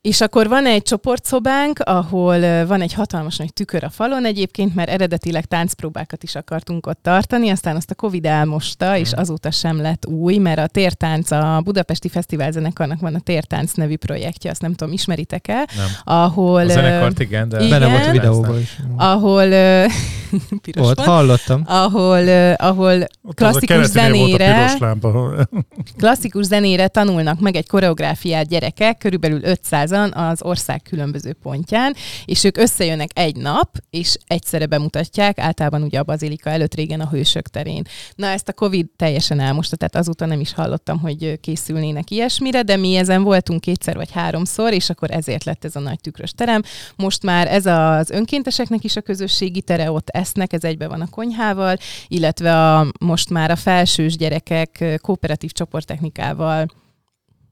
És 0.01 0.21
akkor 0.21 0.47
van 0.47 0.65
egy 0.65 0.81
csoportszobánk, 0.81 1.79
ahol 1.79 2.65
van 2.65 2.81
egy 2.81 2.93
hatalmas 2.93 3.37
nagy 3.37 3.53
tükör 3.53 3.83
a 3.83 3.89
falon 3.89 4.25
egyébként, 4.25 4.75
mert 4.75 4.89
eredetileg 4.89 5.45
táncpróbákat 5.45 6.23
is 6.23 6.35
akartunk 6.35 6.87
ott 6.87 6.99
tartani, 7.01 7.49
aztán 7.49 7.75
azt 7.75 7.91
a 7.91 7.95
Covid 7.95 8.25
elmosta, 8.25 8.97
és 8.97 9.11
Hm. 9.11 9.19
azóta 9.19 9.51
sem 9.51 9.81
lett 9.81 10.05
új, 10.05 10.37
mert 10.37 10.59
a 10.59 10.67
Tértánc, 10.67 11.31
a 11.31 11.61
Budapesti 11.63 12.09
Fesztiválzenekarnak 12.09 12.99
van 12.99 13.15
a 13.15 13.19
Tértánc 13.19 13.73
nevű 13.73 13.95
projektje, 13.95 14.51
azt 14.51 14.61
nem 14.61 14.73
tudom, 14.73 14.93
ismeritek-e, 14.93 15.53
Nem. 15.53 15.87
ahol... 16.03 16.61
A 16.61 16.67
zenekart 16.67 17.19
igen, 17.19 17.49
de... 17.49 17.63
igen. 17.65 17.79
Benne 17.79 17.91
volt 17.91 18.07
a 18.07 18.11
videóban 18.11 18.59
is. 18.59 18.77
ahol 18.97 19.49
piros 20.63 20.83
Volt, 20.85 20.97
van, 20.97 21.05
hallottam. 21.05 21.63
ahol, 21.65 22.19
ö, 22.19 22.53
ahol 22.57 23.07
Ott 23.23 23.35
klasszikus 23.35 23.75
az 23.75 23.89
a 23.89 23.93
keretinél 23.93 24.27
volt 24.27 24.33
a 24.33 24.43
zenére- 24.43 24.65
piros 24.65 24.79
lámpa. 24.79 25.47
klasszikus 25.97 26.45
zenére 26.45 26.87
tanulnak 26.87 27.39
meg 27.39 27.55
egy 27.55 27.67
koreográfiát 27.67 28.47
gyerekek, 28.47 28.97
körülbelül 28.97 29.39
500-an 29.43 30.13
az 30.29 30.43
ország 30.43 30.81
különböző 30.81 31.33
pontján, 31.41 31.95
és 32.25 32.43
ők 32.43 32.57
összejönnek 32.57 33.09
egy 33.13 33.35
nap, 33.35 33.69
és 33.89 34.17
egyszerre 34.27 34.65
bemutatják, 34.65 35.39
általában 35.39 35.81
ugye 35.83 35.99
a 35.99 36.03
bazilika 36.03 36.49
előtt 36.49 36.75
régen 36.75 37.01
a 37.01 37.09
hősök 37.09 37.47
terén. 37.47 37.83
Na 38.15 38.27
ezt 38.27 38.47
a 38.49 38.53
Covid 38.53 38.87
teljesen 38.95 39.39
elmosta, 39.39 39.75
tehát 39.75 39.95
azóta 39.95 40.25
nem 40.25 40.39
is 40.39 40.53
hallottam, 40.53 40.99
hogy 40.99 41.39
készülnének 41.39 42.11
ilyesmire, 42.11 42.61
de 42.61 42.77
mi 42.77 42.95
ezen 42.95 43.23
voltunk 43.23 43.61
kétszer 43.61 43.95
vagy 43.95 44.11
háromszor, 44.11 44.73
és 44.73 44.89
akkor 44.89 45.11
ezért 45.11 45.43
lett 45.43 45.65
ez 45.65 45.75
a 45.75 45.79
nagy 45.79 45.99
tükrös 45.99 46.31
terem. 46.31 46.61
Most 46.95 47.23
már 47.23 47.47
ez 47.47 47.65
az 47.65 48.09
önkénteseknek 48.09 48.83
is 48.83 48.95
a 48.95 49.01
közösségi 49.01 49.61
tere, 49.61 49.91
ott 49.91 50.09
esznek, 50.19 50.53
ez 50.53 50.63
egybe 50.63 50.87
van 50.87 51.01
a 51.01 51.09
konyhával, 51.09 51.77
illetve 52.07 52.75
a, 52.75 52.87
most 52.99 53.29
már 53.29 53.51
a 53.51 53.55
felsős 53.55 54.17
gyerekek 54.17 54.99
kooperatív 55.01 55.51
csoporttechnikával 55.51 56.65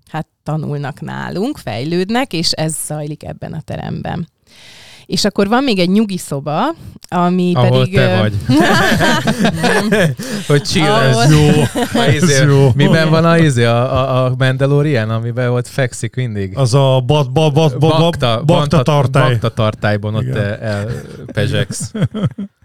hát 0.09 0.27
tanulnak 0.43 1.01
nálunk, 1.01 1.57
fejlődnek, 1.57 2.33
és 2.33 2.51
ez 2.51 2.75
zajlik 2.85 3.23
ebben 3.23 3.53
a 3.53 3.61
teremben. 3.61 4.27
És 5.07 5.25
akkor 5.25 5.47
van 5.47 5.63
még 5.63 5.79
egy 5.79 5.89
nyugi 5.89 6.17
szoba, 6.17 6.75
ami 7.09 7.51
Ahol 7.55 7.79
pedig... 7.79 7.93
te 7.93 8.19
vagy. 8.19 8.33
hogy 10.47 10.61
chill, 10.61 10.83
Ahol- 10.83 11.21
ez 11.23 11.31
jó. 11.31 11.47
A 11.93 12.03
Ez 12.03 12.23
izé, 12.23 12.43
jó. 12.45 12.71
Miben 12.75 13.09
van 13.09 13.25
a, 13.25 13.37
izé, 13.37 13.63
a, 13.63 13.97
a, 13.97 14.25
a 14.25 14.35
Mandalorian, 14.37 15.09
amiben 15.09 15.49
ott 15.49 15.67
fekszik 15.67 16.15
mindig? 16.15 16.57
Az 16.57 16.73
a 16.73 17.03
bat, 17.05 17.31
bat, 17.31 17.53
bat, 17.53 17.77
bat, 17.77 17.97
bakta, 17.99 18.43
bakta 18.45 18.83
tartály. 18.83 19.31
Bakta 19.31 19.49
tartályban 19.49 20.15
ott 20.15 20.35
elpezsegsz. 20.35 21.91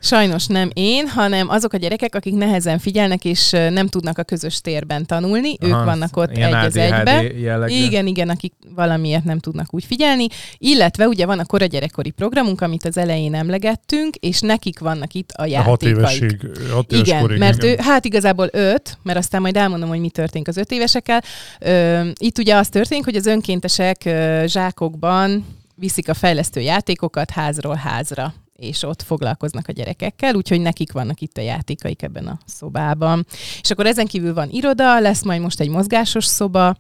Sajnos 0.05 0.47
nem 0.47 0.70
én, 0.72 1.09
hanem 1.09 1.49
azok 1.49 1.72
a 1.72 1.76
gyerekek, 1.76 2.14
akik 2.14 2.34
nehezen 2.34 2.78
figyelnek, 2.78 3.24
és 3.24 3.51
nem 3.51 3.88
tudnak 3.88 4.18
a 4.18 4.22
közös 4.22 4.61
térben 4.61 5.07
tanulni, 5.07 5.57
ők 5.61 5.72
Aha, 5.72 5.84
vannak 5.84 6.16
ott 6.16 6.30
egy 6.30 6.53
az 6.53 6.64
ADHD 6.64 6.76
egybe. 6.76 7.22
jellegű. 7.38 7.74
Igen, 7.74 8.07
igen, 8.07 8.28
akik 8.28 8.53
valamiért 8.74 9.24
nem 9.24 9.38
tudnak 9.38 9.74
úgy 9.74 9.84
figyelni. 9.84 10.26
Illetve 10.59 11.07
ugye 11.07 11.26
van 11.26 11.38
a 11.38 11.45
koragyerekkori 11.45 12.11
programunk, 12.33 12.61
amit 12.61 12.85
az 12.85 12.97
elején 12.97 13.35
emlegettünk, 13.35 14.16
és 14.16 14.41
nekik 14.41 14.78
vannak 14.78 15.12
itt 15.12 15.30
a 15.30 15.43
A 15.43 15.47
játékaik. 15.47 15.68
hat 15.68 15.83
évesig. 15.83 16.51
Hat 16.72 16.93
éves 16.93 17.09
Igen, 17.09 17.20
korig, 17.20 17.39
mert 17.39 17.62
igen. 17.62 17.70
ő, 17.78 17.83
hát 17.83 18.05
igazából 18.05 18.49
öt, 18.53 18.99
mert 19.03 19.18
aztán 19.18 19.41
majd 19.41 19.57
elmondom, 19.57 19.89
hogy 19.89 20.01
mi 20.01 20.11
történik 20.11 20.49
az 20.49 20.57
öt 20.57 20.70
évesekkel. 20.70 21.22
Ö, 21.61 22.09
itt 22.18 22.39
ugye 22.39 22.57
az 22.57 22.68
történik, 22.68 23.05
hogy 23.05 23.16
az 23.16 23.26
önkéntesek 23.26 24.03
ö, 24.05 24.43
zsákokban 24.47 25.47
viszik 25.74 26.09
a 26.09 26.14
fejlesztő 26.14 26.61
játékokat 26.61 27.30
házról 27.30 27.74
házra 27.74 28.35
és 28.57 28.83
ott 28.83 29.03
foglalkoznak 29.03 29.68
a 29.68 29.72
gyerekekkel, 29.72 30.35
úgyhogy 30.35 30.61
nekik 30.61 30.93
vannak 30.93 31.20
itt 31.20 31.37
a 31.37 31.41
játékaik 31.41 32.03
ebben 32.03 32.26
a 32.26 32.39
szobában. 32.47 33.26
És 33.62 33.70
akkor 33.70 33.87
ezen 33.87 34.07
kívül 34.07 34.35
van 34.35 34.49
iroda, 34.51 35.01
lesz 35.01 35.22
majd 35.22 35.41
most 35.41 35.61
egy 35.61 35.68
mozgásos 35.68 36.24
szoba, 36.24 36.76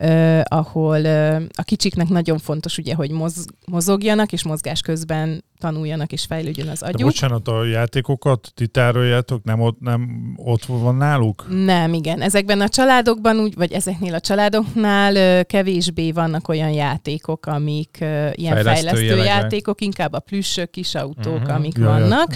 Uh, 0.00 0.40
ahol 0.44 1.00
uh, 1.00 1.42
a 1.54 1.62
kicsiknek 1.62 2.08
nagyon 2.08 2.38
fontos 2.38 2.78
ugye, 2.78 2.94
hogy 2.94 3.10
moz, 3.10 3.44
mozogjanak, 3.66 4.32
és 4.32 4.44
mozgás 4.44 4.80
közben 4.80 5.44
tanuljanak, 5.58 6.12
és 6.12 6.24
fejlődjön 6.24 6.68
az 6.68 6.80
De 6.80 6.86
agyuk. 6.86 7.00
bocsánat, 7.02 7.48
a 7.48 7.64
játékokat 7.64 8.50
ti 8.54 8.66
tároljátok, 8.66 9.44
nem 9.44 9.60
ott, 9.60 9.80
nem 9.80 10.32
ott 10.36 10.64
van 10.64 10.94
náluk? 10.94 11.46
Nem, 11.64 11.92
igen. 11.94 12.20
Ezekben 12.20 12.60
a 12.60 12.68
családokban, 12.68 13.38
úgy, 13.40 13.54
vagy 13.54 13.72
ezeknél 13.72 14.14
a 14.14 14.20
családoknál 14.20 15.16
ö, 15.16 15.42
kevésbé 15.42 16.12
vannak 16.12 16.48
olyan 16.48 16.70
játékok, 16.70 17.46
amik 17.46 17.98
ö, 18.00 18.28
ilyen 18.34 18.54
Fejlesztő 18.62 18.96
fejlesztő, 18.96 19.24
játékok, 19.24 19.80
inkább 19.80 20.12
a 20.12 20.18
plüssök, 20.20 20.70
kis 20.70 20.94
autók, 20.94 21.40
Mhm. 21.42 21.50
amik 21.50 21.76
Ja, 21.76 21.82
ja. 21.84 21.88
vannak. 21.90 22.34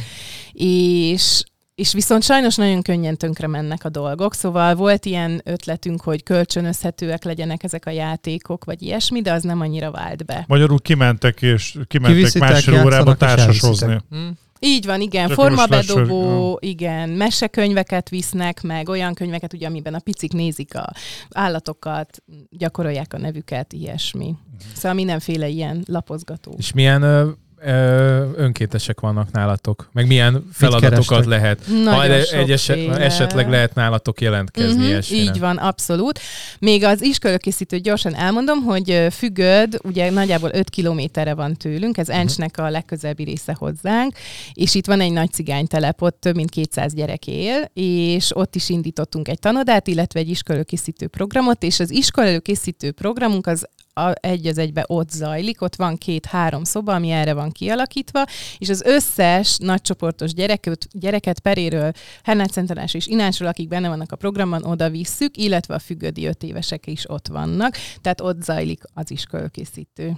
És 0.53 1.43
és 1.83 1.93
viszont 1.93 2.23
sajnos 2.23 2.57
nagyon 2.57 2.83
könnyen 2.83 3.17
tönkre 3.17 3.47
mennek 3.47 3.85
a 3.85 3.89
dolgok, 3.89 4.35
szóval 4.35 4.75
volt 4.75 5.05
ilyen 5.05 5.41
ötletünk, 5.45 6.01
hogy 6.01 6.23
kölcsönözhetőek 6.23 7.25
legyenek 7.25 7.63
ezek 7.63 7.87
a 7.87 7.91
játékok, 7.91 8.65
vagy 8.65 8.83
ilyesmi, 8.83 9.23
de 9.23 9.33
az 9.33 9.43
nem 9.43 9.61
annyira 9.61 9.91
vált 9.91 10.25
be. 10.25 10.45
Magyarul 10.49 10.81
kimentek 10.81 11.43
és 11.43 11.79
kimentek 11.87 12.17
Kiviszitek, 12.17 12.49
másfél 12.49 12.85
órába 12.85 12.95
játszanak, 12.95 13.15
és 13.15 13.19
társasozni. 13.19 13.87
elviszitek. 13.87 14.19
Hm? 14.19 14.29
Így 14.59 14.87
van, 14.87 15.01
igen, 15.01 15.27
Csak 15.29 15.37
formabedobó, 15.37 16.59
igen, 16.61 17.09
mesekönyveket 17.09 18.09
visznek, 18.09 18.63
meg 18.63 18.89
olyan 18.89 19.15
könyveket, 19.15 19.53
ugye, 19.53 19.67
amiben 19.67 19.95
a 19.95 19.99
picik 19.99 20.33
nézik 20.33 20.75
a 20.75 20.93
állatokat, 21.31 22.23
gyakorolják 22.51 23.15
a 23.15 23.19
nevüket, 23.19 23.73
ilyesmi. 23.73 24.35
Szóval 24.75 24.93
mindenféle 24.93 25.49
ilyen 25.49 25.83
lapozgató. 25.87 26.55
És 26.59 26.73
milyen 26.73 27.37
ö, 27.65 27.71
ö, 27.71 28.31
önkéntesek 28.37 29.01
vannak 29.01 29.31
nálatok? 29.31 29.89
Meg 29.93 30.07
milyen 30.07 30.49
feladatokat 30.53 31.25
lehet? 31.27 31.59
Nagyon 31.69 31.85
Majd 31.95 32.11
egy 32.33 32.51
eset, 32.51 32.89
esetleg 32.99 33.49
lehet 33.51 33.75
nálatok 33.75 34.21
jelentkezni 34.21 34.75
Mhm, 34.75 34.83
ilyesmire. 34.83 35.23
így 35.23 35.39
van, 35.39 35.57
abszolút. 35.57 36.21
Még 36.59 36.85
az 36.85 37.03
iskolakészítőt 37.03 37.83
gyorsan 37.83 38.15
elmondom, 38.15 38.63
hogy 38.63 39.07
Fügöd, 39.11 39.79
ugye 39.83 40.11
nagyjából 40.11 40.51
5 40.53 40.71
kilométerre 40.71 41.35
van 41.35 41.55
tőlünk, 41.57 41.99
ez 41.99 42.09
Encsnek 42.09 42.59
a 42.59 42.71
legközelebbi 42.71 43.25
része 43.25 43.57
hozzánk, 43.59 44.13
és 44.53 44.75
itt 44.75 44.87
van 44.87 45.01
egy 45.01 45.13
nagy 45.13 45.33
cigánytelep, 45.33 46.03
ott 46.03 46.21
több 46.21 46.35
mint 46.35 46.51
200 46.51 46.95
gyerek 46.95 47.27
él, 47.27 47.71
és 47.75 48.37
ott 48.37 48.55
is 48.55 48.69
indítottunk 48.69 49.29
egy 49.29 49.39
tanodát, 49.39 49.87
illetve 49.89 50.21
egy 50.21 50.29
iskolakészítő 50.29 51.07
programot, 51.07 51.63
és 51.63 51.81
az 51.81 51.91
iskolakészítő 51.91 52.91
programunk 52.93 53.47
az 53.47 53.67
a, 53.95 54.13
egy 54.21 54.47
az 54.47 54.59
egybe 54.59 54.85
ott 54.87 55.11
zajlik, 55.11 55.63
ott 55.63 55.77
van 55.77 55.97
két-három 55.97 56.65
szoba, 56.65 56.95
ami 56.95 57.11
erre 57.11 57.33
van 57.33 57.51
kialakítva, 57.51 58.25
és 58.59 58.69
az 58.69 58.83
összes 58.83 59.57
nagycsoportos 59.59 60.35
gyereket, 60.35 60.89
gyereket 60.93 61.41
Peréről, 61.41 61.93
Hernád 62.23 62.51
és 62.93 63.07
Inánsról, 63.07 63.49
akik 63.49 63.69
benne 63.69 63.89
vannak 63.89 64.13
a 64.13 64.17
programban, 64.17 64.65
oda 64.65 64.91
visszük, 64.91 65.37
illetve 65.37 65.75
a 65.75 65.79
függödi 65.79 66.27
öt 66.27 66.43
évesek 66.43 66.87
is 66.87 67.11
ott 67.11 67.29
vannak, 67.29 67.77
tehát 68.01 68.21
ott 68.21 68.43
zajlik 68.43 68.83
az 68.95 69.11
iskolakészítő. 69.11 70.17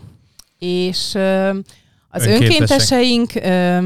És 0.59 1.15
ö, 1.15 1.59
az 2.15 2.27
önkénteseink 2.27 3.31
ö, 3.35 3.79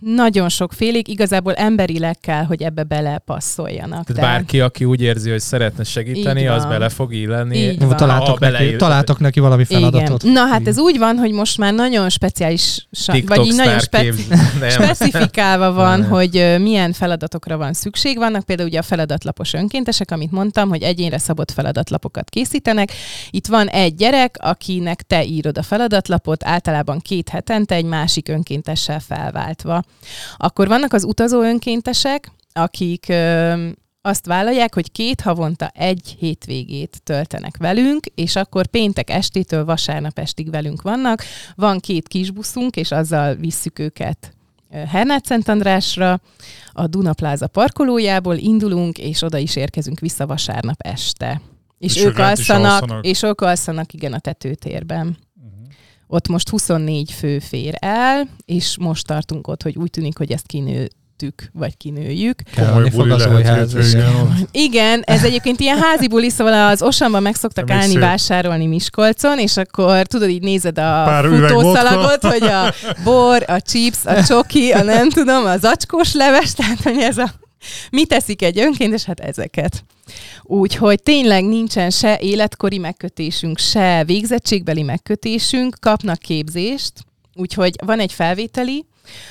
nagyon 0.00 0.48
sokfélék, 0.48 1.08
igazából 1.08 1.54
emberileg 1.54 2.18
kell, 2.20 2.44
hogy 2.44 2.62
ebbe 2.62 2.82
belepasszoljanak. 2.82 4.06
Tehát 4.06 4.30
bárki, 4.32 4.60
aki 4.60 4.84
úgy 4.84 5.00
érzi, 5.00 5.30
hogy 5.30 5.40
szeretne 5.40 5.84
segíteni, 5.84 6.46
az 6.46 6.64
bele 6.64 6.88
fog 6.88 7.14
illeni. 7.14 7.76
Találtok, 7.76 8.26
Ha 8.26 8.36
neki, 8.40 8.52
beleír- 8.52 8.78
találtok 8.78 9.20
neki 9.20 9.40
valami 9.40 9.64
feladatot. 9.64 10.22
Igen. 10.22 10.34
Na 10.34 10.46
hát 10.46 10.66
ez 10.66 10.78
úgy 10.78 10.98
van, 10.98 11.16
hogy 11.16 11.32
most 11.32 11.58
már 11.58 11.74
nagyon 11.74 12.08
speciális, 12.08 12.88
TikTok 13.06 13.36
vagy 13.36 13.46
így 13.46 13.54
nagyon 13.54 13.78
speci- 13.78 14.26
specifikálva 14.80 15.72
van, 15.72 16.00
Nem. 16.00 16.08
hogy 16.10 16.56
milyen 16.58 16.92
feladatokra 16.92 17.56
van 17.56 17.72
szükség. 17.72 18.18
Vannak 18.18 18.44
például 18.44 18.68
ugye 18.68 18.78
a 18.78 18.82
feladatlapos 18.82 19.52
önkéntesek, 19.52 20.10
amit 20.10 20.30
mondtam, 20.30 20.68
hogy 20.68 20.82
egyénre 20.82 21.18
szabott 21.18 21.50
feladatlapokat 21.50 22.30
készítenek. 22.30 22.92
Itt 23.30 23.46
van 23.46 23.68
egy 23.68 23.94
gyerek, 23.94 24.36
akinek 24.40 25.02
te 25.02 25.24
írod 25.24 25.58
a 25.58 25.62
feladatlapot, 25.62 26.44
általában 26.44 26.98
két 26.98 27.28
hetente 27.28 27.75
egy 27.76 27.84
másik 27.84 28.28
önkéntessel 28.28 29.00
felváltva. 29.00 29.82
Akkor 30.36 30.68
vannak 30.68 30.92
az 30.92 31.04
utazó 31.04 31.42
önkéntesek, 31.42 32.30
akik 32.52 33.12
azt 34.06 34.26
vállalják, 34.26 34.74
hogy 34.74 34.92
két 34.92 35.20
havonta 35.20 35.68
egy 35.74 36.16
hétvégét 36.18 37.00
töltenek 37.04 37.56
velünk, 37.56 38.06
és 38.14 38.36
akkor 38.36 38.66
péntek 38.66 39.10
estétől 39.10 39.64
vasárnap 39.64 40.18
estig 40.18 40.50
velünk 40.50 40.82
vannak. 40.82 41.22
Van 41.54 41.80
két 41.80 42.08
kisbuszunk, 42.08 42.76
és 42.76 42.90
azzal 42.90 43.34
visszük 43.34 43.78
őket 43.78 44.34
ö, 44.70 44.76
Hernád 44.76 45.24
Szentandrásra, 45.24 46.20
a 46.72 46.86
Dunapláza 46.86 47.46
parkolójából 47.46 48.36
indulunk, 48.36 48.98
és 48.98 49.22
oda 49.22 49.38
is 49.38 49.56
érkezünk 49.56 50.00
vissza 50.00 50.26
vasárnap 50.26 50.80
este. 50.80 51.40
És, 51.78 51.96
És 51.96 52.04
ők 52.04 52.18
alszanak, 52.18 52.82
alszanak? 52.82 53.04
és 53.04 53.22
ők 53.22 53.40
alszanak, 53.40 53.92
igen, 53.92 54.12
a 54.12 54.18
tetőtérben. 54.18 55.16
Ott 56.08 56.28
most 56.28 56.48
24 56.48 57.12
fő 57.12 57.38
fér 57.38 57.74
el, 57.78 58.28
és 58.44 58.76
most 58.80 59.06
tartunk 59.06 59.48
ott, 59.48 59.62
hogy 59.62 59.76
úgy 59.76 59.90
tűnik, 59.90 60.18
hogy 60.18 60.32
ezt 60.32 60.46
kinőttük, 60.46 61.50
vagy 61.52 61.76
kinőjük. 61.76 62.42
Komoly 62.56 62.88
buli 62.88 63.10
az 63.10 63.26
lehet 63.26 63.58
hétvégén 63.72 64.46
igen. 64.50 65.02
ez 65.04 65.24
egyébként 65.24 65.60
ilyen 65.60 65.78
házi 65.78 66.08
buli, 66.08 66.30
szóval 66.30 66.68
az 66.68 66.82
Osanban 66.82 67.22
meg 67.22 67.34
szoktak 67.34 67.70
állni 67.70 67.92
szép. 67.92 68.00
vásárolni 68.00 68.66
Miskolcon, 68.66 69.38
és 69.38 69.56
akkor 69.56 70.06
tudod, 70.06 70.28
így 70.28 70.42
nézed 70.42 70.78
a 70.78 71.02
Pár 71.04 71.24
futószalagot, 71.24 72.24
hogy 72.24 72.42
a 72.42 72.74
bor, 73.04 73.44
a 73.46 73.60
chips, 73.60 73.98
a 74.04 74.24
csoki, 74.24 74.70
a 74.70 74.82
nem 74.82 75.10
tudom, 75.10 75.44
a 75.44 75.56
zacskós 75.56 76.12
leves, 76.14 76.52
tehát 76.52 76.82
hogy 76.82 76.98
ez 76.98 77.18
a... 77.18 77.30
Mi 77.90 78.06
teszik 78.06 78.42
egy 78.42 78.58
önkéntes? 78.58 79.04
Hát 79.04 79.20
ezeket. 79.20 79.84
Úgyhogy 80.42 81.02
tényleg 81.02 81.44
nincsen 81.44 81.90
se 81.90 82.18
életkori 82.20 82.78
megkötésünk, 82.78 83.58
se 83.58 84.04
végzettségbeli 84.04 84.82
megkötésünk, 84.82 85.76
kapnak 85.80 86.18
képzést, 86.18 86.92
úgyhogy 87.34 87.74
van 87.84 88.00
egy 88.00 88.12
felvételi, 88.12 88.84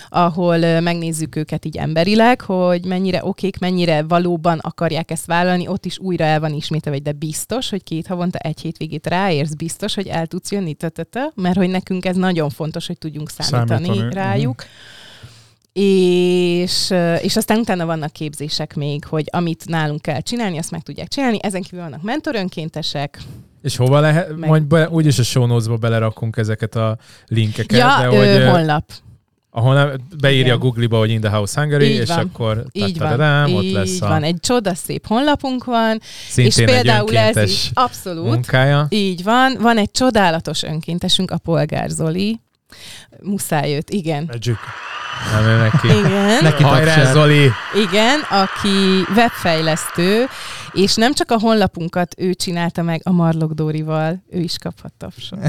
ahol 0.09 0.79
megnézzük 0.79 1.35
őket 1.35 1.65
így 1.65 1.77
emberileg, 1.77 2.41
hogy 2.41 2.85
mennyire 2.85 3.25
okék, 3.25 3.59
mennyire 3.59 4.03
valóban 4.03 4.59
akarják 4.59 5.11
ezt 5.11 5.25
vállalni, 5.25 5.67
ott 5.67 5.85
is 5.85 5.99
újra 5.99 6.23
el 6.23 6.39
van 6.39 6.53
ismételve, 6.53 6.99
de 6.99 7.11
biztos, 7.11 7.69
hogy 7.69 7.83
két 7.83 8.07
havonta 8.07 8.37
egy 8.37 8.61
hétvégét 8.61 9.07
ráérsz, 9.07 9.53
biztos, 9.53 9.95
hogy 9.95 10.07
el 10.07 10.27
tudsz 10.27 10.51
jönni, 10.51 10.73
tötötö, 10.73 11.19
mert 11.35 11.57
hogy 11.57 11.69
nekünk 11.69 12.05
ez 12.05 12.15
nagyon 12.15 12.49
fontos, 12.49 12.87
hogy 12.87 12.97
tudjunk 12.97 13.29
számítani, 13.29 13.85
Számítani, 13.85 14.13
rájuk. 14.13 14.63
És, 15.79 16.93
és 17.21 17.35
aztán 17.35 17.57
utána 17.59 17.85
vannak 17.85 18.11
képzések 18.11 18.75
még, 18.75 19.05
hogy 19.05 19.23
amit 19.31 19.63
nálunk 19.67 20.01
kell 20.01 20.19
csinálni, 20.21 20.57
azt 20.57 20.71
meg 20.71 20.81
tudják 20.81 21.07
csinálni. 21.07 21.37
Ezen 21.41 21.61
kívül 21.61 21.79
vannak 21.79 22.01
mentorönkéntesek. 22.01 23.19
És 23.61 23.75
hova 23.75 23.99
lehet? 23.99 24.35
Meg- 24.35 24.49
Majd 24.49 24.63
be, 24.63 24.89
úgyis 24.89 25.19
a 25.19 25.23
show 25.23 25.45
notes-ba 25.45 25.77
belerakunk 25.77 26.37
ezeket 26.37 26.75
a 26.75 26.97
linkeket, 27.27 27.77
Ja, 27.79 27.97
de 27.99 28.05
hogy 28.17 28.27
ö, 28.27 28.45
honlap. 28.49 28.83
ahol 29.49 29.99
beírja 30.19 30.41
Igen. 30.45 30.55
a 30.55 30.57
Google-ba, 30.57 30.97
hogy 30.97 31.09
In 31.09 31.21
the 31.21 31.29
House 31.29 31.59
Hungary, 31.61 31.85
Így 31.85 31.99
és 31.99 32.07
van. 32.07 32.17
akkor 32.17 32.65
Így 32.71 32.97
van, 32.97 33.53
ott 33.53 33.63
így 33.63 33.71
lesz 33.73 34.01
a 34.01 34.07
van. 34.07 34.23
Egy 34.23 34.39
csodaszép 34.39 35.07
honlapunk 35.07 35.63
van, 35.63 35.99
szintén 36.29 36.67
és 36.67 36.73
például 36.73 37.17
ez 37.17 37.49
így, 37.49 37.69
abszolút, 37.73 38.25
munkája. 38.25 38.85
így 38.89 39.23
van. 39.23 39.57
Van 39.59 39.77
egy 39.77 39.91
csodálatos 39.91 40.63
önkéntesünk, 40.63 41.31
a 41.31 41.37
Polgár 41.37 41.89
Zoli. 41.89 42.39
Muszáj 43.21 43.75
őt, 43.75 43.89
igen. 43.89 44.23
Magic. 44.27 44.55
Nem 45.31 45.45
ő 45.45 45.57
neki. 45.57 45.87
Igen, 45.87 46.43
Neki 46.43 46.63
Hajrá. 46.63 47.11
Zoli! 47.11 47.51
igen, 47.73 48.19
aki 48.29 49.05
webfejlesztő, 49.15 50.27
és 50.71 50.95
nem 50.95 51.13
csak 51.13 51.31
a 51.31 51.39
honlapunkat 51.39 52.15
ő 52.17 52.33
csinálta 52.33 52.81
meg 52.81 53.01
a 53.03 53.11
Marlok 53.11 53.51
Dórival, 53.51 54.23
ő 54.29 54.39
is 54.39 54.57
kaphat 54.57 54.93
tapsot. 54.97 55.39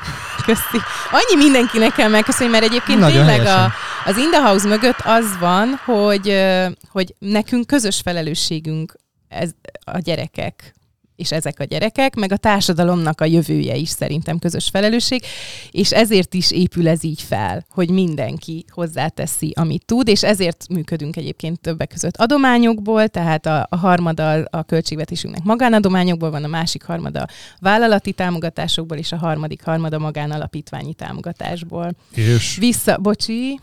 Köszi. 0.46 0.78
Annyi 1.10 1.42
mindenkinek 1.42 1.92
kell 1.92 2.08
megköszönni, 2.08 2.50
mert 2.50 2.64
egyébként 2.64 2.98
Nagyon 2.98 3.26
tényleg 3.26 3.46
a, 3.46 3.72
az 4.04 4.16
In 4.16 4.30
the 4.30 4.40
House 4.40 4.68
mögött 4.68 5.00
az 5.04 5.38
van, 5.40 5.80
hogy, 5.84 6.44
hogy 6.88 7.14
nekünk 7.18 7.66
közös 7.66 8.00
felelősségünk 8.04 8.94
ez, 9.28 9.50
a 9.84 9.98
gyerekek 9.98 10.74
és 11.16 11.32
ezek 11.32 11.60
a 11.60 11.64
gyerekek, 11.64 12.14
meg 12.14 12.32
a 12.32 12.36
társadalomnak 12.36 13.20
a 13.20 13.24
jövője 13.24 13.76
is 13.76 13.88
szerintem 13.88 14.38
közös 14.38 14.68
felelősség, 14.68 15.22
és 15.70 15.92
ezért 15.92 16.34
is 16.34 16.50
épül 16.50 16.88
ez 16.88 17.04
így 17.04 17.22
fel, 17.22 17.64
hogy 17.70 17.90
mindenki 17.90 18.64
hozzáteszi, 18.68 19.52
amit 19.56 19.84
tud, 19.84 20.08
és 20.08 20.22
ezért 20.22 20.66
működünk 20.68 21.16
egyébként 21.16 21.60
többek 21.60 21.88
között 21.88 22.16
adományokból, 22.16 23.08
tehát 23.08 23.46
a, 23.46 23.66
a 23.70 23.76
harmada 23.76 24.32
a 24.50 24.62
költségvetésünknek 24.62 25.42
magánadományokból 25.44 26.30
van, 26.30 26.44
a 26.44 26.48
másik 26.48 26.82
harmada 26.82 27.26
vállalati 27.60 28.12
támogatásokból, 28.12 28.96
és 28.96 29.12
a 29.12 29.16
harmadik 29.16 29.62
harmada 29.64 29.98
magánalapítványi 29.98 30.94
támogatásból. 30.94 31.90
És 32.14 32.56
Vissza, 32.56 32.98
bocsi, 32.98 33.60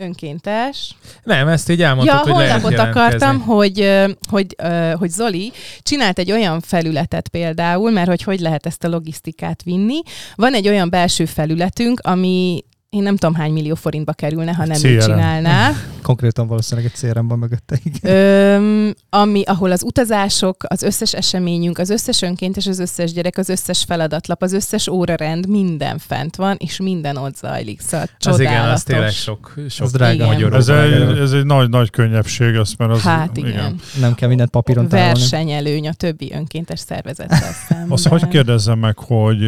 önkéntes. 0.00 0.96
Nem, 1.22 1.48
ezt 1.48 1.70
így 1.70 1.82
elmondtad, 1.82 2.16
Ja, 2.26 2.32
hogy 2.32 2.42
lehet 2.42 2.62
jelentkezni. 2.70 3.00
akartam, 3.00 3.40
hogy, 3.40 4.06
hogy, 4.30 4.56
hogy 4.98 5.10
Zoli 5.10 5.52
csinált 5.82 6.18
egy 6.18 6.32
olyan 6.32 6.60
felületet 6.60 7.28
például, 7.28 7.90
mert 7.90 8.08
hogy 8.08 8.22
hogy 8.22 8.40
lehet 8.40 8.66
ezt 8.66 8.84
a 8.84 8.88
logisztikát 8.88 9.62
vinni. 9.62 10.00
Van 10.34 10.54
egy 10.54 10.68
olyan 10.68 10.90
belső 10.90 11.24
felületünk, 11.24 12.00
ami 12.00 12.64
én 12.90 13.02
nem 13.02 13.16
tudom 13.16 13.34
hány 13.34 13.52
millió 13.52 13.74
forintba 13.74 14.12
kerülne, 14.12 14.52
ha 14.54 14.66
nem 14.66 14.76
CRM. 14.78 14.98
csinálná. 14.98 15.70
Konkrétan 16.02 16.46
valószínűleg 16.46 16.90
egy 16.94 17.10
CRM 17.10 17.26
van 17.26 17.38
mögötte. 17.38 17.78
Igen. 17.82 18.14
Öm, 18.14 18.94
ami, 19.10 19.42
ahol 19.42 19.70
az 19.70 19.82
utazások, 19.82 20.64
az 20.68 20.82
összes 20.82 21.14
eseményünk, 21.14 21.78
az 21.78 21.90
összes 21.90 22.22
önkéntes, 22.22 22.66
az 22.66 22.78
összes 22.78 23.12
gyerek, 23.12 23.38
az 23.38 23.48
összes 23.48 23.84
feladatlap, 23.84 24.42
az 24.42 24.52
összes 24.52 24.88
órarend, 24.88 25.48
minden 25.48 25.98
fent 25.98 26.36
van, 26.36 26.56
és 26.58 26.80
minden 26.80 27.16
ott 27.16 27.36
zajlik. 27.36 27.80
Szóval 27.80 28.06
Az 28.06 28.12
csodálatos. 28.18 28.52
igen, 28.52 28.68
az 28.68 28.82
tényleg 28.82 29.12
sok, 29.12 29.54
sok 29.68 29.86
Az 29.86 29.92
drága. 29.92 30.12
Igen. 30.12 30.26
magyarul 30.26 30.56
ez 30.56 30.68
egy, 30.68 31.18
ez 31.18 31.32
egy 31.32 31.44
nagy, 31.44 31.68
nagy 31.68 31.90
könnyebbség, 31.90 32.56
azt 32.56 32.78
mert 32.78 32.90
az... 32.90 33.02
Hát 33.02 33.36
igen. 33.36 33.80
Nem 34.00 34.14
kell 34.14 34.28
mindent 34.28 34.50
papíron 34.50 34.88
tárolni. 34.88 35.18
Versenyelőny 35.18 35.88
a 35.88 35.92
többi 35.92 36.32
önkéntes 36.32 36.78
szervezettel 36.80 37.52
szemben. 37.68 37.90
Azt 37.90 38.06
hogy 38.06 38.28
kérdezzem 38.28 38.78
meg, 38.78 38.98
hogy 38.98 39.38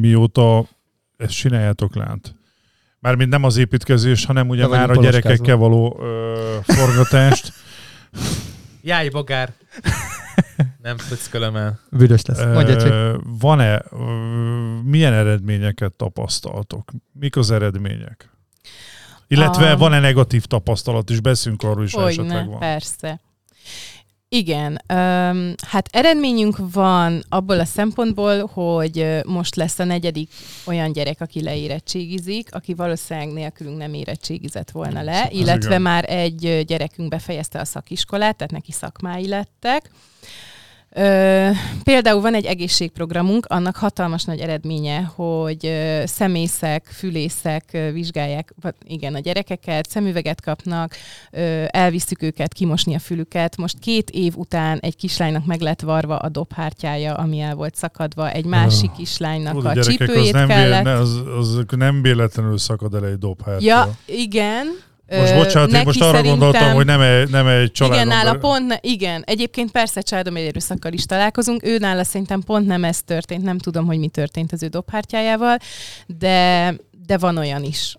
mióta 0.00 0.68
ezt 1.16 1.32
csináljátok 1.32 1.94
lent? 1.94 2.35
Mármint 3.00 3.30
nem 3.30 3.44
az 3.44 3.56
építkezés, 3.56 4.24
hanem 4.24 4.48
ugye 4.48 4.66
már 4.66 4.90
a 4.90 4.96
gyerekekkel 4.96 5.56
való 5.56 5.98
ö, 6.00 6.56
forgatást. 6.62 7.52
Jaj, 8.82 9.08
bogár! 9.08 9.52
Nem 10.82 10.96
pöckölöm 11.08 11.56
el. 11.56 11.80
Büdös 11.90 12.24
lesz. 12.24 12.42
Mondja 12.44 12.76
csak. 12.76 13.20
Van-e, 13.40 13.82
milyen 14.84 15.12
eredményeket 15.12 15.92
tapasztaltok? 15.92 16.90
Mik 17.12 17.36
az 17.36 17.50
eredmények? 17.50 18.30
Illetve 19.28 19.70
A- 19.72 19.76
van-e 19.76 20.00
negatív 20.00 20.44
tapasztalat 20.44 21.10
is? 21.10 21.20
Beszünk 21.20 21.62
arról 21.62 21.84
is, 21.84 21.92
Hogyne, 21.92 22.08
esetleg 22.08 22.48
van. 22.48 22.58
persze. 22.58 23.20
Igen, 24.36 24.82
öm, 24.86 25.54
hát 25.66 25.88
eredményünk 25.92 26.56
van 26.72 27.24
abból 27.28 27.60
a 27.60 27.64
szempontból, 27.64 28.46
hogy 28.46 29.20
most 29.26 29.54
lesz 29.54 29.78
a 29.78 29.84
negyedik 29.84 30.30
olyan 30.66 30.92
gyerek, 30.92 31.20
aki 31.20 31.42
leérettségizik, 31.42 32.54
aki 32.54 32.74
valószínűleg 32.74 33.32
nélkülünk 33.32 33.76
nem 33.76 33.94
érettségizett 33.94 34.70
volna 34.70 35.02
le, 35.02 35.22
Az 35.22 35.32
illetve 35.32 35.68
igen. 35.68 35.82
már 35.82 36.04
egy 36.10 36.64
gyerekünk 36.66 37.08
befejezte 37.08 37.60
a 37.60 37.64
szakiskolát, 37.64 38.36
tehát 38.36 38.52
neki 38.52 38.72
szakmái 38.72 39.28
lettek. 39.28 39.90
Ö, 40.98 41.50
például 41.82 42.20
van 42.20 42.34
egy 42.34 42.44
egészségprogramunk, 42.44 43.46
annak 43.46 43.76
hatalmas 43.76 44.24
nagy 44.24 44.40
eredménye, 44.40 45.12
hogy 45.14 45.66
ö, 45.66 46.02
szemészek, 46.06 46.84
fülészek 46.92 47.64
ö, 47.72 47.92
vizsgálják, 47.92 48.54
igen, 48.86 49.14
a 49.14 49.18
gyerekeket, 49.18 49.88
szemüveget 49.90 50.40
kapnak, 50.40 50.94
ö, 51.30 51.64
elviszük 51.68 52.22
őket 52.22 52.52
kimosni 52.52 52.94
a 52.94 52.98
fülüket. 52.98 53.56
Most 53.56 53.78
két 53.78 54.10
év 54.10 54.36
után 54.36 54.78
egy 54.78 54.96
kislánynak 54.96 55.46
meg 55.46 55.60
lett 55.60 55.80
varva 55.80 56.16
a 56.16 56.28
dobhártyája, 56.28 57.14
ami 57.14 57.40
el 57.40 57.54
volt 57.54 57.74
szakadva, 57.74 58.30
egy 58.30 58.44
másik 58.44 58.92
kislánynak 58.92 59.54
Tudod, 59.54 59.66
a 59.66 59.74
gyerekek, 59.74 60.00
az 60.00 60.06
csípőjét 60.06 60.32
nem, 60.32 60.48
kellett. 60.48 60.84
ne, 60.84 60.92
az, 60.92 61.22
az 61.38 61.64
nem 61.76 62.02
véletlenül 62.02 62.58
szakad 62.58 62.94
el 62.94 63.06
egy 63.06 63.18
dobhártya. 63.18 63.64
Ja, 63.66 63.96
igen. 64.06 64.66
Most 65.08 65.34
bocsánat, 65.34 65.72
én 65.72 65.82
most 65.84 66.02
arra 66.02 66.22
gondoltam, 66.22 66.74
hogy 66.74 66.84
nem 66.84 67.00
egy, 67.00 67.30
nem 67.30 67.46
egy 67.46 67.72
családon 67.72 68.06
igen, 68.06 68.08
nála 68.08 68.38
pont, 68.38 68.78
igen. 68.80 69.22
Egyébként 69.26 69.70
persze 69.70 70.00
családom 70.00 70.36
erőszakkal 70.36 70.92
is 70.92 71.04
találkozunk. 71.04 71.66
Ő 71.66 71.78
nála 71.78 72.04
szerintem 72.04 72.40
pont 72.40 72.66
nem 72.66 72.84
ez 72.84 73.02
történt, 73.02 73.42
nem 73.42 73.58
tudom, 73.58 73.86
hogy 73.86 73.98
mi 73.98 74.08
történt 74.08 74.52
az 74.52 74.62
ő 74.62 74.66
dobhártyájával, 74.66 75.56
de, 76.06 76.74
de 77.06 77.18
van 77.18 77.36
olyan 77.36 77.64
is 77.64 77.96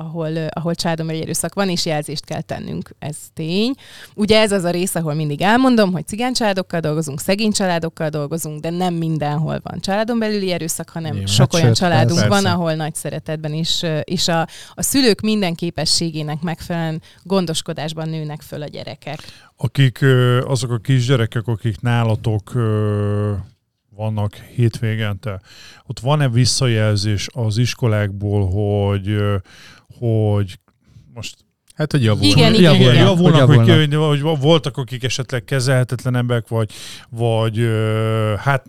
ahol, 0.00 0.36
ahol 0.48 0.74
családombeli 0.74 1.20
erőszak 1.20 1.54
van, 1.54 1.68
és 1.68 1.86
jelzést 1.86 2.24
kell 2.24 2.40
tennünk, 2.40 2.90
ez 2.98 3.16
tény. 3.34 3.74
Ugye 4.14 4.40
ez 4.40 4.52
az 4.52 4.64
a 4.64 4.70
rész, 4.70 4.94
ahol 4.94 5.14
mindig 5.14 5.42
elmondom, 5.42 5.92
hogy 5.92 6.06
cigány 6.06 6.32
családokkal 6.32 6.80
dolgozunk, 6.80 7.20
szegény 7.20 7.52
családokkal 7.52 8.08
dolgozunk, 8.08 8.60
de 8.60 8.70
nem 8.70 8.94
mindenhol 8.94 9.60
van 9.62 9.80
családon 9.80 10.18
belüli 10.18 10.52
erőszak, 10.52 10.88
hanem 10.88 11.10
Nyilván. 11.12 11.26
sok 11.26 11.52
Hát 11.52 11.54
olyan 11.54 11.66
sőt, 11.66 11.76
családunk 11.76 12.20
persze. 12.20 12.28
van, 12.28 12.46
ahol 12.46 12.74
nagy 12.74 12.94
szeretetben 12.94 13.52
is, 13.52 13.82
és 14.04 14.28
a, 14.28 14.40
a 14.74 14.82
szülők 14.82 15.20
minden 15.20 15.54
képességének 15.54 16.40
megfelelően 16.40 17.02
gondoskodásban 17.22 18.08
nőnek 18.08 18.40
föl 18.42 18.62
a 18.62 18.66
gyerekek. 18.66 19.20
akik 19.56 19.98
azok 20.46 20.70
a 20.70 20.78
kisgyerekek, 20.78 21.46
akik 21.46 21.80
nálatok 21.80 22.52
vannak 24.00 24.34
hétvégente, 24.34 25.40
ott 25.86 26.00
van-e 26.00 26.28
visszajelzés 26.28 27.28
az 27.32 27.58
iskolákból, 27.58 28.46
hogy, 28.46 29.16
hogy 30.00 30.58
most 31.14 31.36
Hát, 31.80 31.92
hogy 31.92 32.04
javul. 32.04 32.24
Igen, 32.24 32.54
javul, 32.54 32.80
igen. 32.80 32.94
javulnak, 32.94 33.40
Hogy 33.46 33.56
hogy, 33.56 33.66
javulnak. 33.68 34.08
hogy, 34.08 34.20
hogy 34.20 34.40
voltak, 34.40 34.76
akik 34.76 35.04
esetleg 35.04 35.44
kezelhetetlenebbek, 35.44 36.48
vagy, 36.48 36.70
vagy 37.10 37.58
ö, 37.58 38.34
hát 38.38 38.66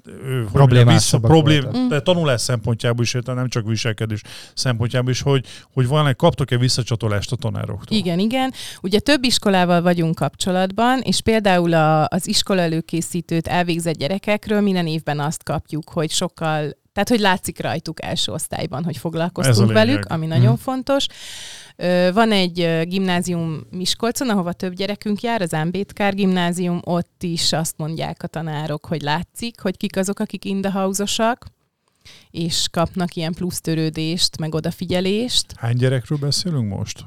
Problémásabbak 0.52 1.32
problém, 1.32 1.62
voltak. 1.62 1.88
de 1.88 2.00
tanulás 2.00 2.42
szempontjából 2.42 3.04
is, 3.04 3.16
nem 3.26 3.50
csak 3.50 3.68
viselkedés 3.68 4.22
szempontjából 4.54 5.12
is, 5.12 5.22
hogy, 5.22 5.46
hogy 5.74 5.88
van 5.88 6.16
kaptok-e 6.16 6.58
visszacsatolást 6.58 7.32
a 7.32 7.36
tanároktól? 7.36 7.98
Igen, 7.98 8.20
igen. 8.20 8.54
Ugye 8.82 9.00
több 9.00 9.24
iskolával 9.24 9.82
vagyunk 9.82 10.16
kapcsolatban, 10.16 11.00
és 11.00 11.22
például 11.22 11.74
a, 11.74 12.08
az 12.08 12.28
iskola 12.28 12.62
előkészítőt 12.62 13.48
elvégzett 13.48 13.98
gyerekekről 13.98 14.62
minden 14.62 14.88
évben 14.88 15.20
azt 15.20 15.44
kapjuk, 15.44 15.90
hogy 15.90 16.10
sokkal 16.10 16.80
tehát, 16.94 17.10
hogy 17.10 17.20
látszik 17.20 17.62
rajtuk 17.62 18.04
első 18.04 18.32
osztályban, 18.32 18.84
hogy 18.84 18.98
foglalkoztunk 18.98 19.72
velük, 19.72 20.06
ami 20.06 20.26
nagyon 20.26 20.52
Mhm. 20.52 20.62
fontos. 20.62 21.06
Van 22.14 22.32
egy 22.32 22.80
gimnázium 22.88 23.60
Miskolcon, 23.70 24.30
ahova 24.30 24.54
több 24.54 24.74
gyerekünk 24.74 25.22
jár, 25.22 25.42
az 25.42 25.54
Ámbétkár 25.54 26.16
gimnázium, 26.16 26.80
ott 26.84 27.24
is 27.24 27.54
azt 27.54 27.78
mondják 27.78 28.24
a 28.24 28.28
tanárok, 28.28 28.86
hogy 28.86 29.02
látszik, 29.02 29.60
hogy 29.62 29.78
kik 29.78 29.98
azok, 29.98 30.20
akik 30.20 30.46
in 30.46 30.62
the 30.62 30.72
house-osak, 30.72 31.46
és 32.32 32.68
kapnak 32.72 33.16
ilyen 33.16 33.34
plusz 33.34 33.62
törődést, 33.62 34.38
meg 34.38 34.54
odafigyelést. 34.56 35.46
Hány 35.56 35.76
gyerekről 35.76 36.18
beszélünk 36.18 36.70
most? 36.76 37.04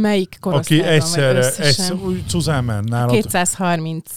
Melyik 0.00 0.36
korosztályban 0.40 0.86
Aki 0.88 0.94
egyszerre, 0.96 1.46
egyszer, 1.56 1.92
úgy 1.94 2.22
Cuzámen 2.28 2.84
nálad, 2.84 3.10
230. 3.12 4.10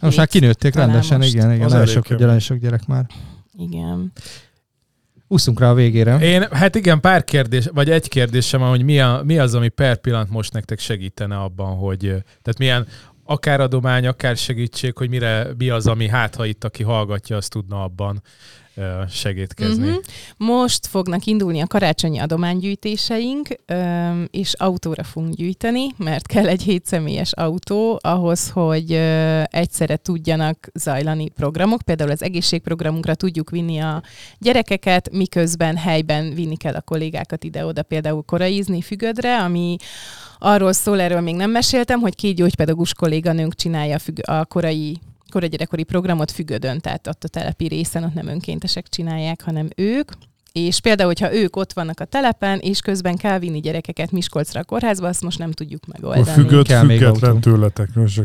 Most 0.00 0.16
már 0.16 0.26
kinőtték 0.28 0.74
rendesen, 0.74 1.18
most. 1.18 1.34
igen, 1.34 1.52
igen. 1.52 1.68
Nagyon 1.68 1.86
sok, 1.86 2.06
sok 2.38 2.56
gyerek 2.58 2.86
már. 2.86 3.06
Igen. 3.58 4.12
Úszunk 5.28 5.60
rá 5.60 5.70
a 5.70 5.74
végére. 5.74 6.18
Én, 6.18 6.46
hát 6.50 6.74
igen, 6.74 7.00
pár 7.00 7.24
kérdés, 7.24 7.66
vagy 7.72 7.90
egy 7.90 8.08
kérdésem 8.08 8.60
van, 8.60 8.68
hogy 8.68 8.82
mi, 8.82 9.00
a, 9.00 9.20
mi 9.24 9.38
az, 9.38 9.54
ami 9.54 9.68
per 9.68 9.96
pillanat 9.96 10.28
most 10.28 10.52
nektek 10.52 10.78
segítene 10.78 11.36
abban, 11.36 11.76
hogy, 11.76 11.98
tehát 11.98 12.58
milyen 12.58 12.86
akár 13.24 13.60
adomány, 13.60 14.06
akár 14.06 14.36
segítség, 14.36 14.96
hogy 14.96 15.08
mire, 15.08 15.46
mi 15.58 15.68
az, 15.68 15.86
ami 15.86 16.08
hát, 16.08 16.34
ha 16.34 16.44
itt, 16.44 16.64
aki 16.64 16.82
hallgatja, 16.82 17.36
az 17.36 17.48
tudna 17.48 17.82
abban 17.82 18.22
segítkezni. 19.08 19.88
Mhm. 19.88 19.96
Most 20.36 20.86
fognak 20.86 21.24
indulni 21.24 21.60
a 21.60 21.66
karácsonyi 21.66 22.18
adománygyűjtéseink, 22.18 23.48
és 24.30 24.52
autóra 24.52 25.02
fogunk 25.02 25.34
gyűjteni, 25.34 25.86
mert 25.96 26.26
kell 26.26 26.46
egy 26.46 26.62
hétszemélyes 26.62 27.32
autó 27.32 27.98
ahhoz, 28.02 28.50
hogy 28.50 28.92
egyszerre 29.44 29.96
tudjanak 29.96 30.68
zajlani 30.74 31.28
programok. 31.28 31.82
Például 31.82 32.10
az 32.10 32.22
egészségprogramunkra 32.22 33.14
tudjuk 33.14 33.50
vinni 33.50 33.78
a 33.78 34.02
gyerekeket, 34.38 35.10
miközben 35.12 35.76
helyben 35.76 36.34
vinni 36.34 36.56
kell 36.56 36.74
a 36.74 36.80
kollégákat 36.80 37.44
ide-oda, 37.44 37.82
például 37.82 38.22
koraizni 38.22 38.80
fügödre, 38.80 39.42
ami 39.42 39.76
arról 40.38 40.72
szól, 40.72 41.00
erről 41.00 41.20
még 41.20 41.34
nem 41.34 41.50
meséltem, 41.50 42.00
hogy 42.00 42.14
két 42.14 42.36
gyógypedagógus 42.36 42.94
kolléganőnk 42.94 43.54
csinálja 43.54 43.96
a 44.22 44.44
korai 44.44 44.98
korai 45.30 45.48
gyerekkori 45.48 45.82
programot 45.82 46.30
függödön, 46.30 46.80
tehát 46.80 47.06
ott 47.06 47.24
a 47.24 47.28
telepi 47.28 47.66
részen 47.66 48.04
ott 48.04 48.14
nem 48.14 48.26
önkéntesek 48.28 48.88
csinálják, 48.88 49.42
hanem 49.42 49.68
ők. 49.76 50.10
És 50.58 50.80
például, 50.80 51.08
hogyha 51.08 51.34
ők 51.34 51.56
ott 51.56 51.72
vannak 51.72 52.00
a 52.00 52.04
telepen, 52.04 52.58
és 52.58 52.80
közben 52.80 53.16
kell 53.16 53.38
vinni 53.38 53.60
gyerekeket 53.60 54.10
Miskolcra 54.12 54.60
a 54.60 54.64
kórházba, 54.64 55.08
azt 55.08 55.22
most 55.22 55.38
nem 55.38 55.52
tudjuk 55.52 55.80
akkor 55.88 56.10
megoldani. 56.10 56.36
függött, 56.36 56.66
Kell 56.66 56.82
még 56.82 56.98
független 56.98 57.30
autó. 57.30 57.50
tőletek. 57.50 57.88
Rossz. 57.94 58.16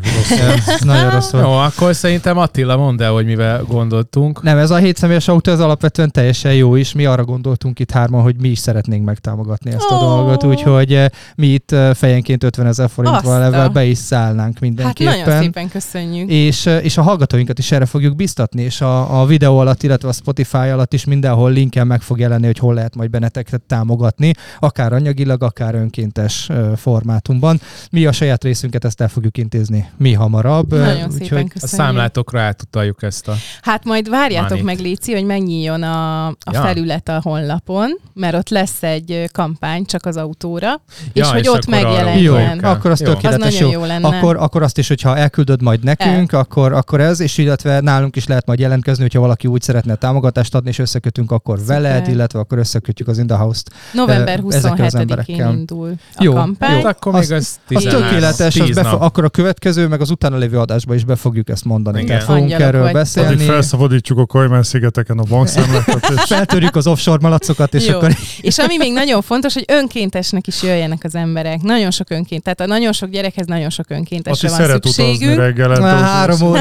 Nagyon 0.84 1.10
rossz 1.10 1.32
volt. 1.32 1.46
Jó, 1.46 1.52
akkor 1.52 1.96
szerintem 1.96 2.38
Attila 2.38 2.78
mondd 2.78 3.02
el, 3.02 3.12
hogy 3.12 3.26
mivel 3.26 3.64
gondoltunk. 3.64 4.42
Nem, 4.44 4.58
ez 4.58 4.70
a 4.72 4.76
hétszemélyes 4.76 5.28
autó, 5.28 5.52
ez 5.52 5.60
alapvetően 5.60 6.12
teljesen 6.12 6.54
jó 6.54 6.76
is. 6.76 6.94
Mi 6.94 7.06
arra 7.06 7.24
gondoltunk 7.24 7.80
itt 7.80 7.92
hárman, 7.92 8.22
hogy 8.22 8.36
mi 8.42 8.48
is 8.50 8.60
szeretnénk 8.60 9.06
megtámogatni 9.06 9.72
ezt 9.72 9.90
a 9.90 9.96
Ó. 9.96 10.00
dolgot, 10.00 10.44
úgyhogy 10.44 10.94
eh, 10.94 11.06
mi 11.36 11.48
itt 11.48 11.72
eh, 11.72 11.94
fejenként 11.94 12.44
50 12.44 12.66
ezer 12.66 12.90
forintval 12.90 13.44
ebben 13.44 13.74
be 13.74 13.84
is 13.84 13.98
szállnánk 13.98 14.54
Hát 14.54 14.60
mindenképpen. 14.62 15.18
nagyon 15.20 15.42
szépen 15.42 15.70
köszönjük. 15.70 16.30
és, 16.30 16.66
eh, 16.66 16.84
és 16.84 16.98
a 16.98 17.02
hallgatóinkat 17.02 17.60
is 17.60 17.72
erre 17.72 17.86
fogjuk 17.86 18.16
biztatni, 18.16 18.62
és 18.62 18.82
a, 18.82 19.22
a 19.22 19.26
videó 19.26 19.58
alatt, 19.58 19.84
illetve 19.84 20.08
a 20.08 20.14
Spotify 20.14 20.58
alatt 20.58 20.94
is 20.94 21.06
mindenhol 21.06 21.52
linken 21.52 21.88
meg 21.88 22.02
fog 22.02 22.20
jelenni, 22.22 22.46
hogy 22.46 22.58
hol 22.58 22.74
lehet 22.74 22.96
majd 22.96 23.10
benneteket 23.10 23.62
támogatni, 23.62 24.32
akár 24.60 24.94
anyagilag, 24.94 25.44
akár 25.44 25.76
önkéntes 25.76 26.50
formátumban. 26.76 27.62
Mi 27.92 28.06
a 28.06 28.12
saját 28.12 28.44
részünket 28.44 28.86
ezt 28.86 29.02
el 29.02 29.08
fogjuk 29.08 29.38
intézni 29.38 29.90
mi 29.98 30.14
hamarabb. 30.14 30.70
Nagyon 30.74 30.96
szépen 30.96 31.12
úgyhogy 31.12 31.38
A 31.40 31.48
köszönjük. 31.54 31.54
számlátokra 31.80 32.42
átutaljuk 32.42 33.04
ezt 33.04 33.28
a... 33.28 33.34
Hát 33.62 33.86
majd 33.86 34.10
várjátok 34.10 34.50
Manit. 34.50 34.66
meg, 34.66 34.80
Léci, 34.80 35.14
hogy 35.14 35.26
megnyíljon 35.26 35.84
a, 35.84 36.28
a 36.28 36.34
Ja. 36.52 36.62
felület 36.62 37.10
a 37.10 37.20
honlapon, 37.24 37.90
mert 38.14 38.36
ott 38.36 38.50
lesz 38.50 38.84
egy 38.84 39.30
kampány 39.32 39.86
csak 39.86 40.06
az 40.06 40.18
autóra, 40.18 40.68
Ja, 41.14 41.24
és 41.24 41.30
hogy 41.30 41.40
és 41.40 41.48
ott 41.50 41.66
megjelenjen. 41.68 42.18
jó, 42.18 42.36
el. 42.36 42.58
akkor 42.62 42.92
az 42.92 43.00
Jó. 43.02 43.08
Az 43.08 43.14
tökéletes 43.14 43.54
nagyon 43.54 43.72
jó. 43.72 43.80
jó 43.80 43.86
lenne. 43.86 44.08
Akkor, 44.08 44.36
akkor 44.38 44.62
azt 44.62 44.78
is, 44.78 44.88
hogyha 44.88 45.18
elküldöd 45.18 45.62
majd 45.62 45.84
nekünk, 45.84 46.32
akkor, 46.34 46.74
akkor 46.74 47.02
ez, 47.02 47.20
és 47.20 47.38
illetve 47.38 47.80
nálunk 47.80 48.16
is 48.16 48.28
lehet 48.28 48.46
majd 48.46 48.60
jelentkezni, 48.60 49.02
hogyha 49.02 49.20
valaki 49.20 49.48
úgy 49.48 49.62
szeretne 49.62 49.96
támogatást 49.96 50.56
adni, 50.56 50.70
és 50.70 50.80
összekötünk 50.80 51.32
akkor 51.32 51.60
Szuper. 51.60 51.82
veled, 51.82 52.08
illetve 52.12 52.40
akkor 52.40 52.58
összekötjük 52.58 53.08
az 53.08 53.18
In 53.18 53.28
the 53.28 53.36
House-t. 53.38 53.70
November 53.94 54.40
ö, 54.44 54.56
ezekkel 54.56 54.86
az 54.86 54.94
27-én 54.94 55.02
emberekkel. 55.02 55.52
indul 55.52 55.94
a 56.16 56.24
Jó, 56.24 56.34
kampány. 56.34 56.80
jó. 56.80 56.86
Akkor 56.86 57.16
Az- 57.16 57.30
még 57.30 57.38
az 57.38 57.44
Az 57.44 57.60
13, 57.68 58.02
tökéletes, 58.02 58.56
az 58.60 58.66
10 58.66 58.76
befo- 58.76 59.02
akkor 59.02 59.24
a 59.24 59.30
következő, 59.30 59.88
meg 59.88 60.02
az 60.02 60.10
utána 60.10 60.38
lévő 60.38 60.60
adásban 60.60 60.96
is 60.96 61.04
be 61.06 61.16
fogjuk 61.16 61.50
ezt 61.50 61.66
mondani. 61.66 61.98
Igen. 61.98 62.08
Tehát 62.08 62.24
fogunk 62.24 62.44
Angyalok 62.44 62.64
erről. 62.68 62.82
Addig 62.82 62.94
beszélni. 62.94 63.44
felszabadítjuk 63.44 64.18
a 64.18 64.26
Kajmán-szigeteken 64.26 65.18
a 65.18 65.24
bankszámlákat, 65.24 66.10
és 66.16 66.22
Feltörjük 66.26 66.76
az 66.76 66.88
offshore 66.88 67.18
malacokat, 67.22 67.74
és 67.74 67.88
Jó. 67.88 67.96
akkor 67.96 68.16
És 68.42 68.58
ami 68.58 68.78
még 68.78 68.94
nagyon 68.94 69.22
fontos, 69.22 69.54
hogy 69.54 69.66
önkéntesnek 69.68 70.48
is 70.48 70.64
jöjjenek 70.64 71.04
az 71.04 71.16
emberek. 71.16 71.62
Nagyon 71.62 71.92
sok 71.92 72.10
önként, 72.10 72.44
tehát 72.44 72.60
a 72.60 72.66
nagyon 72.66 72.92
sok 72.94 73.10
gyerekhez 73.10 73.46
nagyon 73.46 73.70
sok 73.70 73.86
önkéntesre 73.90 74.48
van 74.50 74.58
szeret 74.58 74.76
utazni 74.76 75.04
szükségünk. 75.16 75.58
Már 75.80 76.04
három 76.04 76.42
óra. 76.42 76.60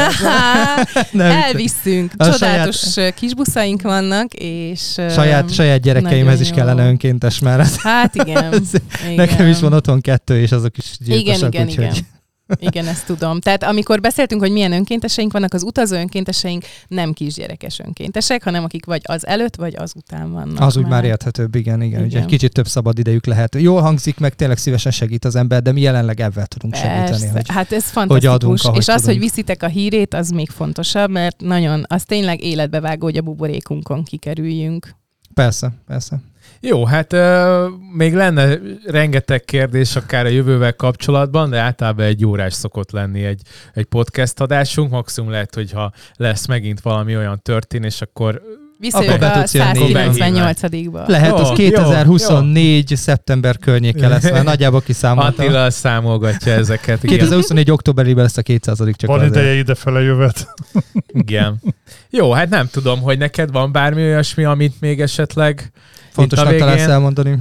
Elviszünk. 1.47 2.13
Csodálatos 2.19 2.95
kis 3.15 3.35
buszaink 3.35 3.83
vannak, 3.83 4.33
és... 4.35 4.81
öm, 4.97 5.09
saját, 5.49 5.55
saját 5.55 5.81
gyerekeimhez 5.81 6.41
is 6.41 6.51
kellene 6.51 6.87
önkéntes, 6.87 7.39
mert 7.39 7.77
Hát 7.77 8.15
igen. 8.15 8.53
igen. 9.03 9.15
nekem 9.15 9.47
is 9.47 9.61
van 9.61 9.73
otthon 9.73 10.01
kettő, 10.01 10.41
és 10.41 10.53
azok 10.53 10.79
is 10.79 10.97
gyilkosak, 10.99 11.37
Igen, 11.37 11.49
igen, 11.49 11.67
úgyhogy 11.67 11.85
igen. 11.85 12.19
Igen, 12.59 12.87
ezt 12.87 13.07
tudom. 13.07 13.41
Tehát 13.41 13.63
amikor 13.63 14.01
beszéltünk, 14.01 14.41
hogy 14.41 14.53
milyen 14.53 14.73
önkénteseink 14.73 15.33
vannak, 15.33 15.55
az 15.55 15.63
utazó 15.63 15.97
önkénteseink 15.97 16.65
nem 16.89 17.13
kisgyerekes 17.13 17.79
önkéntesek, 17.79 18.45
hanem 18.45 18.65
akik 18.65 18.85
vagy 18.85 19.01
az 19.05 19.27
előtt, 19.27 19.57
vagy 19.57 19.75
az 19.79 19.93
után 19.97 20.33
vannak. 20.33 20.61
Az 20.61 20.77
úgy 20.77 20.87
már 20.87 21.05
érthetőbb, 21.05 21.55
igen, 21.55 21.83
igen. 21.83 21.99
Ugye 22.01 22.09
Igen. 22.09 22.23
egy 22.23 22.29
kicsit 22.29 22.53
több 22.53 22.67
szabad 22.67 22.99
idejük 22.99 23.27
lehet. 23.27 23.55
Jól 23.59 23.81
hangzik, 23.81 24.19
meg 24.19 24.35
tényleg 24.35 24.59
szívesen 24.59 24.93
segít 24.93 25.25
az 25.25 25.37
ember, 25.37 25.63
de 25.63 25.73
mi 25.73 25.81
jelenleg 25.81 26.21
ebben 26.21 26.47
tudunk 26.49 26.75
segíteni. 26.75 27.09
Persze. 27.09 27.31
Hogy... 27.31 27.49
Hát 27.49 27.73
ez 27.73 27.85
fantasztikus. 27.85 28.35
adunk, 28.35 28.59
ahogy 28.63 28.79
és 28.79 28.89
az, 28.89 28.95
tudunk. 28.95 29.11
hogy 29.11 29.19
viszitek 29.19 29.63
a 29.63 29.69
hírét, 29.69 30.15
az 30.15 30.31
még 30.31 30.51
fontosabb, 30.51 31.11
mert 31.11 31.41
nagyon, 31.41 31.85
az 31.89 32.03
tényleg 32.03 32.45
életbevágó, 32.45 33.05
hogy 33.05 33.17
a 33.17 33.23
buborékunkon 33.23 34.05
kikerüljünk. 34.05 34.99
Persze, 35.41 35.73
persze. 35.87 36.21
Jó, 36.61 36.85
hát 36.85 37.13
uh, 37.13 37.69
még 37.93 38.15
lenne 38.15 38.59
rengeteg 38.87 39.45
kérdés 39.45 39.97
akár 39.97 40.25
a 40.25 40.29
jövővel 40.29 40.77
kapcsolatban, 40.77 41.51
de 41.51 41.59
általában 41.59 42.05
egy 42.05 42.25
órás 42.27 42.55
szokott 42.55 42.91
lenni 42.91 43.25
egy, 43.25 43.43
egy 43.75 43.85
podcast 43.85 44.41
adásunk. 44.41 44.91
Maximum 44.91 45.31
lehet, 45.31 45.55
hogy 45.55 45.73
ha 45.73 45.93
lesz 46.17 46.47
megint 46.47 46.81
valami 46.81 47.17
olyan 47.17 47.43
történés, 47.43 48.01
akkor 48.01 48.43
Visszajövök 48.81 49.23
a 49.23 49.31
tudsz 49.31 49.55
jönni. 49.55 49.93
198-ba. 49.93 51.07
Lehet, 51.07 51.33
az 51.33 51.49
Jó, 51.49 51.55
2024. 51.55 52.97
szeptember 52.97 53.59
környéke 53.59 54.09
lesz, 54.09 54.31
mert 54.31 54.45
nagyjából 54.45 54.81
kiszámoltam. 54.81 55.45
Attila 55.47 55.71
számolgatja 55.71 56.53
ezeket. 56.53 57.03
Igen. 57.03 57.17
2024. 57.17 57.71
októberében 57.71 58.23
lesz 58.23 58.37
a 58.37 58.43
200 58.43 58.79
csak 58.79 59.11
Van 59.11 59.25
ideje 59.25 59.55
idefele 59.55 60.01
jövet. 60.01 60.49
Igen. 61.23 61.63
Jó, 62.11 62.33
hát 62.33 62.49
nem 62.49 62.69
tudom, 62.71 63.01
hogy 63.01 63.19
neked 63.19 63.51
van 63.51 63.73
bármi 63.73 64.03
olyasmi, 64.03 64.45
amit 64.45 64.75
még 64.81 65.01
esetleg 65.01 65.73
Fontosnak 66.11 66.57
találsz 66.57 66.87
elmondani. 66.87 67.39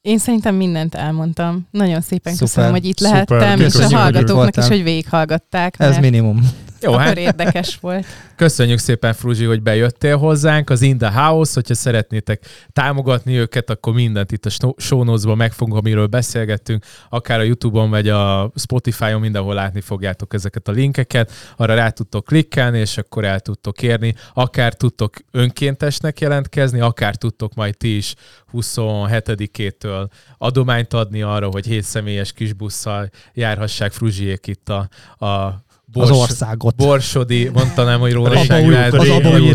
Én 0.00 0.18
szerintem 0.18 0.54
mindent 0.54 0.94
elmondtam. 0.94 1.68
Nagyon 1.70 2.00
szépen 2.00 2.32
Szuper. 2.32 2.48
köszönöm, 2.48 2.70
hogy 2.70 2.84
itt 2.84 2.98
Szuper. 2.98 3.26
lehettem, 3.28 3.60
és 3.60 3.74
a 3.74 3.96
hallgatóknak 3.96 4.56
is, 4.56 4.66
hogy 4.66 4.82
végighallgatták, 4.82 5.74
Ez 5.78 5.98
minimum. 5.98 6.50
Jó, 6.82 6.92
hát 6.92 7.18
érdekes 7.18 7.78
volt. 7.80 8.06
köszönjük 8.36 8.78
szépen, 8.78 9.12
Fruzsi, 9.12 9.44
hogy 9.44 9.62
bejöttél 9.62 10.16
hozzánk. 10.16 10.70
Az 10.70 10.82
In 10.82 10.98
The 10.98 11.10
House, 11.10 11.52
hogyha 11.54 11.74
szeretnétek 11.74 12.46
támogatni 12.72 13.36
őket, 13.36 13.70
akkor 13.70 13.92
mindent 13.92 14.32
itt 14.32 14.46
a 14.46 14.74
show 14.76 15.02
notes-ban 15.02 15.36
megfogunk, 15.36 15.78
amiről 15.78 16.06
beszélgettünk, 16.06 16.84
akár 17.08 17.38
a 17.38 17.42
YouTube-on, 17.42 17.90
vagy 17.90 18.08
a 18.08 18.52
Spotify-on, 18.56 19.20
mindenhol 19.20 19.54
látni 19.54 19.80
fogjátok 19.80 20.34
ezeket 20.34 20.68
a 20.68 20.72
linkeket. 20.72 21.32
Arra 21.56 21.74
rá 21.74 21.88
tudtok 21.88 22.24
klikkelni, 22.24 22.78
és 22.78 22.98
akkor 22.98 23.24
el 23.24 23.40
tudtok 23.40 23.82
érni. 23.82 24.14
Akár 24.34 24.74
tudtok 24.74 25.14
önkéntesnek 25.30 26.20
jelentkezni, 26.20 26.80
akár 26.80 27.16
tudtok 27.16 27.54
majd 27.54 27.76
ti 27.76 27.96
is 27.96 28.14
27-től 28.52 30.08
adományt 30.38 30.92
adni 30.92 31.22
arra, 31.22 31.48
hogy 31.50 31.66
7 31.66 31.82
személyes 31.82 32.32
kis 32.32 32.52
busszal 32.52 33.10
járhassák 33.32 33.92
Fruzsiék 33.92 34.46
itt 34.46 34.68
a, 34.68 34.88
a 35.26 35.62
Az 35.94 36.10
országot. 36.10 36.74
Borsodi, 36.76 37.50
mondtam, 37.54 38.00
hogy 38.00 38.12
róla 38.12 38.30
Az 38.30 38.36
Abaúj- 38.50 38.74
az 38.76 39.08
Abaúj. 39.08 39.52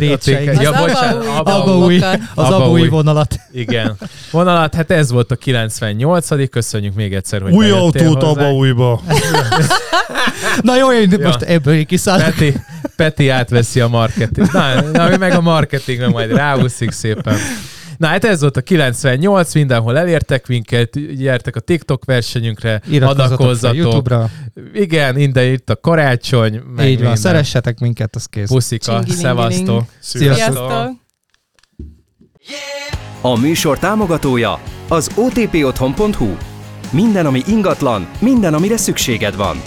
Ja, 0.61 0.71
Az 0.71 0.79
bocsánat, 0.79 1.25
Abaúj 1.37 1.99
az 2.35 2.51
Abaúj. 2.51 2.87
vonalat. 2.87 3.39
Igen. 3.51 3.95
Vonalat, 4.31 4.75
hát 4.75 4.91
ez 4.91 5.11
volt 5.11 5.31
a 5.31 5.35
98 5.35 6.49
köszönjük 6.49 6.93
még 6.95 7.13
egyszer, 7.13 7.41
hogy 7.41 7.51
Új 7.53 7.69
autót 7.69 8.01
hozzánk. 8.01 8.23
abba 8.37 8.53
újba. 8.53 9.01
Na 10.61 10.77
jó, 10.77 10.91
én 10.93 11.11
Ja. 11.11 11.27
most 11.27 11.41
ebből 11.41 11.85
kiszállok. 11.85 12.25
Peti, 12.25 12.53
Peti 12.95 13.29
átveszi 13.29 13.79
a 13.79 13.87
marketing. 13.87 14.47
Na, 14.51 14.81
na 14.81 15.17
meg 15.17 15.31
a 15.31 15.41
marketingre 15.41 16.07
majd 16.09 16.31
ráúszik 16.31 16.91
szépen. 16.91 17.37
Na 17.97 18.07
hát 18.07 18.25
ez 18.25 18.41
volt 18.41 18.57
a 18.57 18.61
98, 18.61 19.53
mindenhol 19.53 19.97
elértek 19.97 20.47
minket, 20.47 21.15
gyertek 21.15 21.55
a 21.55 21.59
TikTok 21.59 22.05
versenyünkre, 22.05 22.81
adakozzatok. 22.99 23.77
YouTube-ra. 23.77 24.29
Igen, 24.73 25.17
ide 25.17 25.45
itt 25.45 25.69
a 25.69 25.79
karácsony, 25.79 26.51
meg 26.53 26.85
Így 26.85 26.93
van, 26.93 27.01
minden. 27.01 27.15
szeressetek 27.15 27.79
minket, 27.79 28.15
az 28.15 28.25
kész. 28.25 28.49
Puszika, 28.49 29.01
szevasztok. 29.07 29.83
Sziasztok. 29.99 30.35
Sziasztok! 30.35 30.91
A 33.21 33.39
műsor 33.39 33.79
támogatója 33.79 34.59
az 34.87 35.11
otpotthon.hu. 35.15 36.35
Minden, 36.91 37.25
ami 37.25 37.41
ingatlan, 37.47 38.07
minden, 38.19 38.53
amire 38.53 38.77
szükséged 38.77 39.35
van. 39.35 39.61